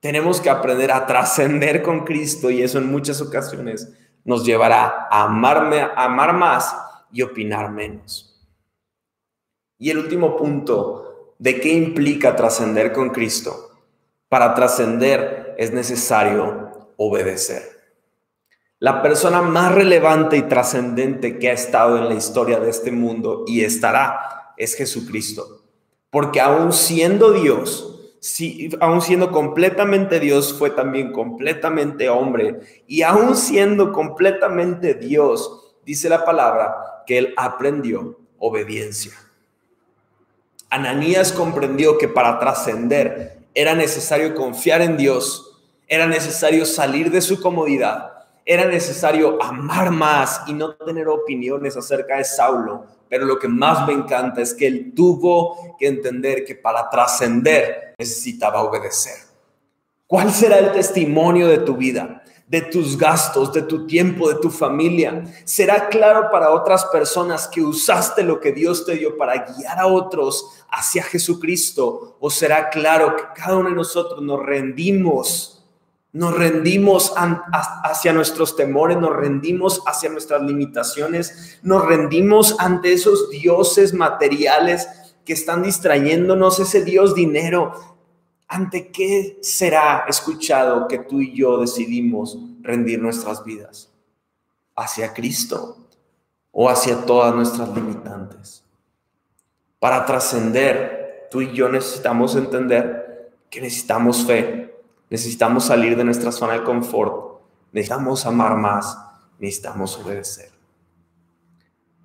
tenemos 0.00 0.40
que 0.40 0.50
aprender 0.50 0.90
a 0.90 1.06
trascender 1.06 1.82
con 1.82 2.04
Cristo 2.04 2.50
y 2.50 2.62
eso 2.62 2.78
en 2.78 2.90
muchas 2.90 3.20
ocasiones 3.20 3.92
nos 4.24 4.44
llevará 4.44 5.08
a, 5.10 5.24
amarme, 5.24 5.80
a 5.80 6.04
amar 6.04 6.34
más 6.34 6.74
y 7.12 7.22
opinar 7.22 7.70
menos. 7.70 8.26
Y 9.78 9.90
el 9.90 9.98
último 9.98 10.36
punto, 10.36 11.34
¿de 11.38 11.60
qué 11.60 11.72
implica 11.72 12.36
trascender 12.36 12.92
con 12.92 13.10
Cristo? 13.10 13.70
Para 14.28 14.54
trascender 14.54 15.54
es 15.58 15.72
necesario 15.72 16.92
obedecer. 16.96 17.62
La 18.78 19.02
persona 19.02 19.42
más 19.42 19.74
relevante 19.74 20.38
y 20.38 20.42
trascendente 20.42 21.38
que 21.38 21.50
ha 21.50 21.52
estado 21.52 21.98
en 21.98 22.08
la 22.08 22.14
historia 22.14 22.58
de 22.60 22.70
este 22.70 22.90
mundo 22.90 23.44
y 23.46 23.62
estará 23.62 24.54
es 24.56 24.74
Jesucristo. 24.74 25.64
Porque 26.08 26.40
aún 26.40 26.72
siendo 26.72 27.32
Dios, 27.32 27.99
si, 28.20 28.68
aún 28.80 29.00
siendo 29.00 29.32
completamente 29.32 30.20
Dios, 30.20 30.52
fue 30.52 30.70
también 30.70 31.10
completamente 31.10 32.10
hombre. 32.10 32.60
Y 32.86 33.02
aún 33.02 33.34
siendo 33.34 33.92
completamente 33.92 34.94
Dios, 34.94 35.74
dice 35.84 36.10
la 36.10 36.24
palabra 36.24 37.02
que 37.06 37.16
él 37.18 37.34
aprendió 37.36 38.18
obediencia. 38.38 39.12
Ananías 40.68 41.32
comprendió 41.32 41.98
que 41.98 42.08
para 42.08 42.38
trascender 42.38 43.38
era 43.54 43.74
necesario 43.74 44.34
confiar 44.34 44.82
en 44.82 44.96
Dios, 44.96 45.58
era 45.88 46.06
necesario 46.06 46.64
salir 46.66 47.10
de 47.10 47.22
su 47.22 47.40
comodidad, 47.40 48.12
era 48.44 48.66
necesario 48.66 49.42
amar 49.42 49.90
más 49.90 50.42
y 50.46 50.52
no 50.52 50.74
tener 50.74 51.08
opiniones 51.08 51.76
acerca 51.76 52.18
de 52.18 52.24
Saulo. 52.24 52.84
Pero 53.10 53.26
lo 53.26 53.38
que 53.38 53.48
más 53.48 53.86
me 53.88 53.92
encanta 53.92 54.40
es 54.40 54.54
que 54.54 54.68
él 54.68 54.92
tuvo 54.94 55.76
que 55.78 55.88
entender 55.88 56.44
que 56.44 56.54
para 56.54 56.88
trascender 56.88 57.96
necesitaba 57.98 58.62
obedecer. 58.62 59.16
¿Cuál 60.06 60.32
será 60.32 60.58
el 60.58 60.72
testimonio 60.72 61.48
de 61.48 61.58
tu 61.58 61.76
vida, 61.76 62.22
de 62.46 62.62
tus 62.62 62.96
gastos, 62.96 63.52
de 63.52 63.62
tu 63.62 63.86
tiempo, 63.86 64.28
de 64.28 64.36
tu 64.36 64.48
familia? 64.48 65.24
¿Será 65.44 65.88
claro 65.88 66.30
para 66.30 66.50
otras 66.50 66.84
personas 66.86 67.48
que 67.48 67.60
usaste 67.60 68.22
lo 68.22 68.40
que 68.40 68.52
Dios 68.52 68.86
te 68.86 68.94
dio 68.94 69.16
para 69.16 69.44
guiar 69.44 69.80
a 69.80 69.88
otros 69.88 70.64
hacia 70.70 71.02
Jesucristo? 71.02 72.16
¿O 72.20 72.30
será 72.30 72.70
claro 72.70 73.16
que 73.16 73.22
cada 73.34 73.56
uno 73.56 73.70
de 73.70 73.74
nosotros 73.74 74.22
nos 74.22 74.40
rendimos? 74.40 75.59
Nos 76.12 76.36
rendimos 76.36 77.14
hacia 77.84 78.12
nuestros 78.12 78.56
temores, 78.56 78.98
nos 78.98 79.14
rendimos 79.14 79.82
hacia 79.86 80.10
nuestras 80.10 80.42
limitaciones, 80.42 81.60
nos 81.62 81.86
rendimos 81.86 82.56
ante 82.58 82.92
esos 82.92 83.30
dioses 83.30 83.94
materiales 83.94 84.88
que 85.24 85.34
están 85.34 85.62
distrayéndonos, 85.62 86.58
ese 86.58 86.82
Dios 86.84 87.14
dinero, 87.14 87.72
¿ante 88.48 88.90
qué 88.90 89.38
será 89.42 90.04
escuchado 90.08 90.88
que 90.88 90.98
tú 90.98 91.20
y 91.20 91.32
yo 91.32 91.58
decidimos 91.58 92.36
rendir 92.62 93.00
nuestras 93.00 93.44
vidas? 93.44 93.92
¿Hacia 94.74 95.14
Cristo 95.14 95.86
o 96.50 96.68
hacia 96.68 97.06
todas 97.06 97.32
nuestras 97.32 97.68
limitantes? 97.72 98.64
Para 99.78 100.04
trascender, 100.04 101.28
tú 101.30 101.40
y 101.40 101.52
yo 101.52 101.68
necesitamos 101.68 102.34
entender 102.34 103.30
que 103.48 103.60
necesitamos 103.60 104.26
fe, 104.26 104.59
necesitamos 105.10 105.64
salir 105.64 105.96
de 105.96 106.04
nuestra 106.04 106.32
zona 106.32 106.54
de 106.54 106.62
confort, 106.62 107.40
necesitamos 107.72 108.24
amar 108.24 108.56
más, 108.56 108.96
necesitamos 109.38 109.98
obedecer. 109.98 110.50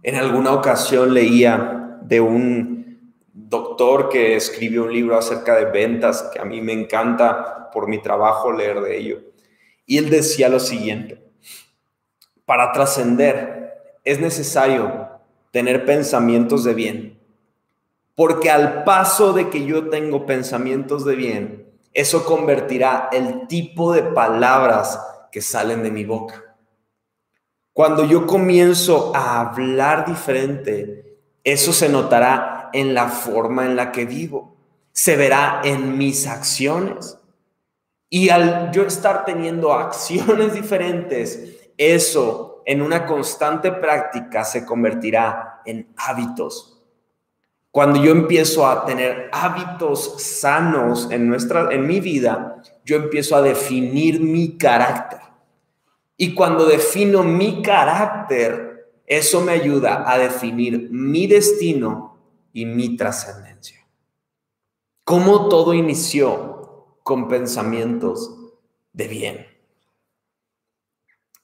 En 0.03 0.15
alguna 0.15 0.51
ocasión 0.51 1.13
leía 1.13 1.99
de 2.01 2.19
un 2.19 3.13
doctor 3.31 4.09
que 4.09 4.35
escribió 4.35 4.83
un 4.83 4.93
libro 4.93 5.17
acerca 5.17 5.55
de 5.55 5.65
ventas, 5.65 6.29
que 6.33 6.39
a 6.39 6.45
mí 6.45 6.61
me 6.61 6.73
encanta 6.73 7.69
por 7.71 7.87
mi 7.87 8.01
trabajo 8.01 8.51
leer 8.51 8.81
de 8.81 8.97
ello. 8.97 9.21
Y 9.85 9.97
él 9.97 10.09
decía 10.09 10.49
lo 10.49 10.59
siguiente, 10.59 11.23
para 12.45 12.71
trascender 12.71 13.73
es 14.03 14.19
necesario 14.19 15.09
tener 15.51 15.85
pensamientos 15.85 16.63
de 16.63 16.73
bien, 16.73 17.19
porque 18.15 18.49
al 18.49 18.83
paso 18.83 19.33
de 19.33 19.49
que 19.49 19.65
yo 19.65 19.89
tengo 19.89 20.25
pensamientos 20.25 21.05
de 21.05 21.15
bien, 21.15 21.64
eso 21.95 22.25
convertirá 22.25 23.09
el 23.13 23.47
tipo 23.47 23.93
de 23.93 24.03
palabras 24.03 24.99
que 25.31 25.41
salen 25.41 25.81
de 25.81 25.91
mi 25.91 26.03
boca. 26.03 26.57
Cuando 27.71 28.03
yo 28.03 28.27
comienzo 28.27 29.13
a 29.15 29.39
hablar 29.39 30.05
diferente, 30.05 31.19
eso 31.43 31.71
se 31.71 31.87
notará 31.87 32.69
en 32.73 32.93
la 32.93 33.07
forma 33.07 33.65
en 33.65 33.77
la 33.77 33.93
que 33.93 34.05
vivo, 34.05 34.57
se 34.91 35.15
verá 35.15 35.61
en 35.63 35.97
mis 35.97 36.27
acciones. 36.27 37.17
Y 38.09 38.27
al 38.29 38.71
yo 38.71 38.83
estar 38.83 39.23
teniendo 39.23 39.73
acciones 39.73 40.53
diferentes, 40.53 41.71
eso 41.77 42.61
en 42.65 42.81
una 42.81 43.05
constante 43.05 43.71
práctica 43.71 44.43
se 44.43 44.65
convertirá 44.65 45.61
en 45.65 45.93
hábitos. 45.95 46.74
Cuando 47.75 48.01
yo 48.01 48.11
empiezo 48.13 48.65
a 48.65 48.85
tener 48.85 49.29
hábitos 49.33 50.15
sanos 50.23 51.11
en 51.11 51.27
nuestra 51.27 51.73
en 51.73 51.85
mi 51.85 51.99
vida, 51.99 52.63
yo 52.85 52.95
empiezo 52.95 53.35
a 53.35 53.41
definir 53.41 54.21
mi 54.21 54.57
carácter. 54.57 55.19
Y 56.15 56.33
cuando 56.33 56.65
defino 56.65 57.21
mi 57.21 57.61
carácter, 57.61 58.93
eso 59.05 59.41
me 59.41 59.51
ayuda 59.51 60.09
a 60.09 60.17
definir 60.17 60.87
mi 60.89 61.27
destino 61.27 62.17
y 62.53 62.65
mi 62.65 62.95
trascendencia. 62.95 63.85
¿Cómo 65.03 65.49
todo 65.49 65.73
inició 65.73 66.95
con 67.03 67.27
pensamientos 67.27 68.53
de 68.93 69.07
bien? 69.09 69.47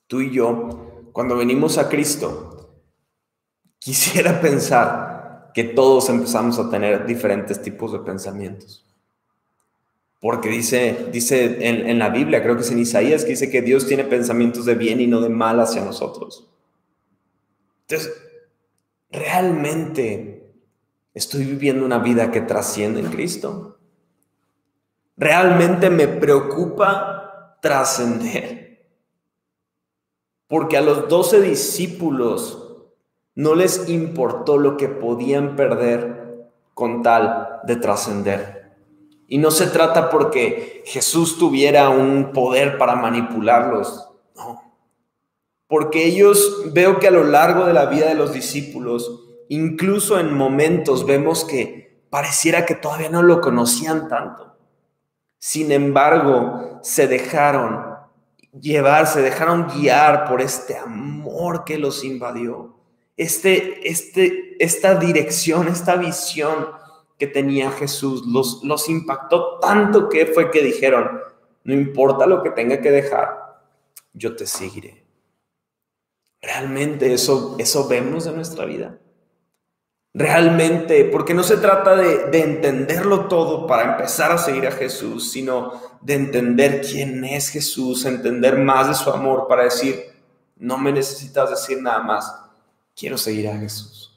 Tú 0.06 0.22
y 0.22 0.30
yo, 0.30 1.10
cuando 1.12 1.36
venimos 1.36 1.76
a 1.76 1.90
Cristo, 1.90 2.70
quisiera 3.78 4.40
pensar 4.40 5.11
que 5.54 5.64
todos 5.64 6.08
empezamos 6.08 6.58
a 6.58 6.70
tener 6.70 7.06
diferentes 7.06 7.60
tipos 7.60 7.92
de 7.92 8.00
pensamientos. 8.00 8.86
Porque 10.20 10.48
dice, 10.48 11.08
dice 11.10 11.68
en, 11.68 11.98
la 11.98 12.08
Biblia, 12.08 12.42
creo 12.42 12.54
que 12.54 12.62
es 12.62 12.70
en 12.70 12.78
Isaías, 12.78 13.24
que 13.24 13.30
dice 13.30 13.50
que 13.50 13.60
Dios 13.60 13.88
tiene 13.88 14.04
pensamientos 14.04 14.64
de 14.64 14.76
bien 14.76 15.00
y 15.00 15.08
no 15.08 15.20
de 15.20 15.28
mal 15.28 15.58
hacia 15.58 15.84
nosotros. 15.84 16.48
Entonces, 17.88 18.12
¿realmente 19.10 20.54
estoy 21.12 21.44
viviendo 21.44 21.84
una 21.84 21.98
vida 21.98 22.30
que 22.30 22.40
trasciende 22.40 23.00
en 23.00 23.10
Cristo? 23.10 23.80
¿Realmente 25.16 25.90
me 25.90 26.06
preocupa 26.06 27.58
trascender? 27.60 28.86
Porque 30.46 30.76
a 30.76 30.82
los 30.82 31.08
doce 31.08 31.40
discípulos 31.40 32.61
no 33.34 33.54
les 33.54 33.88
importó 33.88 34.58
lo 34.58 34.76
que 34.76 34.88
podían 34.88 35.56
perder 35.56 36.50
con 36.74 37.02
tal 37.02 37.60
de 37.64 37.76
trascender. 37.76 38.62
Y 39.26 39.38
no 39.38 39.50
se 39.50 39.66
trata 39.66 40.10
porque 40.10 40.82
Jesús 40.84 41.38
tuviera 41.38 41.88
un 41.88 42.32
poder 42.32 42.76
para 42.76 42.96
manipularlos, 42.96 44.10
no. 44.36 44.74
Porque 45.66 46.04
ellos 46.04 46.64
veo 46.72 46.98
que 46.98 47.08
a 47.08 47.12
lo 47.12 47.24
largo 47.24 47.64
de 47.64 47.72
la 47.72 47.86
vida 47.86 48.08
de 48.08 48.14
los 48.14 48.32
discípulos, 48.32 49.24
incluso 49.48 50.20
en 50.20 50.34
momentos 50.34 51.06
vemos 51.06 51.44
que 51.44 52.04
pareciera 52.10 52.66
que 52.66 52.74
todavía 52.74 53.08
no 53.08 53.22
lo 53.22 53.40
conocían 53.40 54.08
tanto. 54.08 54.58
Sin 55.38 55.72
embargo, 55.72 56.78
se 56.82 57.08
dejaron 57.08 57.96
llevar, 58.60 59.06
se 59.06 59.22
dejaron 59.22 59.66
guiar 59.68 60.28
por 60.28 60.42
este 60.42 60.76
amor 60.76 61.64
que 61.64 61.78
los 61.78 62.04
invadió. 62.04 62.81
Este, 63.16 63.88
este, 63.88 64.56
esta 64.58 64.94
dirección, 64.94 65.68
esta 65.68 65.96
visión 65.96 66.68
que 67.18 67.26
tenía 67.26 67.70
Jesús 67.70 68.26
los, 68.26 68.64
los 68.64 68.88
impactó 68.88 69.58
tanto 69.60 70.08
que 70.08 70.26
fue 70.26 70.50
que 70.50 70.62
dijeron, 70.62 71.20
no 71.64 71.74
importa 71.74 72.26
lo 72.26 72.42
que 72.42 72.50
tenga 72.50 72.80
que 72.80 72.90
dejar, 72.90 73.60
yo 74.12 74.34
te 74.34 74.46
seguiré. 74.46 75.04
Realmente 76.40 77.12
eso, 77.12 77.54
eso 77.58 77.86
vemos 77.86 78.26
en 78.26 78.34
nuestra 78.34 78.64
vida. 78.64 78.98
Realmente, 80.14 81.04
porque 81.04 81.32
no 81.32 81.42
se 81.42 81.56
trata 81.58 81.94
de, 81.94 82.26
de 82.26 82.40
entenderlo 82.40 83.28
todo 83.28 83.66
para 83.66 83.92
empezar 83.92 84.32
a 84.32 84.38
seguir 84.38 84.66
a 84.66 84.72
Jesús, 84.72 85.30
sino 85.30 85.80
de 86.00 86.14
entender 86.14 86.82
quién 86.82 87.24
es 87.24 87.48
Jesús, 87.48 88.04
entender 88.04 88.58
más 88.58 88.88
de 88.88 88.94
su 88.94 89.08
amor 89.10 89.46
para 89.48 89.64
decir, 89.64 90.12
no 90.56 90.76
me 90.76 90.92
necesitas 90.92 91.50
decir 91.50 91.80
nada 91.80 92.00
más, 92.00 92.41
quiero 92.96 93.18
seguir 93.18 93.48
a 93.48 93.58
Jesús. 93.58 94.10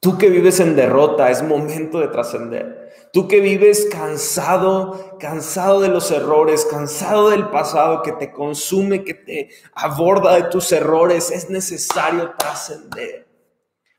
Tú 0.00 0.18
que 0.18 0.28
vives 0.28 0.58
en 0.60 0.74
derrota, 0.74 1.30
es 1.30 1.42
momento 1.42 2.00
de 2.00 2.08
trascender. 2.08 2.92
Tú 3.12 3.28
que 3.28 3.40
vives 3.40 3.88
cansado, 3.90 5.16
cansado 5.20 5.80
de 5.80 5.88
los 5.88 6.10
errores, 6.10 6.66
cansado 6.68 7.30
del 7.30 7.48
pasado 7.50 8.02
que 8.02 8.12
te 8.12 8.32
consume, 8.32 9.04
que 9.04 9.14
te 9.14 9.50
aborda 9.74 10.34
de 10.34 10.44
tus 10.44 10.72
errores, 10.72 11.30
es 11.30 11.50
necesario 11.50 12.32
trascender 12.36 13.31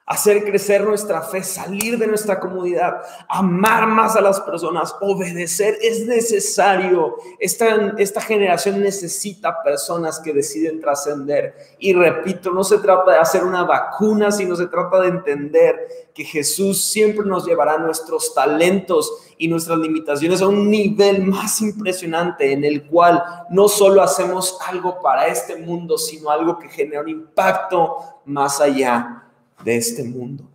hacer 0.06 0.44
crecer 0.44 0.84
nuestra 0.84 1.22
fe, 1.22 1.44
salir 1.44 1.98
de 1.98 2.08
nuestra 2.08 2.40
comunidad, 2.40 3.02
amar 3.30 3.88
más 3.88 4.16
a 4.16 4.22
las 4.22 4.42
personas, 4.42 4.94
obedecer. 5.00 5.78
Es 5.82 6.06
necesario. 6.06 7.16
Esta, 7.40 7.94
esta 7.98 8.20
generación 8.20 8.82
necesita 8.82 9.64
personas 9.64 10.20
que 10.20 10.34
deciden 10.34 10.82
trascender. 10.82 11.56
Y 11.80 11.94
repito, 11.94 12.52
no 12.52 12.64
se 12.64 12.80
trata 12.80 13.12
de 13.12 13.18
hacer 13.18 13.44
una 13.44 13.64
vacuna, 13.64 14.32
sino 14.32 14.56
se 14.56 14.68
trata 14.68 15.00
de 15.00 15.08
entender 15.08 15.88
que 16.14 16.26
Jesús 16.26 16.84
siempre 16.84 17.26
nos 17.26 17.46
llevará 17.46 17.78
nuestros 17.78 18.34
talentos 18.34 19.34
y 19.38 19.48
nuestras 19.48 19.80
limitaciones 19.80 20.42
a 20.42 20.48
un 20.48 20.70
nivel 20.70 21.24
más 21.24 21.62
impresionante 21.62 22.52
en 22.52 22.66
el 22.66 22.88
cual 22.88 23.24
no 23.50 23.68
solo 23.68 24.04
hacemos 24.04 24.60
algo 24.68 25.02
para 25.02 25.28
este 25.28 25.56
mundo, 25.56 25.98
sino 25.98 26.30
algo 26.30 26.60
que 26.60 26.68
genera 26.68 27.02
un 27.02 27.10
impacto 27.10 28.22
más 28.26 28.60
allá 28.62 29.23
de 29.64 29.78
este 29.78 30.04
mundo. 30.04 30.50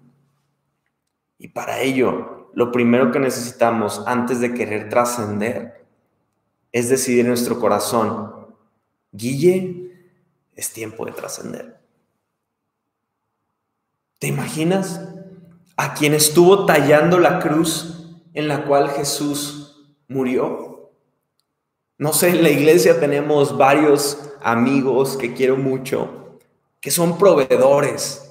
Y 1.39 1.49
para 1.49 1.81
ello, 1.81 2.51
lo 2.55 2.73
primero 2.73 3.13
que 3.13 3.21
necesitamos 3.21 4.03
antes 4.07 4.41
de 4.41 4.55
querer 4.55 4.89
trascender 4.89 5.85
es 6.73 6.89
decidir 6.89 7.21
en 7.21 7.29
nuestro 7.29 7.61
corazón, 7.61 8.49
Guille, 9.13 9.93
es 10.55 10.73
tiempo 10.73 11.07
de 11.07 11.13
trascender. 11.13 11.79
¿Te 14.19 14.27
imaginas 14.27 15.01
a 15.77 15.95
quien 15.95 16.15
estuvo 16.15 16.67
tallando 16.67 17.21
la 17.21 17.39
cruz 17.39 18.19
en 18.35 18.49
la 18.49 18.65
cual 18.65 18.91
Jesús 18.91 19.95
murió? 20.09 20.91
No 21.97 22.13
sé, 22.13 22.31
en 22.31 22.43
la 22.43 22.51
iglesia 22.51 22.99
tenemos 22.99 23.57
varios 23.57 24.33
amigos 24.43 25.17
que 25.17 25.35
quiero 25.35 25.57
mucho, 25.57 26.39
que 26.81 26.91
son 26.91 27.19
proveedores, 27.19 28.28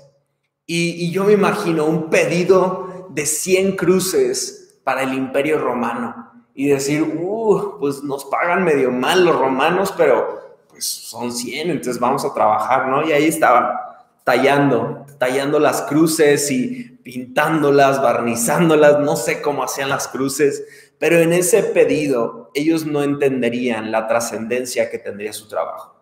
y, 0.69 1.11
yo 1.11 1.23
me 1.23 1.31
imagino 1.31 1.85
un 1.85 2.09
pedido 2.09 3.07
de 3.09 3.25
100 3.25 3.77
cruces 3.77 4.79
para 4.83 5.03
el 5.03 5.13
imperio 5.13 5.59
romano 5.59 6.45
y 6.53 6.67
decir, 6.67 7.01
uh, 7.03 7.77
pues 7.79 8.03
nos 8.03 8.25
pagan 8.25 8.65
medio 8.65 8.91
mal 8.91 9.23
los 9.23 9.39
romanos, 9.39 9.93
pero 9.95 10.59
pues 10.69 10.85
son 10.85 11.31
100, 11.31 11.69
entonces 11.69 11.99
vamos 11.99 12.25
a 12.25 12.33
trabajar, 12.33 12.89
¿no? 12.89 13.07
Y 13.07 13.13
ahí 13.13 13.27
estaba 13.27 14.09
tallando, 14.25 15.05
tallando 15.17 15.57
las 15.57 15.83
cruces 15.83 16.51
y 16.51 16.99
pintándolas, 17.01 18.01
barnizándolas, 18.01 18.99
no 18.99 19.15
sé 19.15 19.41
cómo 19.41 19.63
hacían 19.63 19.87
las 19.87 20.09
cruces, 20.09 20.65
pero 20.99 21.19
en 21.19 21.31
ese 21.31 21.63
pedido 21.63 22.51
ellos 22.53 22.85
no 22.85 23.03
entenderían 23.03 23.89
la 23.89 24.07
trascendencia 24.07 24.89
que 24.89 24.97
tendría 24.97 25.31
su 25.31 25.47
trabajo, 25.47 25.95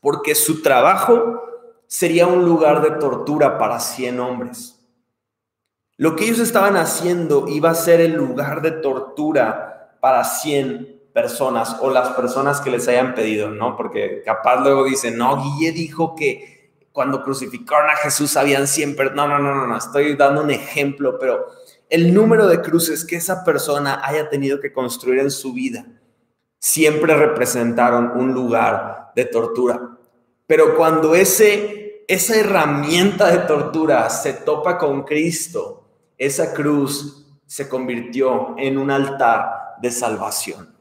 porque 0.00 0.36
su 0.36 0.62
trabajo 0.62 1.49
sería 1.90 2.28
un 2.28 2.44
lugar 2.44 2.82
de 2.82 2.92
tortura 2.92 3.58
para 3.58 3.80
100 3.80 4.20
hombres. 4.20 4.80
Lo 5.96 6.14
que 6.14 6.24
ellos 6.24 6.38
estaban 6.38 6.76
haciendo 6.76 7.48
iba 7.48 7.70
a 7.70 7.74
ser 7.74 8.00
el 8.00 8.12
lugar 8.12 8.62
de 8.62 8.70
tortura 8.70 9.98
para 10.00 10.22
100 10.22 11.10
personas 11.12 11.76
o 11.80 11.90
las 11.90 12.10
personas 12.10 12.60
que 12.60 12.70
les 12.70 12.86
hayan 12.86 13.12
pedido, 13.16 13.50
¿no? 13.50 13.76
Porque 13.76 14.22
capaz 14.24 14.60
luego 14.60 14.84
dicen, 14.84 15.18
no, 15.18 15.42
Guille 15.42 15.72
dijo 15.72 16.14
que 16.14 16.76
cuando 16.92 17.24
crucificaron 17.24 17.90
a 17.90 17.96
Jesús 17.96 18.36
habían 18.36 18.68
100 18.68 18.94
personas. 18.94 19.28
No, 19.28 19.38
no, 19.38 19.52
no, 19.52 19.66
no, 19.66 19.76
estoy 19.76 20.14
dando 20.14 20.42
un 20.42 20.52
ejemplo, 20.52 21.18
pero 21.18 21.48
el 21.88 22.14
número 22.14 22.46
de 22.46 22.60
cruces 22.60 23.04
que 23.04 23.16
esa 23.16 23.42
persona 23.42 24.00
haya 24.04 24.28
tenido 24.28 24.60
que 24.60 24.72
construir 24.72 25.18
en 25.18 25.32
su 25.32 25.52
vida 25.52 25.86
siempre 26.60 27.16
representaron 27.16 28.12
un 28.14 28.32
lugar 28.32 29.10
de 29.16 29.24
tortura. 29.24 29.98
Pero 30.46 30.76
cuando 30.76 31.14
ese 31.14 31.79
esa 32.10 32.34
herramienta 32.34 33.30
de 33.30 33.38
tortura 33.46 34.10
se 34.10 34.32
topa 34.32 34.76
con 34.78 35.04
Cristo, 35.04 35.84
esa 36.18 36.52
cruz 36.52 37.24
se 37.46 37.68
convirtió 37.68 38.56
en 38.58 38.78
un 38.78 38.90
altar 38.90 39.76
de 39.80 39.92
salvación. 39.92 40.74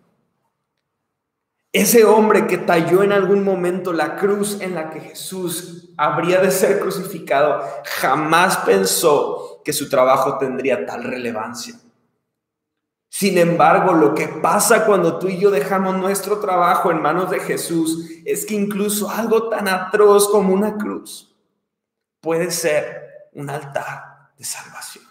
Ese 1.72 2.04
hombre 2.04 2.48
que 2.48 2.58
talló 2.58 3.04
en 3.04 3.12
algún 3.12 3.44
momento 3.44 3.94
la 3.94 4.16
cruz 4.16 4.60
en 4.60 4.74
la 4.74 4.90
que 4.90 5.02
Jesús 5.02 5.92
habría 5.98 6.42
de 6.42 6.50
ser 6.50 6.80
crucificado, 6.80 7.64
jamás 8.00 8.58
pensó 8.58 9.62
que 9.64 9.72
su 9.72 9.88
trabajo 9.88 10.40
tendría 10.40 10.84
tal 10.84 11.04
relevancia. 11.04 11.76
Sin 13.10 13.40
embargo, 13.40 13.94
lo 13.94 14.14
que 14.14 14.28
pasa 14.28 14.86
cuando 14.86 15.18
tú 15.18 15.28
y 15.30 15.40
yo 15.40 15.50
dejamos 15.50 15.98
nuestro 15.98 16.40
trabajo 16.40 16.92
en 16.92 17.02
manos 17.02 17.32
de 17.32 17.40
Jesús 17.40 18.08
es 18.24 18.46
que 18.46 18.54
incluso 18.54 19.10
algo 19.10 19.50
tan 19.50 19.68
atroz 19.68 20.30
como 20.30 20.54
una 20.54 20.78
cruz 20.78 21.36
puede 22.22 22.52
ser 22.52 23.30
un 23.34 23.50
altar 23.50 24.32
de 24.38 24.46
salvación. 24.46 25.04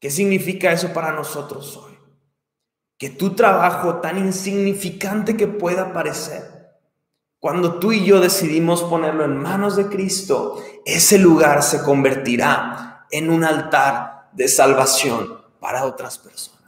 ¿Qué 0.00 0.10
significa 0.10 0.72
eso 0.72 0.92
para 0.92 1.12
nosotros 1.12 1.76
hoy? 1.76 1.96
Que 2.98 3.10
tu 3.10 3.34
trabajo, 3.34 4.00
tan 4.00 4.18
insignificante 4.18 5.36
que 5.36 5.46
pueda 5.46 5.92
parecer, 5.92 6.58
cuando 7.38 7.78
tú 7.78 7.92
y 7.92 8.04
yo 8.04 8.18
decidimos 8.18 8.82
ponerlo 8.82 9.24
en 9.24 9.36
manos 9.36 9.76
de 9.76 9.86
Cristo, 9.86 10.60
ese 10.84 11.18
lugar 11.18 11.62
se 11.62 11.82
convertirá 11.84 13.06
en 13.12 13.30
un 13.30 13.44
altar 13.44 14.28
de 14.32 14.48
salvación 14.48 15.37
para 15.60 15.84
otras 15.84 16.18
personas. 16.18 16.58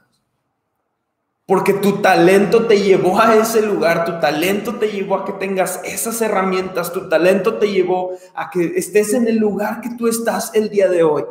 Porque 1.46 1.72
tu 1.72 2.00
talento 2.00 2.66
te 2.66 2.80
llevó 2.80 3.20
a 3.20 3.34
ese 3.34 3.62
lugar, 3.62 4.04
tu 4.04 4.20
talento 4.20 4.76
te 4.76 4.88
llevó 4.88 5.16
a 5.16 5.24
que 5.24 5.32
tengas 5.32 5.80
esas 5.82 6.22
herramientas, 6.22 6.92
tu 6.92 7.08
talento 7.08 7.54
te 7.54 7.72
llevó 7.72 8.12
a 8.34 8.50
que 8.50 8.74
estés 8.76 9.14
en 9.14 9.26
el 9.26 9.38
lugar 9.38 9.80
que 9.80 9.90
tú 9.90 10.06
estás 10.06 10.54
el 10.54 10.70
día 10.70 10.88
de 10.88 11.02
hoy. 11.02 11.24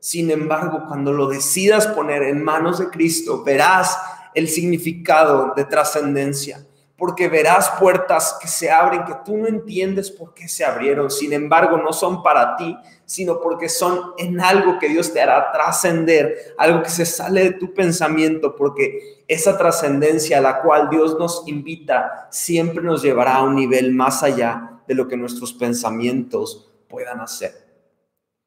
Sin 0.00 0.30
embargo, 0.30 0.84
cuando 0.88 1.12
lo 1.12 1.28
decidas 1.28 1.88
poner 1.88 2.22
en 2.22 2.42
manos 2.42 2.78
de 2.78 2.88
Cristo, 2.88 3.44
verás 3.44 3.98
el 4.34 4.48
significado 4.48 5.52
de 5.54 5.64
trascendencia, 5.64 6.64
porque 6.96 7.28
verás 7.28 7.70
puertas 7.78 8.38
que 8.40 8.48
se 8.48 8.70
abren 8.70 9.04
que 9.04 9.14
tú 9.24 9.36
no 9.36 9.46
entiendes 9.46 10.10
por 10.10 10.32
qué 10.32 10.48
se 10.48 10.64
abrieron. 10.64 11.10
Sin 11.10 11.32
embargo, 11.34 11.76
no 11.76 11.92
son 11.92 12.22
para 12.22 12.56
ti, 12.56 12.74
sino 13.04 13.38
porque 13.40 13.68
son 13.68 14.12
en 14.16 14.40
algo 14.40 14.78
que 14.78 14.88
Dios 14.88 15.12
te 15.12 15.20
hará 15.20 15.52
trascender, 15.52 16.54
algo 16.56 16.82
que 16.82 16.88
se 16.88 17.04
sale 17.04 17.44
de 17.44 17.52
tu 17.52 17.74
pensamiento, 17.74 18.56
porque 18.56 19.24
esa 19.28 19.58
trascendencia 19.58 20.38
a 20.38 20.40
la 20.40 20.62
cual 20.62 20.88
Dios 20.88 21.18
nos 21.18 21.46
invita 21.46 22.28
siempre 22.30 22.82
nos 22.82 23.02
llevará 23.02 23.36
a 23.36 23.42
un 23.42 23.54
nivel 23.54 23.92
más 23.92 24.22
allá 24.22 24.80
de 24.88 24.94
lo 24.94 25.06
que 25.06 25.18
nuestros 25.18 25.52
pensamientos 25.52 26.72
puedan 26.88 27.20
hacer. 27.20 27.66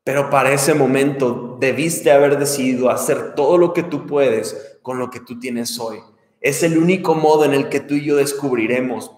Pero 0.04 0.32
para 0.32 0.52
ese 0.52 0.74
momento 0.74 1.58
debiste 1.60 2.12
haber 2.12 2.39
decidido 2.39 2.89
hacer 2.89 3.36
todo 3.36 3.60
lo 3.60 3.74
que 3.74 3.84
tú 3.84 4.08
puedes 4.08 4.80
con 4.82 4.97
lo 4.97 5.12
que 5.12 5.20
tú 5.20 5.38
tienes 5.39 5.80
hoy. 5.80 6.00
Es 6.42 6.64
el 6.64 6.78
único 6.78 7.16
modo 7.16 7.46
en 7.46 7.54
el 7.54 7.70
que 7.70 7.80
tú 7.80 7.96
y 7.96 8.06
yo 8.06 8.16
descubriremos 8.16 9.12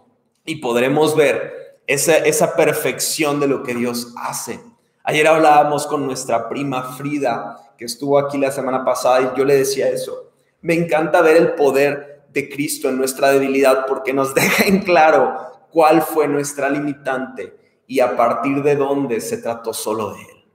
y 0.46 0.56
podremos 0.56 1.16
ver 1.16 1.82
esa, 1.88 2.18
esa 2.18 2.56
perfección 2.56 3.40
de 3.40 3.48
lo 3.48 3.64
que 3.64 3.76
Dios 3.76 4.14
hace. 4.18 4.60
Ayer 5.04 5.28
hablábamos 5.28 5.88
con 5.88 6.06
nuestra 6.06 6.50
prima 6.50 6.96
Frida, 6.96 7.74
que 7.78 7.86
estuvo 7.86 8.18
aquí 8.18 8.38
la 8.38 8.52
semana 8.52 8.86
pasada, 8.86 9.22
y 9.22 9.38
yo 9.38 9.46
le 9.46 9.56
decía 9.56 9.90
eso. 9.90 10.32
Me 10.62 10.74
encanta 10.74 11.22
ver 11.22 11.38
el 11.38 11.54
poder 11.54 12.26
de 12.34 12.50
Cristo 12.50 12.90
en 12.90 12.98
nuestra 12.98 13.32
debilidad 13.32 13.86
porque 13.88 14.14
nos 14.14 14.34
deja 14.36 14.66
en 14.66 14.80
claro 14.80 15.68
cuál 15.72 16.02
fue 16.02 16.28
nuestra 16.28 16.70
limitante 16.70 17.56
y 17.88 18.00
a 18.00 18.16
partir 18.16 18.64
de 18.64 18.76
dónde 18.76 19.20
se 19.22 19.38
trató 19.38 19.74
solo 19.74 20.14
de 20.14 20.22
Él. 20.22 20.46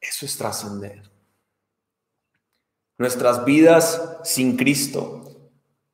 Eso 0.00 0.26
es 0.26 0.36
trascender. 0.36 1.10
Nuestras 2.98 3.44
vidas 3.44 4.18
sin 4.22 4.56
Cristo 4.56 5.25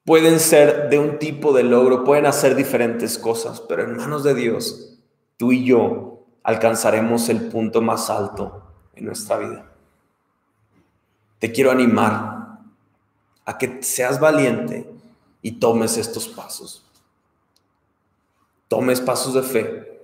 pueden 0.04 0.40
ser 0.40 0.88
de 0.90 0.98
un 0.98 1.18
tipo 1.18 1.52
de 1.52 1.62
logro, 1.62 2.04
pueden 2.04 2.26
hacer 2.26 2.54
diferentes 2.54 3.18
cosas, 3.18 3.60
pero 3.60 3.84
en 3.84 3.96
manos 3.96 4.24
de 4.24 4.34
Dios, 4.34 4.98
tú 5.36 5.52
y 5.52 5.64
yo 5.64 6.24
alcanzaremos 6.42 7.28
el 7.28 7.48
punto 7.48 7.80
más 7.80 8.10
alto 8.10 8.62
en 8.94 9.04
nuestra 9.04 9.38
vida. 9.38 9.72
Te 11.38 11.52
quiero 11.52 11.70
animar 11.70 12.58
a 13.44 13.58
que 13.58 13.82
seas 13.82 14.20
valiente 14.20 14.88
y 15.40 15.52
tomes 15.52 15.96
estos 15.96 16.28
pasos. 16.28 16.84
Tomes 18.68 19.00
pasos 19.00 19.34
de 19.34 19.42
fe. 19.42 20.02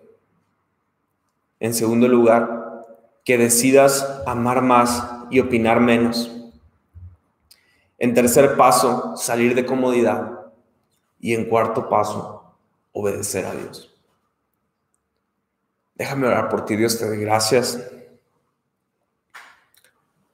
En 1.61 1.75
segundo 1.75 2.09
lugar, 2.09 2.85
que 3.25 3.39
decidas 3.39 4.23
amar 4.27 4.63
más 4.63 5.05
y 5.31 5.41
opinar 5.41 5.81
menos. 5.81 6.38
En 7.99 8.15
tercer 8.15 8.57
paso, 8.57 9.17
salir 9.17 9.55
de 9.55 9.67
comodidad. 9.67 10.53
Y 11.21 11.35
en 11.35 11.49
cuarto 11.49 11.89
paso, 11.89 12.55
obedecer 12.93 13.45
a 13.45 13.53
Dios. 13.53 13.93
Déjame 15.95 16.29
orar 16.29 16.49
por 16.49 16.65
ti, 16.65 16.77
Dios, 16.77 16.97
te 16.97 17.07
doy 17.07 17.19
gracias 17.19 17.85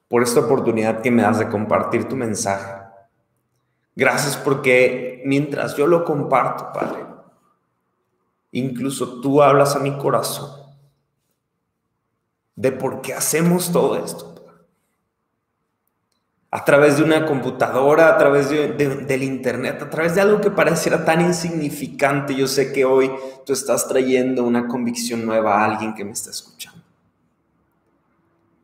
por 0.07 0.21
esta 0.21 0.41
oportunidad 0.41 1.01
que 1.01 1.09
me 1.09 1.23
das 1.23 1.39
de 1.39 1.49
compartir 1.49 2.07
tu 2.07 2.15
mensaje. 2.15 2.83
Gracias 3.95 4.37
porque 4.37 5.23
mientras 5.25 5.75
yo 5.75 5.87
lo 5.87 6.05
comparto, 6.05 6.71
Padre, 6.71 7.05
incluso 8.51 9.21
tú 9.21 9.41
hablas 9.41 9.75
a 9.75 9.79
mi 9.79 9.97
corazón 9.97 10.51
de 12.55 12.71
por 12.71 13.01
qué 13.01 13.13
hacemos 13.13 13.71
todo 13.71 13.97
esto. 13.97 14.34
A 16.55 16.63
través 16.63 16.95
de 16.95 17.03
una 17.03 17.25
computadora, 17.25 18.07
a 18.07 18.17
través 18.17 18.49
del 18.49 19.23
internet, 19.23 19.81
a 19.81 19.89
través 19.89 20.15
de 20.15 20.21
algo 20.21 20.39
que 20.39 20.49
pareciera 20.49 21.03
tan 21.03 21.19
insignificante, 21.19 22.33
yo 22.33 22.47
sé 22.47 22.71
que 22.71 22.85
hoy 22.85 23.11
tú 23.45 23.51
estás 23.51 23.89
trayendo 23.89 24.45
una 24.45 24.65
convicción 24.65 25.25
nueva 25.25 25.59
a 25.59 25.65
alguien 25.65 25.93
que 25.93 26.05
me 26.05 26.11
está 26.11 26.29
escuchando. 26.29 26.81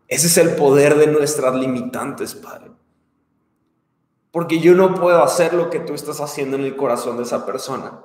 Ese 0.08 0.28
es 0.28 0.38
el 0.38 0.56
poder 0.56 0.96
de 0.96 1.08
nuestras 1.08 1.54
limitantes, 1.54 2.34
Padre. 2.34 2.72
Porque 4.32 4.62
yo 4.62 4.74
no 4.74 4.96
puedo 4.96 5.22
hacer 5.22 5.54
lo 5.54 5.70
que 5.70 5.82
tú 5.82 5.94
estás 5.94 6.22
haciendo 6.22 6.56
en 6.56 6.64
el 6.64 6.78
corazón 6.78 7.18
de 7.18 7.24
esa 7.24 7.46
persona. 7.46 8.00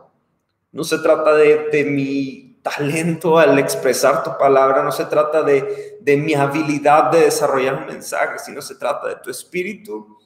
No 0.73 0.83
se 0.83 0.99
trata 0.99 1.33
de, 1.37 1.69
de 1.71 1.85
mi 1.85 2.46
talento 2.67 3.39
al 3.39 3.57
expresar 3.61 4.25
tu 4.25 4.37
palabra, 4.37 4.83
no 4.83 4.91
se 4.91 5.05
trata 5.05 5.45
de, 5.45 5.99
de 6.01 6.17
mi 6.17 6.35
habilidad 6.35 7.13
de 7.13 7.21
desarrollar 7.21 7.77
un 7.77 7.87
mensaje, 7.87 8.41
sino 8.41 8.61
se 8.61 8.75
trata 8.75 9.07
de 9.07 9.17
tu 9.17 9.31
espíritu 9.31 10.19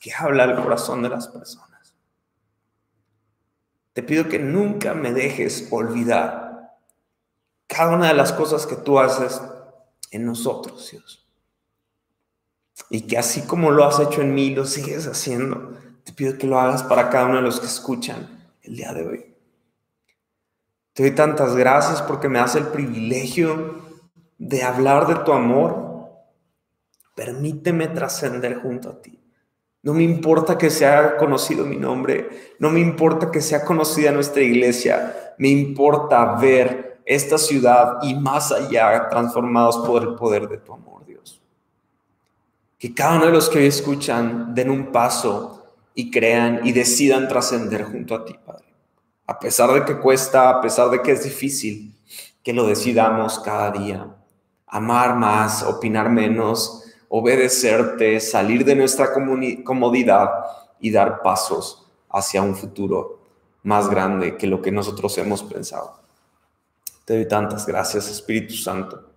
que 0.00 0.12
habla 0.12 0.42
al 0.42 0.60
corazón 0.60 1.02
de 1.02 1.08
las 1.08 1.28
personas. 1.28 1.94
Te 3.92 4.02
pido 4.02 4.28
que 4.28 4.40
nunca 4.40 4.92
me 4.92 5.12
dejes 5.12 5.68
olvidar 5.70 6.74
cada 7.68 7.94
una 7.94 8.08
de 8.08 8.14
las 8.14 8.32
cosas 8.32 8.66
que 8.66 8.74
tú 8.74 8.98
haces 8.98 9.40
en 10.10 10.26
nosotros, 10.26 10.90
Dios. 10.90 11.24
Y 12.90 13.02
que 13.02 13.18
así 13.18 13.42
como 13.42 13.70
lo 13.70 13.84
has 13.84 14.00
hecho 14.00 14.20
en 14.20 14.34
mí, 14.34 14.52
lo 14.52 14.64
sigues 14.64 15.06
haciendo. 15.06 15.78
Te 16.02 16.12
pido 16.12 16.36
que 16.38 16.48
lo 16.48 16.58
hagas 16.58 16.82
para 16.82 17.08
cada 17.08 17.26
uno 17.26 17.36
de 17.36 17.42
los 17.42 17.60
que 17.60 17.66
escuchan 17.66 18.52
el 18.62 18.74
día 18.74 18.92
de 18.92 19.06
hoy. 19.06 19.33
Te 20.94 21.02
doy 21.02 21.12
tantas 21.12 21.56
gracias 21.56 22.00
porque 22.02 22.28
me 22.28 22.38
das 22.38 22.54
el 22.54 22.68
privilegio 22.68 23.82
de 24.38 24.62
hablar 24.62 25.08
de 25.08 25.16
tu 25.16 25.32
amor. 25.32 26.08
Permíteme 27.16 27.88
trascender 27.88 28.60
junto 28.62 28.90
a 28.90 29.02
ti. 29.02 29.20
No 29.82 29.92
me 29.92 30.04
importa 30.04 30.56
que 30.56 30.70
sea 30.70 31.16
conocido 31.16 31.66
mi 31.66 31.76
nombre, 31.76 32.54
no 32.58 32.70
me 32.70 32.80
importa 32.80 33.30
que 33.30 33.40
sea 33.40 33.64
conocida 33.64 34.12
nuestra 34.12 34.40
iglesia, 34.40 35.34
me 35.36 35.48
importa 35.48 36.36
ver 36.36 37.02
esta 37.04 37.36
ciudad 37.36 37.98
y 38.00 38.14
más 38.14 38.50
allá 38.50 39.08
transformados 39.10 39.78
por 39.78 40.02
el 40.02 40.14
poder 40.14 40.48
de 40.48 40.58
tu 40.58 40.72
amor, 40.72 41.04
Dios. 41.04 41.42
Que 42.78 42.94
cada 42.94 43.16
uno 43.16 43.26
de 43.26 43.32
los 43.32 43.50
que 43.50 43.58
hoy 43.58 43.66
escuchan 43.66 44.54
den 44.54 44.70
un 44.70 44.90
paso 44.90 45.66
y 45.92 46.10
crean 46.10 46.60
y 46.64 46.72
decidan 46.72 47.28
trascender 47.28 47.84
junto 47.84 48.14
a 48.14 48.24
ti, 48.24 48.34
Padre 48.42 48.63
a 49.26 49.38
pesar 49.38 49.72
de 49.72 49.84
que 49.84 49.98
cuesta, 49.98 50.50
a 50.50 50.60
pesar 50.60 50.90
de 50.90 51.00
que 51.00 51.12
es 51.12 51.24
difícil, 51.24 51.94
que 52.42 52.52
lo 52.52 52.66
decidamos 52.66 53.38
cada 53.38 53.70
día. 53.70 54.14
Amar 54.66 55.16
más, 55.16 55.62
opinar 55.62 56.10
menos, 56.10 56.84
obedecerte, 57.08 58.20
salir 58.20 58.64
de 58.64 58.74
nuestra 58.74 59.12
comodidad 59.12 60.30
y 60.80 60.90
dar 60.90 61.22
pasos 61.22 61.86
hacia 62.10 62.42
un 62.42 62.54
futuro 62.54 63.20
más 63.62 63.88
grande 63.88 64.36
que 64.36 64.46
lo 64.46 64.60
que 64.60 64.70
nosotros 64.70 65.16
hemos 65.18 65.42
pensado. 65.42 66.00
Te 67.04 67.14
doy 67.14 67.28
tantas 67.28 67.66
gracias, 67.66 68.08
Espíritu 68.08 68.54
Santo. 68.54 69.10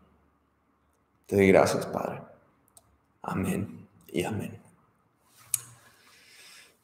Te 1.25 1.35
doy 1.35 1.47
gracias, 1.47 1.85
Padre. 1.85 2.21
Amén 3.21 3.87
y 4.07 4.23
amén. 4.23 4.61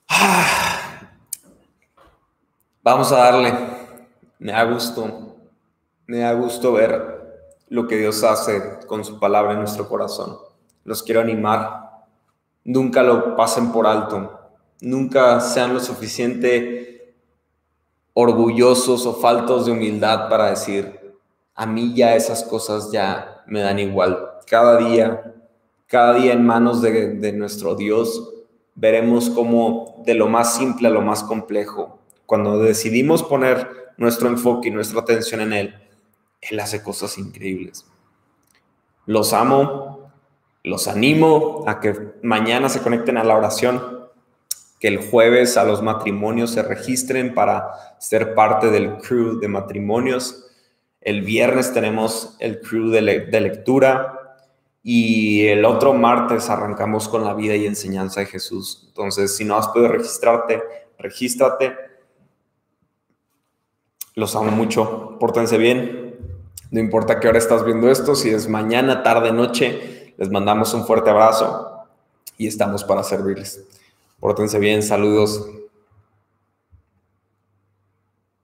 Ah. 0.10 0.63
Vamos 2.84 3.14
a 3.14 3.18
darle. 3.18 3.54
Me 4.40 4.52
da 4.52 4.66
gusto, 4.66 5.38
me 6.06 6.20
da 6.20 6.34
gusto 6.34 6.74
ver 6.74 7.48
lo 7.70 7.88
que 7.88 7.96
Dios 7.96 8.22
hace 8.26 8.78
con 8.88 9.06
su 9.06 9.22
palabra 9.22 9.54
en 9.54 9.60
nuestro 9.60 9.88
corazón. 9.88 10.38
Los 10.84 11.02
quiero 11.02 11.22
animar. 11.22 12.04
Nunca 12.66 13.02
lo 13.02 13.38
pasen 13.38 13.72
por 13.72 13.88
alto. 13.88 14.38
Nunca 14.82 15.40
sean 15.40 15.74
lo 15.74 15.80
suficiente 15.80 17.16
orgullosos 18.12 19.06
o 19.06 19.14
faltos 19.14 19.66
de 19.66 19.72
humildad 19.72 20.28
para 20.28 20.50
decir, 20.50 21.16
a 21.56 21.66
mí 21.66 21.94
ya 21.96 22.16
esas 22.16 22.44
cosas 22.44 22.92
ya 22.92 23.44
me 23.48 23.62
dan 23.62 23.80
igual. 23.80 24.30
Cada 24.46 24.76
día, 24.76 25.34
cada 25.88 26.16
día 26.16 26.34
en 26.34 26.46
manos 26.46 26.82
de, 26.82 27.16
de 27.16 27.32
nuestro 27.32 27.76
Dios, 27.76 28.30
veremos 28.76 29.30
cómo 29.30 30.04
de 30.06 30.16
lo 30.16 30.28
más 30.28 30.56
simple 30.56 30.90
a 30.90 30.92
lo 30.92 31.02
más 31.02 31.24
complejo, 31.24 32.03
cuando 32.26 32.60
decidimos 32.60 33.24
poner 33.24 33.94
nuestro 33.98 34.28
enfoque 34.28 34.70
y 34.70 34.72
nuestra 34.72 35.02
atención 35.02 35.42
en 35.42 35.54
Él, 35.54 35.76
Él 36.42 36.60
hace 36.60 36.82
cosas 36.82 37.18
increíbles. 37.18 37.86
Los 39.06 39.34
amo, 39.34 40.12
los 40.64 40.88
animo 40.88 41.64
a 41.68 41.80
que 41.80 42.14
mañana 42.22 42.70
se 42.70 42.82
conecten 42.82 43.18
a 43.18 43.24
la 43.24 43.36
oración, 43.36 44.10
que 44.80 44.88
el 44.88 44.98
jueves 44.98 45.58
a 45.58 45.64
los 45.64 45.82
matrimonios 45.82 46.52
se 46.52 46.64
registren 46.64 47.34
para 47.34 47.70
ser 48.00 48.34
parte 48.34 48.70
del 48.70 48.98
crew 48.98 49.40
de 49.40 49.48
matrimonios. 49.48 50.46
El 51.00 51.22
viernes 51.22 51.74
tenemos 51.74 52.36
el 52.40 52.60
crew 52.60 52.90
de, 52.90 53.02
lectura 53.02 54.38
y 54.82 55.48
el 55.48 55.64
otro 55.64 55.94
martes 55.94 56.50
arrancamos 56.50 57.08
con 57.08 57.24
la 57.24 57.34
vida 57.34 57.56
y 57.56 57.66
enseñanza 57.66 58.22
de 58.22 58.26
Jesús. 58.26 58.86
Entonces, 58.88 59.36
si 59.36 59.46
no 59.46 59.56
has 59.56 59.70
podido 59.70 59.90
registrarte, 59.90 60.62
regístrate. 60.98 61.76
Los 64.16 64.36
amo 64.36 64.52
mucho. 64.52 65.18
Pórtense 65.20 65.58
bien. 65.58 66.16
No 66.72 66.80
importa 66.80 67.20
qué 67.20 67.28
hora 67.28 67.38
estás 67.38 67.64
viendo 67.64 67.92
esto, 67.92 68.16
si 68.16 68.30
es 68.30 68.50
mañana, 68.50 69.04
tarde, 69.04 69.32
noche, 69.32 70.14
les 70.18 70.32
mandamos 70.32 70.74
un 70.74 70.88
fuerte 70.88 71.12
abrazo 71.12 71.86
y 72.36 72.48
estamos 72.48 72.84
para 72.84 73.04
servirles. 73.04 73.64
Pórtense 74.20 74.58
bien, 74.58 74.82
saludos. 74.82 75.48